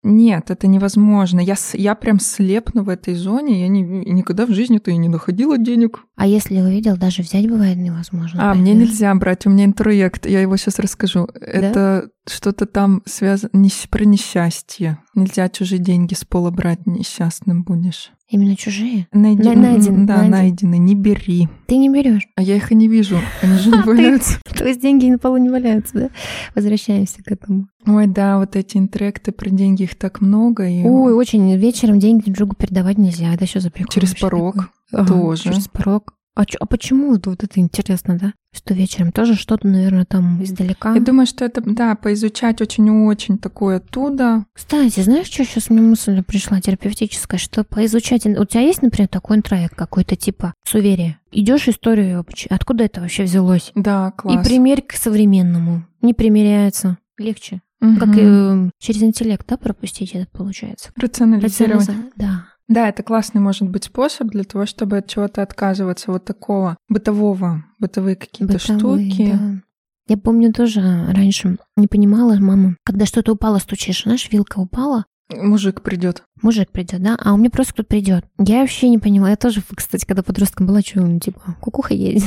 Нет, 0.01 0.49
это 0.49 0.67
невозможно. 0.67 1.41
Я, 1.41 1.55
с- 1.55 1.75
я 1.77 1.93
прям 1.93 2.19
слепну 2.19 2.83
в 2.83 2.89
этой 2.89 3.15
зоне. 3.15 3.61
Я 3.61 3.67
не, 3.67 3.81
никогда 3.81 4.45
в 4.45 4.51
жизни-то 4.51 4.91
и 4.91 4.97
не 4.97 5.09
находила 5.09 5.57
денег. 5.57 5.99
А 6.15 6.25
если 6.25 6.61
увидел, 6.61 6.95
даже 6.95 7.21
взять 7.21 7.49
бывает 7.49 7.77
невозможно. 7.77 8.51
А, 8.51 8.53
мне 8.53 8.71
понимаешь? 8.71 8.89
нельзя 8.91 9.13
брать, 9.15 9.45
у 9.45 9.49
меня 9.49 9.65
интроект, 9.65 10.25
я 10.25 10.41
его 10.41 10.55
сейчас 10.55 10.79
расскажу. 10.79 11.27
Это 11.41 12.09
что-то 12.27 12.65
там 12.65 13.01
связано 13.05 13.67
про 13.89 14.05
несчастье. 14.05 14.99
Нельзя 15.19 15.49
чужие 15.49 15.79
деньги 15.79 16.13
с 16.13 16.23
пола 16.23 16.49
брать, 16.51 16.85
несчастным 16.87 17.63
будешь. 17.63 18.11
Именно 18.29 18.55
чужие? 18.55 19.07
Найди, 19.11 19.41
На- 19.43 19.55
найден, 19.55 20.05
да, 20.05 20.17
найден. 20.17 20.31
найдены, 20.31 20.77
не 20.77 20.95
бери. 20.95 21.49
Ты 21.67 21.77
не 21.77 21.89
берешь. 21.89 22.27
А 22.35 22.41
я 22.43 22.55
их 22.55 22.71
и 22.71 22.75
не 22.75 22.87
вижу, 22.87 23.17
они 23.41 23.57
же 23.57 23.69
не 23.71 23.77
А, 23.79 23.81
ты- 23.81 23.87
валяются. 23.87 24.39
То 24.57 24.65
есть 24.67 24.81
деньги 24.81 25.07
на 25.09 25.17
полу 25.17 25.37
не 25.37 25.49
валяются, 25.49 25.93
да? 25.97 26.09
Возвращаемся 26.55 27.23
к 27.23 27.31
этому. 27.31 27.67
Ой, 27.87 28.07
да, 28.07 28.37
вот 28.37 28.55
эти 28.55 28.77
интроекты 28.77 29.31
про 29.31 29.49
деньги, 29.49 29.83
их 29.83 29.95
так 29.97 30.21
много. 30.21 30.67
И 30.69 30.83
Ой, 30.85 31.13
очень 31.13 31.53
вечером 31.55 31.99
деньги 31.99 32.25
друг 32.25 32.37
другу 32.37 32.55
передавать 32.55 32.97
нельзя. 32.97 33.33
Это 33.33 33.45
что 33.47 33.59
за 33.59 33.71
прикол? 33.71 33.91
Через 33.91 34.13
порог 34.15 34.69
тоже. 34.91 35.43
Через 35.43 35.67
порог. 35.67 36.13
А, 36.35 36.45
чё- 36.45 36.57
а 36.61 36.65
почему 36.65 37.09
вот, 37.11 37.27
вот 37.27 37.43
это 37.43 37.59
интересно, 37.59 38.17
да? 38.17 38.33
Что 38.55 38.73
вечером 38.73 39.11
тоже 39.11 39.35
что-то, 39.35 39.67
наверное, 39.67 40.05
там 40.05 40.41
издалека. 40.43 40.93
Я 40.93 41.01
думаю, 41.01 41.25
что 41.27 41.43
это, 41.45 41.61
да, 41.61 41.95
поизучать 41.95 42.61
очень-очень 42.61 43.37
такое 43.37 43.77
оттуда. 43.77 44.45
Кстати, 44.53 45.01
знаешь, 45.01 45.27
что 45.27 45.43
сейчас 45.43 45.69
мне 45.69 45.81
мысль 45.81 46.23
пришла 46.23 46.59
терапевтическая, 46.61 47.39
что 47.39 47.63
поизучать... 47.63 48.25
У 48.25 48.45
тебя 48.45 48.61
есть, 48.61 48.81
например, 48.81 49.07
такой 49.09 49.37
интроект 49.37 49.75
какой-то 49.75 50.15
типа 50.15 50.53
суверия? 50.65 51.19
Идешь 51.31 51.67
историю, 51.67 52.25
откуда 52.49 52.85
это 52.85 53.01
вообще 53.01 53.23
взялось? 53.23 53.71
Да, 53.75 54.11
класс. 54.11 54.43
И 54.45 54.49
примерь 54.49 54.81
к 54.81 54.93
современному. 54.93 55.85
Не 56.01 56.13
примеряется. 56.13 56.97
Легче. 57.17 57.61
Как 57.81 58.07
Мгм. 58.09 58.17
и 58.17 58.67
э, 58.67 58.69
через 58.79 59.03
интеллект, 59.03 59.45
да, 59.47 59.55
пропустить 59.57 60.11
это 60.13 60.27
получается. 60.31 60.91
Рационализировать. 60.97 61.87
Рационализа- 61.87 62.11
Да. 62.17 62.45
Да, 62.69 62.87
это 62.87 63.01
классный 63.01 63.41
может 63.41 63.67
быть 63.67 63.85
способ 63.85 64.27
для 64.27 64.43
того, 64.43 64.67
чтобы 64.67 64.97
от 64.97 65.07
чего-то 65.07 65.41
отказываться, 65.41 66.11
вот 66.11 66.23
такого 66.23 66.77
бытового, 66.87 67.65
бытовые 67.79 68.15
какие-то 68.15 68.53
Бытовые, 68.53 69.09
штуки. 69.09 69.31
да. 69.31 69.61
Я 70.07 70.17
помню 70.17 70.53
тоже 70.53 70.81
раньше 71.11 71.57
не 71.75 71.87
понимала, 71.87 72.35
мама, 72.35 72.77
когда 72.85 73.05
что-то 73.05 73.33
упало, 73.33 73.57
стучишь, 73.57 74.03
знаешь, 74.03 74.29
вилка 74.31 74.59
упала, 74.59 75.05
Мужик 75.31 75.81
придет. 75.81 76.23
мужик 76.41 76.71
придет, 76.71 77.03
да, 77.03 77.15
а 77.23 77.33
у 77.33 77.37
меня 77.37 77.49
просто 77.51 77.73
кто-то 77.73 77.89
придет. 77.89 78.25
Я 78.39 78.61
вообще 78.61 78.89
не 78.89 78.97
понимала. 78.97 79.29
Я 79.29 79.35
тоже, 79.35 79.61
кстати, 79.75 80.05
когда 80.05 80.23
подростком 80.23 80.65
была, 80.65 80.81
что, 80.81 81.01
ну, 81.01 81.19
типа, 81.19 81.55
кукуха 81.61 81.93
едет. 81.93 82.23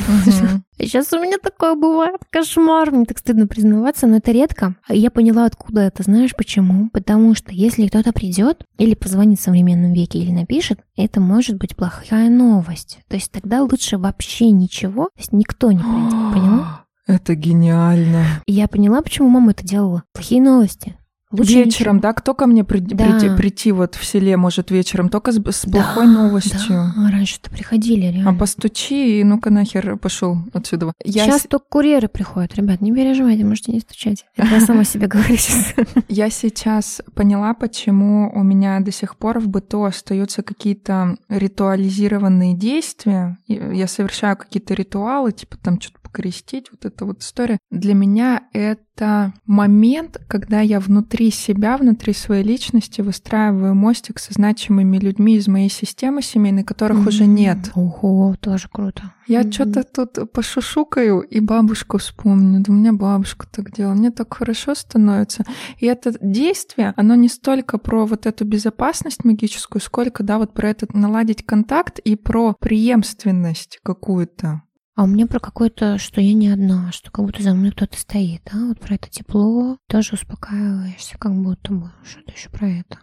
Сейчас 0.78 1.12
у 1.12 1.20
меня 1.20 1.38
такое 1.42 1.74
бывает, 1.74 2.20
кошмар. 2.30 2.92
Мне 2.92 3.04
так 3.04 3.18
стыдно 3.18 3.46
признаваться, 3.48 4.06
но 4.06 4.18
это 4.18 4.30
редко. 4.30 4.76
А 4.86 4.94
Я 4.94 5.10
поняла, 5.10 5.46
откуда 5.46 5.80
это. 5.82 6.04
Знаешь 6.04 6.36
почему? 6.36 6.90
Потому 6.90 7.34
что 7.34 7.52
если 7.52 7.88
кто-то 7.88 8.12
придет 8.12 8.64
или 8.78 8.94
позвонит 8.94 9.40
в 9.40 9.42
современном 9.42 9.92
веке 9.92 10.20
или 10.20 10.30
напишет, 10.30 10.78
это 10.96 11.20
может 11.20 11.56
быть 11.56 11.74
плохая 11.74 12.30
новость. 12.30 13.00
То 13.08 13.16
есть 13.16 13.32
тогда 13.32 13.62
лучше 13.62 13.98
вообще 13.98 14.50
ничего, 14.50 15.06
то 15.06 15.18
есть 15.18 15.32
никто 15.32 15.72
не 15.72 15.78
придет, 15.78 16.10
поняла? 16.34 16.84
Это 17.06 17.34
гениально. 17.34 18.24
И 18.46 18.52
я 18.52 18.68
поняла, 18.68 19.02
почему 19.02 19.28
мама 19.28 19.50
это 19.50 19.66
делала. 19.66 20.04
Плохие 20.12 20.40
новости. 20.40 20.94
Лучше 21.32 21.64
вечером, 21.64 21.96
ничего. 21.96 22.08
да? 22.10 22.12
Кто 22.12 22.34
ко 22.34 22.46
мне 22.46 22.62
при- 22.64 22.78
Да. 22.78 22.96
прийти, 23.04 23.36
прийти 23.36 23.72
вот 23.72 23.94
в 23.94 24.04
селе 24.04 24.36
может 24.36 24.70
вечером? 24.70 25.08
Только 25.08 25.32
с, 25.32 25.36
с 25.36 25.64
Да, 25.64 25.70
плохой 25.82 26.06
новостью. 26.06 26.92
Да, 26.96 27.10
раньше-то 27.10 27.50
приходили, 27.50 28.06
реально. 28.12 28.30
А 28.30 28.34
постучи 28.34 29.20
и 29.20 29.24
ну-ка 29.24 29.50
нахер 29.50 29.96
пошел 29.96 30.36
отсюда. 30.52 30.92
Я, 31.04 31.24
Сейчас 31.24 31.42
с- 31.42 31.46
только 31.46 31.64
курьеры 31.68 32.08
приходят, 32.08 32.54
ребят, 32.54 32.80
не 32.80 32.92
переживайте, 32.92 33.44
можете 33.44 33.72
не 33.72 33.80
стучать. 33.80 34.24
Это 34.36 34.48
я 34.54 34.60
сама 34.60 34.84
себе 34.84 35.06
говорю 35.06 35.36
сейчас. 35.36 35.74
я 36.08 36.30
сейчас 36.30 37.00
поняла, 37.14 37.54
почему 37.54 38.30
у 38.34 38.42
меня 38.42 38.80
до 38.80 38.92
сих 38.92 39.16
пор 39.16 39.38
в 39.40 39.48
быту 39.48 39.84
остаются 39.84 40.42
какие-то 40.42 41.16
ритуализированные 41.28 42.54
действия. 42.54 43.38
Я 43.48 43.86
совершаю 43.86 44.36
какие-то 44.36 44.74
ритуалы, 44.74 45.32
типа 45.32 45.56
там 45.56 45.80
что-то 45.80 45.98
покрестить, 46.12 46.70
вот 46.70 46.84
эта 46.84 47.04
вот 47.04 47.22
история. 47.22 47.58
Для 47.70 47.94
меня 47.94 48.42
это 48.52 49.32
момент, 49.46 50.20
когда 50.28 50.60
я 50.60 50.78
внутри 50.78 51.30
себя, 51.30 51.76
внутри 51.78 52.12
своей 52.12 52.44
личности 52.44 53.00
выстраиваю 53.00 53.74
мостик 53.74 54.18
со 54.18 54.32
значимыми 54.34 54.98
людьми 54.98 55.36
из 55.36 55.48
моей 55.48 55.70
системы 55.70 56.22
семейной, 56.22 56.64
которых 56.64 57.06
уже 57.06 57.26
нет. 57.26 57.70
Ого, 57.74 58.34
тоже 58.40 58.68
круто. 58.70 59.14
Я 59.26 59.40
Мгм. 59.40 59.52
что-то 59.52 59.84
тут 59.84 60.32
пошушукаю 60.32 61.20
и 61.20 61.40
бабушку 61.40 61.98
вспомню. 61.98 62.60
Да 62.60 62.72
у 62.72 62.76
меня 62.76 62.92
бабушка 62.92 63.46
так 63.50 63.72
делала. 63.72 63.94
Мне 63.94 64.10
так 64.10 64.34
хорошо 64.34 64.74
становится. 64.74 65.44
И 65.78 65.86
это 65.86 66.12
действие, 66.20 66.92
оно 66.96 67.14
не 67.14 67.28
столько 67.28 67.78
про 67.78 68.04
вот 68.04 68.26
эту 68.26 68.44
безопасность 68.44 69.24
магическую, 69.24 69.80
сколько, 69.80 70.22
да, 70.22 70.38
вот 70.38 70.52
про 70.52 70.68
этот 70.68 70.92
наладить 70.94 71.46
контакт 71.46 71.98
и 72.00 72.16
про 72.16 72.54
преемственность 72.60 73.78
какую-то. 73.82 74.62
А 74.94 75.04
у 75.04 75.06
меня 75.06 75.26
про 75.26 75.40
какое-то, 75.40 75.96
что 75.96 76.20
я 76.20 76.34
не 76.34 76.48
одна, 76.48 76.92
что 76.92 77.10
как 77.10 77.24
будто 77.24 77.42
за 77.42 77.54
мной 77.54 77.70
кто-то 77.70 77.98
стоит, 77.98 78.42
да, 78.52 78.66
вот 78.68 78.78
про 78.78 78.96
это 78.96 79.08
тепло, 79.08 79.78
тоже 79.88 80.14
успокаиваешься, 80.14 81.16
как 81.18 81.32
будто 81.34 81.72
бы, 81.72 81.90
что-то 82.04 82.32
еще 82.32 82.50
про 82.50 82.68
это. 82.68 82.98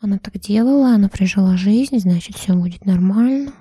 Она 0.00 0.18
так 0.18 0.38
делала, 0.38 0.94
она 0.94 1.08
прожила 1.08 1.56
жизнь, 1.56 1.98
значит, 1.98 2.36
все 2.36 2.54
будет 2.54 2.84
нормально. 2.86 3.52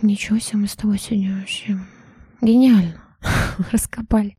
Ничего 0.00 0.38
себе, 0.38 0.60
мы 0.60 0.68
с 0.68 0.74
тобой 0.74 0.98
сегодня 0.98 1.36
вообще 1.38 1.78
гениально 2.40 3.02
раскопали. 3.70 4.38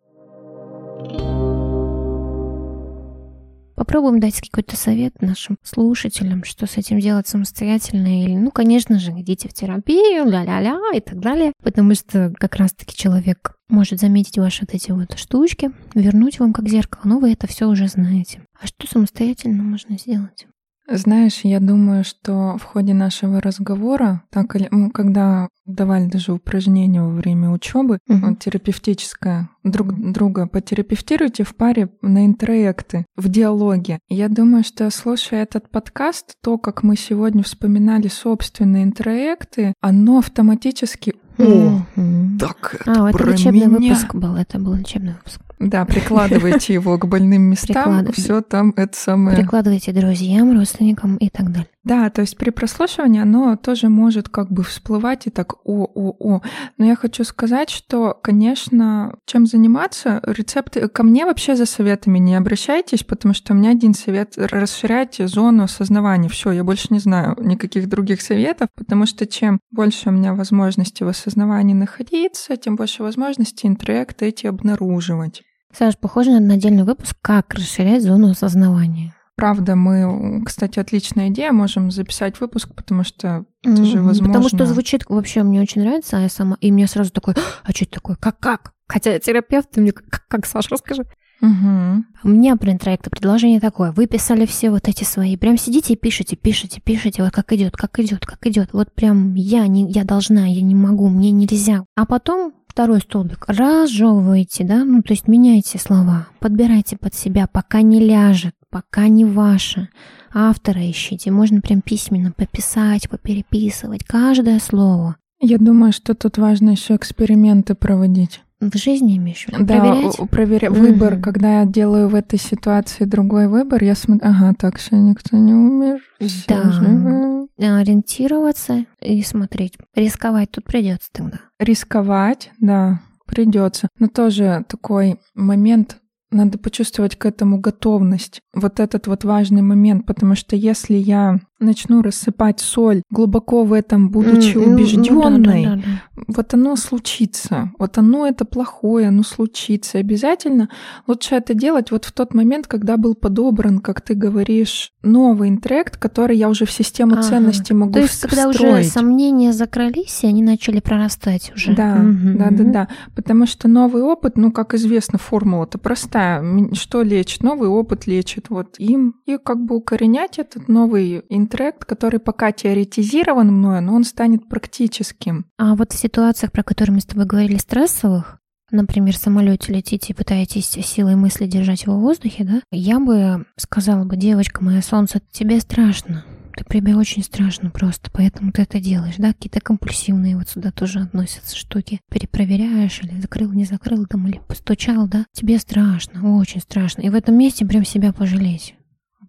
Попробуем 3.75 4.19
дать 4.19 4.41
какой-то 4.41 4.77
совет 4.77 5.21
нашим 5.21 5.57
слушателям, 5.63 6.43
что 6.43 6.67
с 6.67 6.77
этим 6.77 6.99
делать 6.99 7.27
самостоятельно. 7.27 8.23
Или, 8.23 8.35
ну, 8.35 8.51
конечно 8.51 8.99
же, 8.99 9.11
идите 9.11 9.49
в 9.49 9.53
терапию, 9.53 10.25
ля-ля-ля 10.29 10.79
и 10.93 10.99
так 10.99 11.19
далее. 11.19 11.53
Потому 11.63 11.95
что 11.95 12.33
как 12.37 12.55
раз-таки 12.55 12.95
человек 12.95 13.55
может 13.69 13.99
заметить 13.99 14.37
ваши 14.37 14.61
вот 14.61 14.73
эти 14.73 14.91
вот 14.91 15.17
штучки, 15.17 15.71
вернуть 15.95 16.39
вам 16.39 16.53
как 16.53 16.69
зеркало, 16.69 17.01
но 17.05 17.19
вы 17.19 17.33
это 17.33 17.47
все 17.47 17.67
уже 17.67 17.87
знаете. 17.87 18.43
А 18.61 18.67
что 18.67 18.87
самостоятельно 18.87 19.63
можно 19.63 19.97
сделать? 19.97 20.45
Знаешь, 20.89 21.41
я 21.43 21.59
думаю, 21.59 22.03
что 22.03 22.57
в 22.57 22.63
ходе 22.63 22.93
нашего 22.93 23.39
разговора, 23.41 24.23
так 24.29 24.55
или 24.55 24.67
ну, 24.69 24.91
когда 24.91 25.47
давали 25.65 26.07
даже 26.07 26.33
упражнения 26.33 27.01
во 27.01 27.09
время 27.09 27.49
учебы, 27.51 27.99
Мгм. 28.07 28.35
терапевтическое, 28.35 29.49
друг 29.63 29.93
друга 30.11 30.45
потерапевтируйте 30.45 31.43
в 31.45 31.55
паре 31.55 31.89
на 32.01 32.25
интроекты, 32.25 33.05
в 33.15 33.29
диалоге. 33.29 33.99
Я 34.09 34.27
думаю, 34.27 34.65
что 34.65 34.89
слушая 34.91 35.43
этот 35.43 35.69
подкаст, 35.69 36.33
то, 36.43 36.57
как 36.57 36.83
мы 36.83 36.97
сегодня 36.97 37.43
вспоминали 37.43 38.09
собственные 38.09 38.83
интроекты, 38.83 39.73
оно 39.79 40.17
автоматически 40.19 41.15
«О, 41.39 41.79
Мгм. 41.95 42.37
так 42.37 42.75
это 42.81 43.05
А, 43.05 43.09
это 43.09 43.17
про 43.17 43.31
учебный 43.31 43.67
меня». 43.67 43.79
выпуск 43.95 44.13
был, 44.15 44.35
это 44.35 44.59
был 44.59 44.73
учебный 44.73 45.13
выпуск. 45.13 45.41
Да, 45.69 45.85
прикладывайте 45.85 46.73
его 46.73 46.97
к 46.97 47.05
больным 47.07 47.43
местам, 47.43 48.05
все 48.11 48.41
там 48.41 48.73
это 48.75 48.97
самое. 48.97 49.37
Прикладывайте 49.37 49.91
друзьям, 49.91 50.57
родственникам 50.57 51.17
и 51.17 51.29
так 51.29 51.51
далее. 51.51 51.67
Да, 51.83 52.09
то 52.09 52.21
есть 52.21 52.37
при 52.37 52.49
прослушивании 52.49 53.21
оно 53.21 53.57
тоже 53.57 53.89
может 53.89 54.29
как 54.29 54.49
бы 54.49 54.63
всплывать 54.63 55.27
и 55.27 55.29
так 55.29 55.55
о-о-о. 55.65 56.41
Но 56.77 56.85
я 56.85 56.95
хочу 56.95 57.25
сказать, 57.25 57.69
что, 57.69 58.17
конечно, 58.23 59.17
чем 59.25 59.45
заниматься, 59.45 60.21
рецепты... 60.25 60.87
Ко 60.87 61.03
мне 61.03 61.25
вообще 61.25 61.57
за 61.57 61.65
советами 61.65 62.19
не 62.19 62.35
обращайтесь, 62.35 63.03
потому 63.03 63.33
что 63.33 63.53
у 63.53 63.57
меня 63.57 63.71
один 63.71 63.93
совет— 63.93 64.33
расширяйте 64.37 65.27
зону 65.27 65.63
осознавания. 65.63 66.29
Все, 66.29 66.51
я 66.51 66.63
больше 66.63 66.87
не 66.89 66.99
знаю 66.99 67.35
никаких 67.41 67.89
других 67.89 68.21
советов, 68.21 68.69
потому 68.75 69.05
что 69.05 69.27
чем 69.27 69.59
больше 69.69 70.07
у 70.09 70.13
меня 70.13 70.33
возможностей 70.33 71.03
в 71.03 71.09
осознавании 71.09 71.73
находиться, 71.73 72.55
тем 72.55 72.77
больше 72.77 73.03
возможностей 73.03 73.67
интроекты 73.67 74.27
эти 74.27 74.47
обнаруживать. 74.47 75.43
Саш, 75.75 75.97
похоже 75.97 76.39
на 76.39 76.53
отдельный 76.53 76.83
выпуск 76.83 77.15
«Как 77.21 77.53
расширять 77.53 78.03
зону 78.03 78.31
осознавания». 78.31 79.15
Правда, 79.35 79.75
мы, 79.75 80.43
кстати, 80.45 80.77
отличная 80.77 81.29
идея, 81.29 81.51
можем 81.51 81.89
записать 81.89 82.39
выпуск, 82.39 82.69
потому 82.75 83.03
что 83.03 83.45
это 83.63 83.81
mm-hmm. 83.81 83.85
же 83.85 84.01
возможно. 84.01 84.27
Потому 84.27 84.49
что 84.49 84.65
звучит 84.67 85.05
вообще 85.09 85.41
мне 85.41 85.59
очень 85.59 85.81
нравится, 85.81 86.17
а 86.17 86.21
я 86.21 86.29
сама, 86.29 86.57
и 86.61 86.71
мне 86.71 86.85
сразу 86.85 87.11
такой, 87.11 87.33
а 87.63 87.71
что 87.71 87.85
это 87.85 87.93
такое, 87.93 88.15
как, 88.15 88.39
как? 88.39 88.73
Хотя 88.87 89.13
я 89.13 89.19
терапевт, 89.19 89.71
ты 89.71 89.81
мне 89.81 89.91
как, 89.91 90.27
как 90.27 90.45
Саша, 90.45 90.69
расскажи. 90.69 91.05
Угу. 91.41 92.03
У 92.23 92.27
меня 92.29 92.55
про 92.55 92.71
интроекты 92.71 93.09
предложение 93.09 93.59
такое. 93.59 93.91
Вы 93.91 94.07
писали 94.07 94.45
все 94.45 94.69
вот 94.69 94.87
эти 94.87 95.03
свои. 95.03 95.35
Прям 95.35 95.57
сидите 95.57 95.93
и 95.93 95.97
пишите, 95.97 96.37
пишите, 96.37 96.79
пишите. 96.79 97.21
Вот 97.21 97.33
как 97.33 97.51
идет, 97.51 97.75
как 97.75 97.99
идет, 97.99 98.25
как 98.25 98.45
идет. 98.47 98.69
Вот 98.71 98.93
прям 98.93 99.33
я 99.35 99.67
не, 99.67 99.91
я 99.91 100.05
должна, 100.05 100.45
я 100.45 100.61
не 100.61 100.75
могу, 100.75 101.09
мне 101.09 101.31
нельзя. 101.31 101.83
А 101.95 102.05
потом 102.05 102.53
второй 102.73 102.99
столбик. 102.99 103.45
Разжевывайте, 103.47 104.63
да, 104.63 104.83
ну 104.83 105.01
то 105.01 105.13
есть 105.13 105.27
меняйте 105.27 105.79
слова, 105.79 106.27
подбирайте 106.39 106.97
под 106.97 107.13
себя, 107.13 107.47
пока 107.47 107.81
не 107.81 107.99
ляжет 107.99 108.53
пока 108.73 109.07
не 109.07 109.23
ваше. 109.23 109.89
Автора 110.33 110.81
ищите, 110.89 111.29
можно 111.29 111.61
прям 111.61 111.81
письменно 111.81 112.31
пописать, 112.31 113.07
попереписывать 113.07 114.03
каждое 114.03 114.59
слово. 114.59 115.17
Я 115.39 115.59
думаю, 115.59 115.93
что 115.93 116.15
тут 116.15 116.39
важно 116.39 116.71
еще 116.71 116.95
эксперименты 116.95 117.75
проводить. 117.75 118.41
В 118.71 118.77
жизни 118.77 119.17
имеешь 119.17 119.45
в 119.45 119.49
виду? 119.49 119.65
Да, 119.65 119.79
проверять? 119.79 120.29
проверя... 120.29 120.67
mm-hmm. 120.69 120.79
выбор, 120.79 121.19
когда 121.19 121.59
я 121.59 121.65
делаю 121.65 122.07
в 122.07 122.15
этой 122.15 122.39
ситуации 122.39 123.05
другой 123.05 123.47
выбор, 123.47 123.83
я 123.83 123.95
смотрю, 123.95 124.29
ага, 124.29 124.53
так 124.57 124.77
все 124.77 124.95
никто 124.95 125.35
не 125.37 125.53
умер. 125.53 125.99
Да. 126.47 126.71
Живы. 126.71 127.47
Ориентироваться 127.57 128.85
и 129.01 129.21
смотреть. 129.21 129.77
Рисковать 129.95 130.51
тут 130.51 130.65
придется 130.65 131.09
тогда. 131.11 131.39
Рисковать, 131.59 132.51
да, 132.59 133.01
придется. 133.25 133.89
Но 133.99 134.07
тоже 134.07 134.65
такой 134.67 135.19
момент 135.35 135.97
надо 136.33 136.57
почувствовать 136.57 137.15
к 137.15 137.25
этому 137.25 137.59
готовность. 137.59 138.41
Вот 138.53 138.79
этот 138.79 139.07
вот 139.07 139.23
важный 139.23 139.61
момент, 139.61 140.05
потому 140.05 140.35
что 140.35 140.55
если 140.55 140.95
я 140.95 141.39
начну 141.63 142.01
рассыпать 142.01 142.59
соль, 142.59 143.01
глубоко 143.09 143.63
в 143.63 143.73
этом 143.73 144.09
будучи 144.09 144.57
mm, 144.57 144.73
убежденной, 144.73 145.65
ну, 145.65 145.75
да, 145.75 145.75
да, 145.75 145.81
да, 146.15 146.23
вот 146.27 146.53
оно 146.53 146.75
случится. 146.75 147.71
Вот 147.79 147.97
оно 147.97 148.27
это 148.27 148.45
плохое, 148.45 149.07
оно 149.07 149.23
случится 149.23 149.97
обязательно. 149.97 150.69
Лучше 151.07 151.35
это 151.35 151.53
делать 151.53 151.91
вот 151.91 152.05
в 152.05 152.11
тот 152.11 152.33
момент, 152.33 152.67
когда 152.67 152.97
был 152.97 153.15
подобран, 153.15 153.79
как 153.79 154.01
ты 154.01 154.13
говоришь, 154.13 154.91
новый 155.01 155.49
интрект, 155.49 155.97
который 155.97 156.37
я 156.37 156.49
уже 156.49 156.65
в 156.65 156.71
систему 156.71 157.13
ага. 157.13 157.23
ценностей 157.23 157.73
могу 157.73 157.93
То 157.93 157.99
есть, 157.99 158.13
встроить. 158.13 158.57
когда 158.57 158.69
уже 158.77 158.83
сомнения 158.83 159.53
закрылись, 159.53 160.23
и 160.23 160.27
они 160.27 160.43
начали 160.43 160.79
прорастать 160.79 161.51
уже. 161.55 161.73
Да, 161.73 161.95
угу. 161.95 162.37
да, 162.37 162.49
да, 162.51 162.63
да. 162.63 162.87
Потому 163.15 163.45
что 163.45 163.67
новый 163.67 164.03
опыт, 164.03 164.37
ну, 164.37 164.51
как 164.51 164.73
известно, 164.73 165.17
формула-то 165.17 165.77
простая. 165.77 166.43
Что 166.73 167.01
лечит? 167.01 167.43
Новый 167.43 167.69
опыт 167.69 168.07
лечит. 168.07 168.49
Вот 168.49 168.75
им. 168.77 169.15
И 169.25 169.37
как 169.37 169.63
бы 169.63 169.75
укоренять 169.75 170.39
этот 170.39 170.67
новый 170.67 171.23
интрект 171.29 171.52
трек, 171.53 171.85
который 171.85 172.19
пока 172.19 172.51
теоретизирован 172.51 173.53
мною, 173.53 173.83
но 173.83 173.93
он 173.93 174.05
станет 174.05 174.49
практическим. 174.49 175.45
А 175.59 175.75
вот 175.75 175.93
в 175.93 175.95
ситуациях, 175.95 176.51
про 176.51 176.63
которые 176.63 176.95
мы 176.95 177.01
с 177.01 177.05
тобой 177.05 177.25
говорили, 177.25 177.57
стрессовых, 177.57 178.39
например, 178.71 179.13
в 179.13 179.17
самолете 179.17 179.71
летите 179.71 180.13
и 180.13 180.15
пытаетесь 180.15 180.65
силой 180.65 181.15
мысли 181.15 181.45
держать 181.45 181.83
его 181.83 181.97
в 181.97 182.01
воздухе, 182.01 182.43
да, 182.43 182.61
я 182.71 182.99
бы 182.99 183.45
сказала 183.55 184.03
бы, 184.03 184.17
девочка 184.17 184.63
моя 184.63 184.81
солнце, 184.81 185.21
тебе 185.31 185.59
страшно. 185.59 186.25
Ты 186.57 186.65
тебе 186.79 186.95
очень 186.95 187.23
страшно 187.23 187.69
просто, 187.69 188.09
поэтому 188.11 188.51
ты 188.51 188.63
это 188.63 188.79
делаешь, 188.79 189.15
да? 189.19 189.33
Какие-то 189.33 189.59
компульсивные 189.59 190.35
вот 190.35 190.49
сюда 190.49 190.71
тоже 190.71 191.01
относятся 191.01 191.55
штуки. 191.55 191.99
Перепроверяешь 192.09 192.99
или 193.03 193.21
закрыл, 193.21 193.51
не 193.51 193.65
закрыл 193.65 194.07
там, 194.07 194.27
или 194.27 194.39
постучал, 194.47 195.07
да? 195.07 195.25
Тебе 195.33 195.59
страшно, 195.59 196.35
очень 196.35 196.61
страшно. 196.61 197.01
И 197.01 197.09
в 197.09 197.15
этом 197.15 197.37
месте 197.37 197.63
прям 197.63 197.85
себя 197.85 198.11
пожалеть 198.11 198.75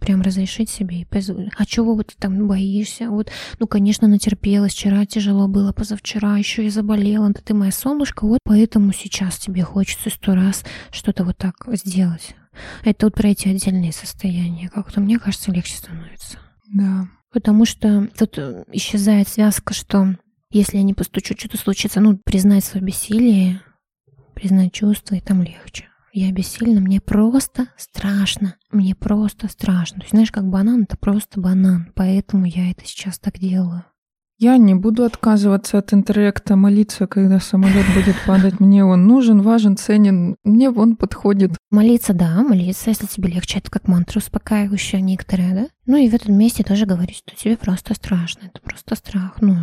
прям 0.00 0.22
разрешить 0.22 0.70
себе 0.70 1.00
и 1.00 1.04
позволить. 1.04 1.52
А 1.56 1.64
чего 1.66 1.94
вот 1.94 2.08
ты 2.08 2.14
там 2.18 2.46
боишься? 2.46 3.10
Вот, 3.10 3.30
ну, 3.58 3.66
конечно, 3.66 4.08
натерпелась. 4.08 4.72
Вчера 4.72 5.06
тяжело 5.06 5.48
было, 5.48 5.72
позавчера 5.72 6.36
еще 6.36 6.64
и 6.66 6.70
заболела. 6.70 7.28
Да 7.30 7.40
ты 7.44 7.54
моя 7.54 7.72
солнышко, 7.72 8.26
вот 8.26 8.40
поэтому 8.44 8.92
сейчас 8.92 9.38
тебе 9.38 9.62
хочется 9.62 10.10
сто 10.10 10.34
раз 10.34 10.64
что-то 10.90 11.24
вот 11.24 11.36
так 11.36 11.56
сделать. 11.72 12.34
Это 12.84 13.06
вот 13.06 13.14
про 13.14 13.28
эти 13.28 13.48
отдельные 13.48 13.92
состояния. 13.92 14.68
Как-то, 14.68 15.00
мне 15.00 15.18
кажется, 15.18 15.50
легче 15.50 15.76
становится. 15.76 16.38
Да. 16.72 17.08
Потому 17.32 17.64
что 17.64 18.08
тут 18.16 18.38
исчезает 18.72 19.28
связка, 19.28 19.74
что 19.74 20.14
если 20.50 20.76
я 20.76 20.84
не 20.84 20.94
постучу, 20.94 21.34
что-то 21.36 21.58
случится. 21.58 22.00
Ну, 22.00 22.16
признать 22.16 22.64
свое 22.64 22.86
бессилие, 22.86 23.60
признать 24.34 24.72
чувства, 24.72 25.16
и 25.16 25.20
там 25.20 25.42
легче. 25.42 25.88
Я 26.16 26.30
бессильна, 26.30 26.80
мне 26.80 27.00
просто 27.00 27.66
страшно. 27.76 28.54
Мне 28.70 28.94
просто 28.94 29.48
страшно. 29.48 29.96
То 29.96 30.04
есть, 30.04 30.10
знаешь, 30.12 30.30
как 30.30 30.48
банан, 30.48 30.84
это 30.84 30.96
просто 30.96 31.40
банан. 31.40 31.90
Поэтому 31.96 32.46
я 32.46 32.70
это 32.70 32.82
сейчас 32.84 33.18
так 33.18 33.40
делаю. 33.40 33.84
Я 34.38 34.56
не 34.56 34.76
буду 34.76 35.02
отказываться 35.02 35.78
от 35.78 35.92
интеракта, 35.92 36.54
молиться, 36.54 37.08
когда 37.08 37.40
самолет 37.40 37.84
будет 37.96 38.14
падать. 38.28 38.60
Мне 38.60 38.84
он 38.84 39.08
нужен, 39.08 39.42
важен, 39.42 39.76
ценен. 39.76 40.36
Мне 40.44 40.70
он 40.70 40.94
подходит. 40.94 41.56
Молиться, 41.72 42.14
да, 42.14 42.44
молиться, 42.44 42.90
если 42.90 43.06
тебе 43.06 43.30
легче. 43.30 43.58
Это 43.58 43.72
как 43.72 43.88
мантра 43.88 44.20
успокаивающая 44.20 45.00
некоторые, 45.00 45.52
да? 45.52 45.66
Ну 45.86 45.96
и 45.96 46.08
в 46.08 46.14
этом 46.14 46.38
месте 46.38 46.62
тоже 46.62 46.86
говорить, 46.86 47.16
что 47.16 47.34
тебе 47.34 47.56
просто 47.56 47.92
страшно. 47.94 48.46
Это 48.46 48.60
просто 48.60 48.94
страх. 48.94 49.38
Ну, 49.40 49.56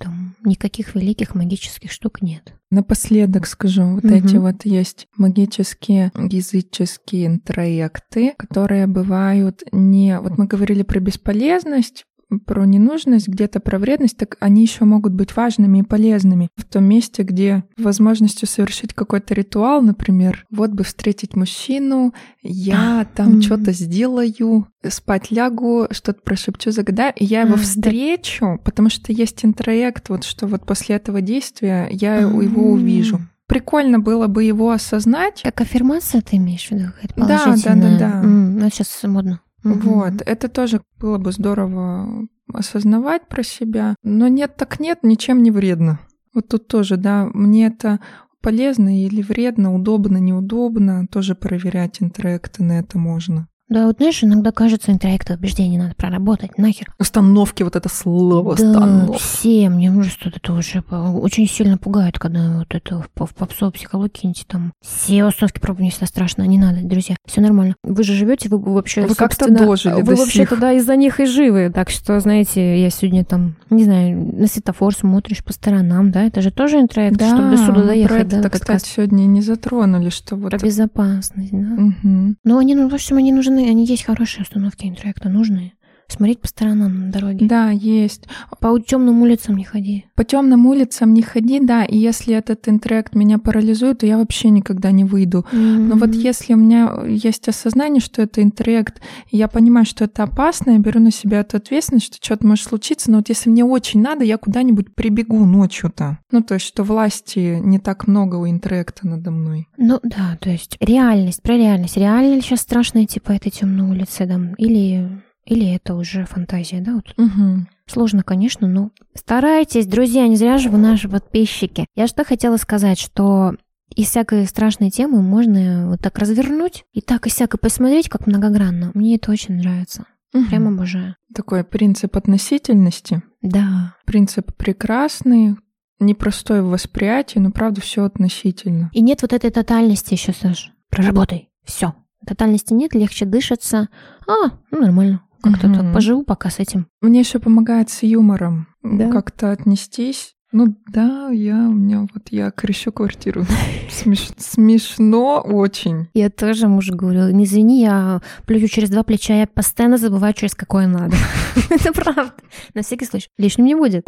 там 0.00 0.34
никаких 0.44 0.94
великих 0.94 1.34
магических 1.34 1.90
штук 1.90 2.22
нет. 2.22 2.54
Напоследок 2.70 3.46
скажу, 3.46 3.84
вот 3.84 4.04
угу. 4.04 4.14
эти 4.14 4.36
вот 4.36 4.64
есть 4.64 5.06
магические 5.16 6.10
языческие 6.14 7.26
интроекты, 7.26 8.34
которые 8.38 8.86
бывают 8.86 9.62
не... 9.72 10.18
Вот 10.18 10.38
мы 10.38 10.46
говорили 10.46 10.82
про 10.82 11.00
бесполезность, 11.00 12.04
про 12.40 12.64
ненужность, 12.64 13.28
где-то 13.28 13.60
про 13.60 13.78
вредность, 13.78 14.16
так 14.16 14.36
они 14.40 14.62
еще 14.62 14.84
могут 14.84 15.12
быть 15.12 15.34
важными 15.36 15.78
и 15.78 15.82
полезными. 15.82 16.48
В 16.56 16.64
том 16.64 16.84
месте, 16.84 17.22
где 17.22 17.64
возможностью 17.76 18.48
совершить 18.48 18.94
какой-то 18.94 19.34
ритуал, 19.34 19.82
например, 19.82 20.46
вот 20.50 20.70
бы 20.70 20.84
встретить 20.84 21.36
мужчину, 21.36 22.14
я 22.42 23.06
там 23.14 23.38
mm-hmm. 23.38 23.42
что-то 23.42 23.72
сделаю, 23.72 24.66
спать 24.88 25.30
лягу, 25.30 25.88
что-то 25.90 26.20
прошепчу, 26.22 26.70
загадаю, 26.70 27.12
и 27.16 27.24
я 27.24 27.42
его 27.42 27.54
mm-hmm. 27.54 27.58
встречу, 27.58 28.60
потому 28.64 28.88
что 28.88 29.12
есть 29.12 29.44
интроект, 29.44 30.08
вот 30.08 30.24
что 30.24 30.46
вот 30.46 30.66
после 30.66 30.96
этого 30.96 31.20
действия 31.20 31.88
я 31.90 32.20
mm-hmm. 32.20 32.44
его 32.44 32.70
увижу 32.70 33.20
прикольно 33.52 33.98
было 33.98 34.28
бы 34.28 34.44
его 34.44 34.70
осознать. 34.70 35.42
Как 35.42 35.60
аффирмация 35.60 36.22
ты 36.22 36.36
имеешь 36.36 36.68
в 36.68 36.70
виду? 36.70 36.86
Да, 37.16 37.54
да, 37.62 37.74
да, 37.74 37.98
да. 37.98 38.22
Mm, 38.24 38.60
ну, 38.60 38.70
сейчас 38.70 39.02
модно. 39.02 39.40
Угу. 39.64 39.72
Вот, 39.74 40.22
это 40.24 40.48
тоже 40.48 40.82
было 40.98 41.18
бы 41.18 41.32
здорово 41.32 42.26
осознавать 42.52 43.28
про 43.28 43.42
себя. 43.42 43.94
Но 44.02 44.28
нет, 44.28 44.56
так 44.56 44.80
нет, 44.80 45.00
ничем 45.02 45.42
не 45.42 45.50
вредно. 45.50 46.00
Вот 46.34 46.48
тут 46.48 46.66
тоже, 46.66 46.96
да, 46.96 47.28
мне 47.32 47.66
это 47.66 48.00
полезно 48.40 49.04
или 49.04 49.22
вредно, 49.22 49.74
удобно, 49.74 50.18
неудобно, 50.18 51.06
тоже 51.06 51.34
проверять 51.34 52.02
интроекты 52.02 52.64
на 52.64 52.78
это 52.80 52.98
можно. 52.98 53.48
Да, 53.72 53.86
вот 53.86 53.96
знаешь, 53.96 54.22
иногда 54.22 54.52
кажется, 54.52 54.92
интроекты 54.92 55.34
убеждений 55.34 55.78
надо 55.78 55.94
проработать, 55.94 56.58
нахер. 56.58 56.92
Установки, 56.98 57.62
вот 57.62 57.74
это 57.74 57.88
слово, 57.88 58.54
да, 58.54 58.64
установки. 58.64 59.18
все, 59.18 59.70
мне 59.70 59.90
может, 59.90 60.18
это 60.26 60.52
уже 60.52 60.82
очень 60.90 61.48
сильно 61.48 61.78
пугает, 61.78 62.18
когда 62.18 62.58
вот 62.58 62.74
это 62.74 63.02
в, 63.16 63.26
в 63.26 63.34
попсу 63.34 63.70
психологии 63.70 64.34
там 64.46 64.72
все 64.82 65.24
установки 65.24 65.58
пробовать 65.58 65.84
не 65.84 65.90
всегда 65.90 66.06
страшно, 66.06 66.42
не 66.42 66.58
надо, 66.58 66.80
друзья, 66.82 67.16
все 67.26 67.40
нормально. 67.40 67.74
Вы 67.82 68.02
же 68.04 68.12
живете, 68.12 68.50
вы 68.50 68.58
вообще, 68.58 69.06
вы 69.06 69.14
как-то 69.14 69.50
дожили 69.50 70.02
Вы 70.02 70.16
вообще 70.16 70.44
туда 70.44 70.72
из-за 70.72 70.96
них 70.96 71.20
и 71.20 71.24
живы, 71.24 71.70
так 71.74 71.88
что, 71.88 72.20
знаете, 72.20 72.80
я 72.80 72.90
сегодня 72.90 73.24
там, 73.24 73.56
не 73.70 73.84
знаю, 73.84 74.32
на 74.34 74.46
светофор 74.48 74.94
смотришь 74.94 75.42
по 75.42 75.52
сторонам, 75.54 76.10
да, 76.10 76.24
это 76.24 76.42
же 76.42 76.50
тоже 76.50 76.78
интроект, 76.80 77.16
да, 77.16 77.28
чтобы 77.28 77.50
до 77.50 77.56
суда 77.56 77.84
доехать. 77.84 78.10
Про 78.10 78.20
это, 78.20 78.42
да, 78.42 78.50
кстати, 78.50 78.86
сегодня 78.86 79.22
не 79.22 79.40
затронули, 79.40 80.10
что 80.10 80.36
вот... 80.36 80.50
Про 80.50 80.58
безопасность, 80.58 81.52
да. 81.52 81.82
Угу. 81.82 82.34
Ну, 82.44 82.58
они, 82.58 82.74
ну, 82.74 82.88
в 82.88 82.94
общем, 82.94 83.16
они 83.16 83.32
нужны, 83.32 83.61
они 83.68 83.84
есть 83.84 84.04
хорошие 84.04 84.42
установки 84.42 84.86
интроекта, 84.86 85.28
нужные. 85.28 85.72
Смотреть 86.12 86.40
по 86.40 86.48
сторонам 86.48 87.06
на 87.06 87.12
дороге. 87.12 87.46
Да, 87.46 87.70
есть. 87.70 88.26
По 88.60 88.78
темным 88.78 89.22
улицам 89.22 89.56
не 89.56 89.64
ходи. 89.64 90.04
По 90.14 90.24
темным 90.24 90.66
улицам 90.66 91.14
не 91.14 91.22
ходи, 91.22 91.58
да. 91.60 91.84
И 91.84 91.96
если 91.96 92.34
этот 92.34 92.68
интроект 92.68 93.14
меня 93.14 93.38
парализует, 93.38 93.98
то 93.98 94.06
я 94.06 94.18
вообще 94.18 94.50
никогда 94.50 94.90
не 94.90 95.04
выйду. 95.04 95.46
Mm-hmm. 95.52 95.78
Но 95.78 95.96
вот 95.96 96.14
если 96.14 96.54
у 96.54 96.56
меня 96.56 96.92
есть 97.06 97.48
осознание, 97.48 98.00
что 98.00 98.22
это 98.22 98.42
интроект, 98.42 99.00
и 99.30 99.36
я 99.36 99.48
понимаю, 99.48 99.86
что 99.86 100.04
это 100.04 100.24
опасно, 100.24 100.72
я 100.72 100.78
беру 100.78 101.00
на 101.00 101.10
себя 101.10 101.40
эту 101.40 101.56
ответственность, 101.56 102.06
что 102.06 102.24
что-то 102.24 102.46
может 102.46 102.66
случиться, 102.66 103.10
но 103.10 103.18
вот 103.18 103.28
если 103.28 103.50
мне 103.50 103.64
очень 103.64 104.02
надо, 104.02 104.24
я 104.24 104.36
куда-нибудь 104.36 104.94
прибегу 104.94 105.44
ночью-то. 105.44 106.18
Ну, 106.30 106.42
то 106.42 106.54
есть, 106.54 106.66
что 106.66 106.82
власти 106.84 107.58
не 107.62 107.78
так 107.78 108.06
много 108.06 108.36
у 108.36 108.46
интроекта 108.46 109.06
надо 109.06 109.30
мной. 109.30 109.68
Ну 109.78 109.98
да, 110.02 110.36
то 110.40 110.50
есть 110.50 110.76
реальность, 110.80 111.42
про 111.42 111.56
реальность. 111.56 111.96
Реально 111.96 112.34
ли 112.34 112.40
сейчас 112.40 112.60
страшно 112.60 113.04
идти 113.04 113.18
по 113.20 113.32
этой 113.32 113.50
темной 113.50 113.88
улице, 113.88 114.26
там, 114.26 114.54
или 114.54 115.22
или 115.44 115.74
это 115.74 115.94
уже 115.94 116.24
фантазия, 116.24 116.80
да? 116.80 116.94
Вот. 116.94 117.14
Угу. 117.16 117.66
Сложно, 117.86 118.22
конечно, 118.22 118.68
но 118.68 118.90
старайтесь, 119.14 119.86
друзья, 119.86 120.26
не 120.28 120.36
зря 120.36 120.58
же 120.58 120.70
вы 120.70 120.78
наши 120.78 121.08
подписчики. 121.08 121.86
Я 121.94 122.06
что 122.06 122.24
хотела 122.24 122.56
сказать, 122.56 122.98
что 122.98 123.54
из 123.94 124.08
всякой 124.08 124.46
страшной 124.46 124.90
темы 124.90 125.20
можно 125.22 125.88
вот 125.88 126.00
так 126.00 126.18
развернуть 126.18 126.84
и 126.92 127.00
так 127.00 127.26
и 127.26 127.30
всяко 127.30 127.58
посмотреть, 127.58 128.08
как 128.08 128.26
многогранно. 128.26 128.92
Мне 128.94 129.16
это 129.16 129.30
очень 129.30 129.56
нравится. 129.56 130.06
Угу. 130.32 130.44
Прям 130.46 130.68
обожаю. 130.68 131.16
Такой 131.34 131.64
принцип 131.64 132.16
относительности. 132.16 133.22
Да. 133.42 133.96
Принцип 134.06 134.54
прекрасный, 134.56 135.56
непростой 135.98 136.62
в 136.62 136.68
восприятии, 136.68 137.38
но 137.38 137.50
правда 137.50 137.80
все 137.80 138.04
относительно. 138.04 138.90
И 138.92 139.02
нет 139.02 139.22
вот 139.22 139.32
этой 139.32 139.50
тотальности 139.50 140.14
еще, 140.14 140.32
Саш. 140.32 140.72
Проработай. 140.88 141.50
Все. 141.64 141.94
Тотальности 142.26 142.72
нет, 142.72 142.94
легче 142.94 143.24
дышится. 143.24 143.88
А, 144.26 144.50
ну 144.70 144.80
нормально. 144.80 145.22
Как-то 145.42 145.66
угу. 145.66 145.76
так 145.76 145.92
поживу 145.92 146.24
пока 146.24 146.50
с 146.50 146.58
этим. 146.58 146.86
Мне 147.00 147.20
еще 147.20 147.38
помогает 147.38 147.90
с 147.90 148.02
юмором 148.02 148.68
да? 148.82 149.10
как-то 149.10 149.50
отнестись. 149.50 150.34
Ну 150.52 150.76
да, 150.88 151.30
я 151.30 151.56
у 151.56 151.72
меня 151.72 152.00
вот 152.00 152.24
я 152.30 152.50
крещу 152.50 152.92
квартиру. 152.92 153.46
Смеш, 153.90 154.28
смешно 154.36 155.40
очень. 155.40 156.08
Я 156.12 156.28
тоже 156.28 156.68
мужу 156.68 156.94
говорю, 156.94 157.30
не 157.30 157.44
извини, 157.44 157.80
я 157.80 158.20
плюю 158.46 158.68
через 158.68 158.90
два 158.90 159.02
плеча, 159.02 159.34
я 159.34 159.46
постоянно 159.46 159.96
забываю, 159.96 160.34
через 160.34 160.54
какое 160.54 160.86
надо. 160.86 161.16
Это 161.70 161.92
правда. 161.92 162.34
На 162.74 162.82
всякий 162.82 163.06
случай. 163.06 163.28
Лишним 163.38 163.64
не 163.64 163.74
будет. 163.74 164.06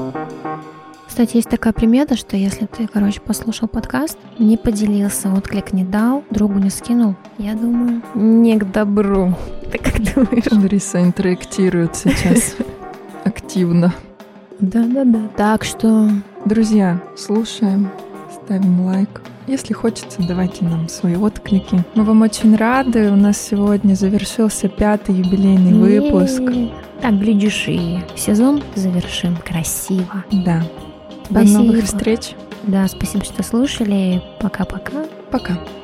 Кстати, 1.14 1.36
есть 1.36 1.48
такая 1.48 1.72
примета, 1.72 2.16
что 2.16 2.36
если 2.36 2.66
ты, 2.66 2.88
короче, 2.88 3.20
послушал 3.20 3.68
подкаст, 3.68 4.18
не 4.40 4.56
поделился, 4.56 5.32
отклик 5.32 5.72
не 5.72 5.84
дал, 5.84 6.24
другу 6.30 6.58
не 6.58 6.70
скинул, 6.70 7.14
я 7.38 7.54
думаю, 7.54 8.02
не 8.16 8.58
к 8.58 8.64
добру. 8.72 9.32
Ты 9.70 9.78
как 9.78 9.94
думаешь? 10.12 10.50
Лариса 10.50 11.00
интерактирует 11.00 11.94
сейчас 11.94 12.56
активно. 13.24 13.94
Да-да-да. 14.58 15.28
Так 15.36 15.62
что... 15.62 16.10
Друзья, 16.46 17.00
слушаем, 17.16 17.90
ставим 18.32 18.84
лайк. 18.84 19.22
Если 19.46 19.72
хочется, 19.72 20.18
давайте 20.18 20.64
нам 20.64 20.88
свои 20.88 21.14
отклики. 21.14 21.84
Мы 21.94 22.02
вам 22.02 22.22
очень 22.22 22.56
рады. 22.56 23.12
У 23.12 23.16
нас 23.16 23.40
сегодня 23.40 23.94
завершился 23.94 24.68
пятый 24.68 25.14
юбилейный 25.14 25.74
выпуск. 25.74 26.42
Так, 27.00 27.20
глядишь, 27.20 27.66
и 27.68 28.00
сезон 28.16 28.64
завершим 28.74 29.36
красиво. 29.36 30.24
Да. 30.32 30.60
Спасибо. 31.24 31.58
До 31.58 31.64
новых 31.64 31.84
встреч. 31.84 32.34
Да, 32.64 32.86
спасибо, 32.88 33.24
что 33.24 33.42
слушали. 33.42 34.22
Пока-пока. 34.40 35.06
Пока. 35.30 35.52
-пока. 35.54 35.58
Пока. 35.58 35.83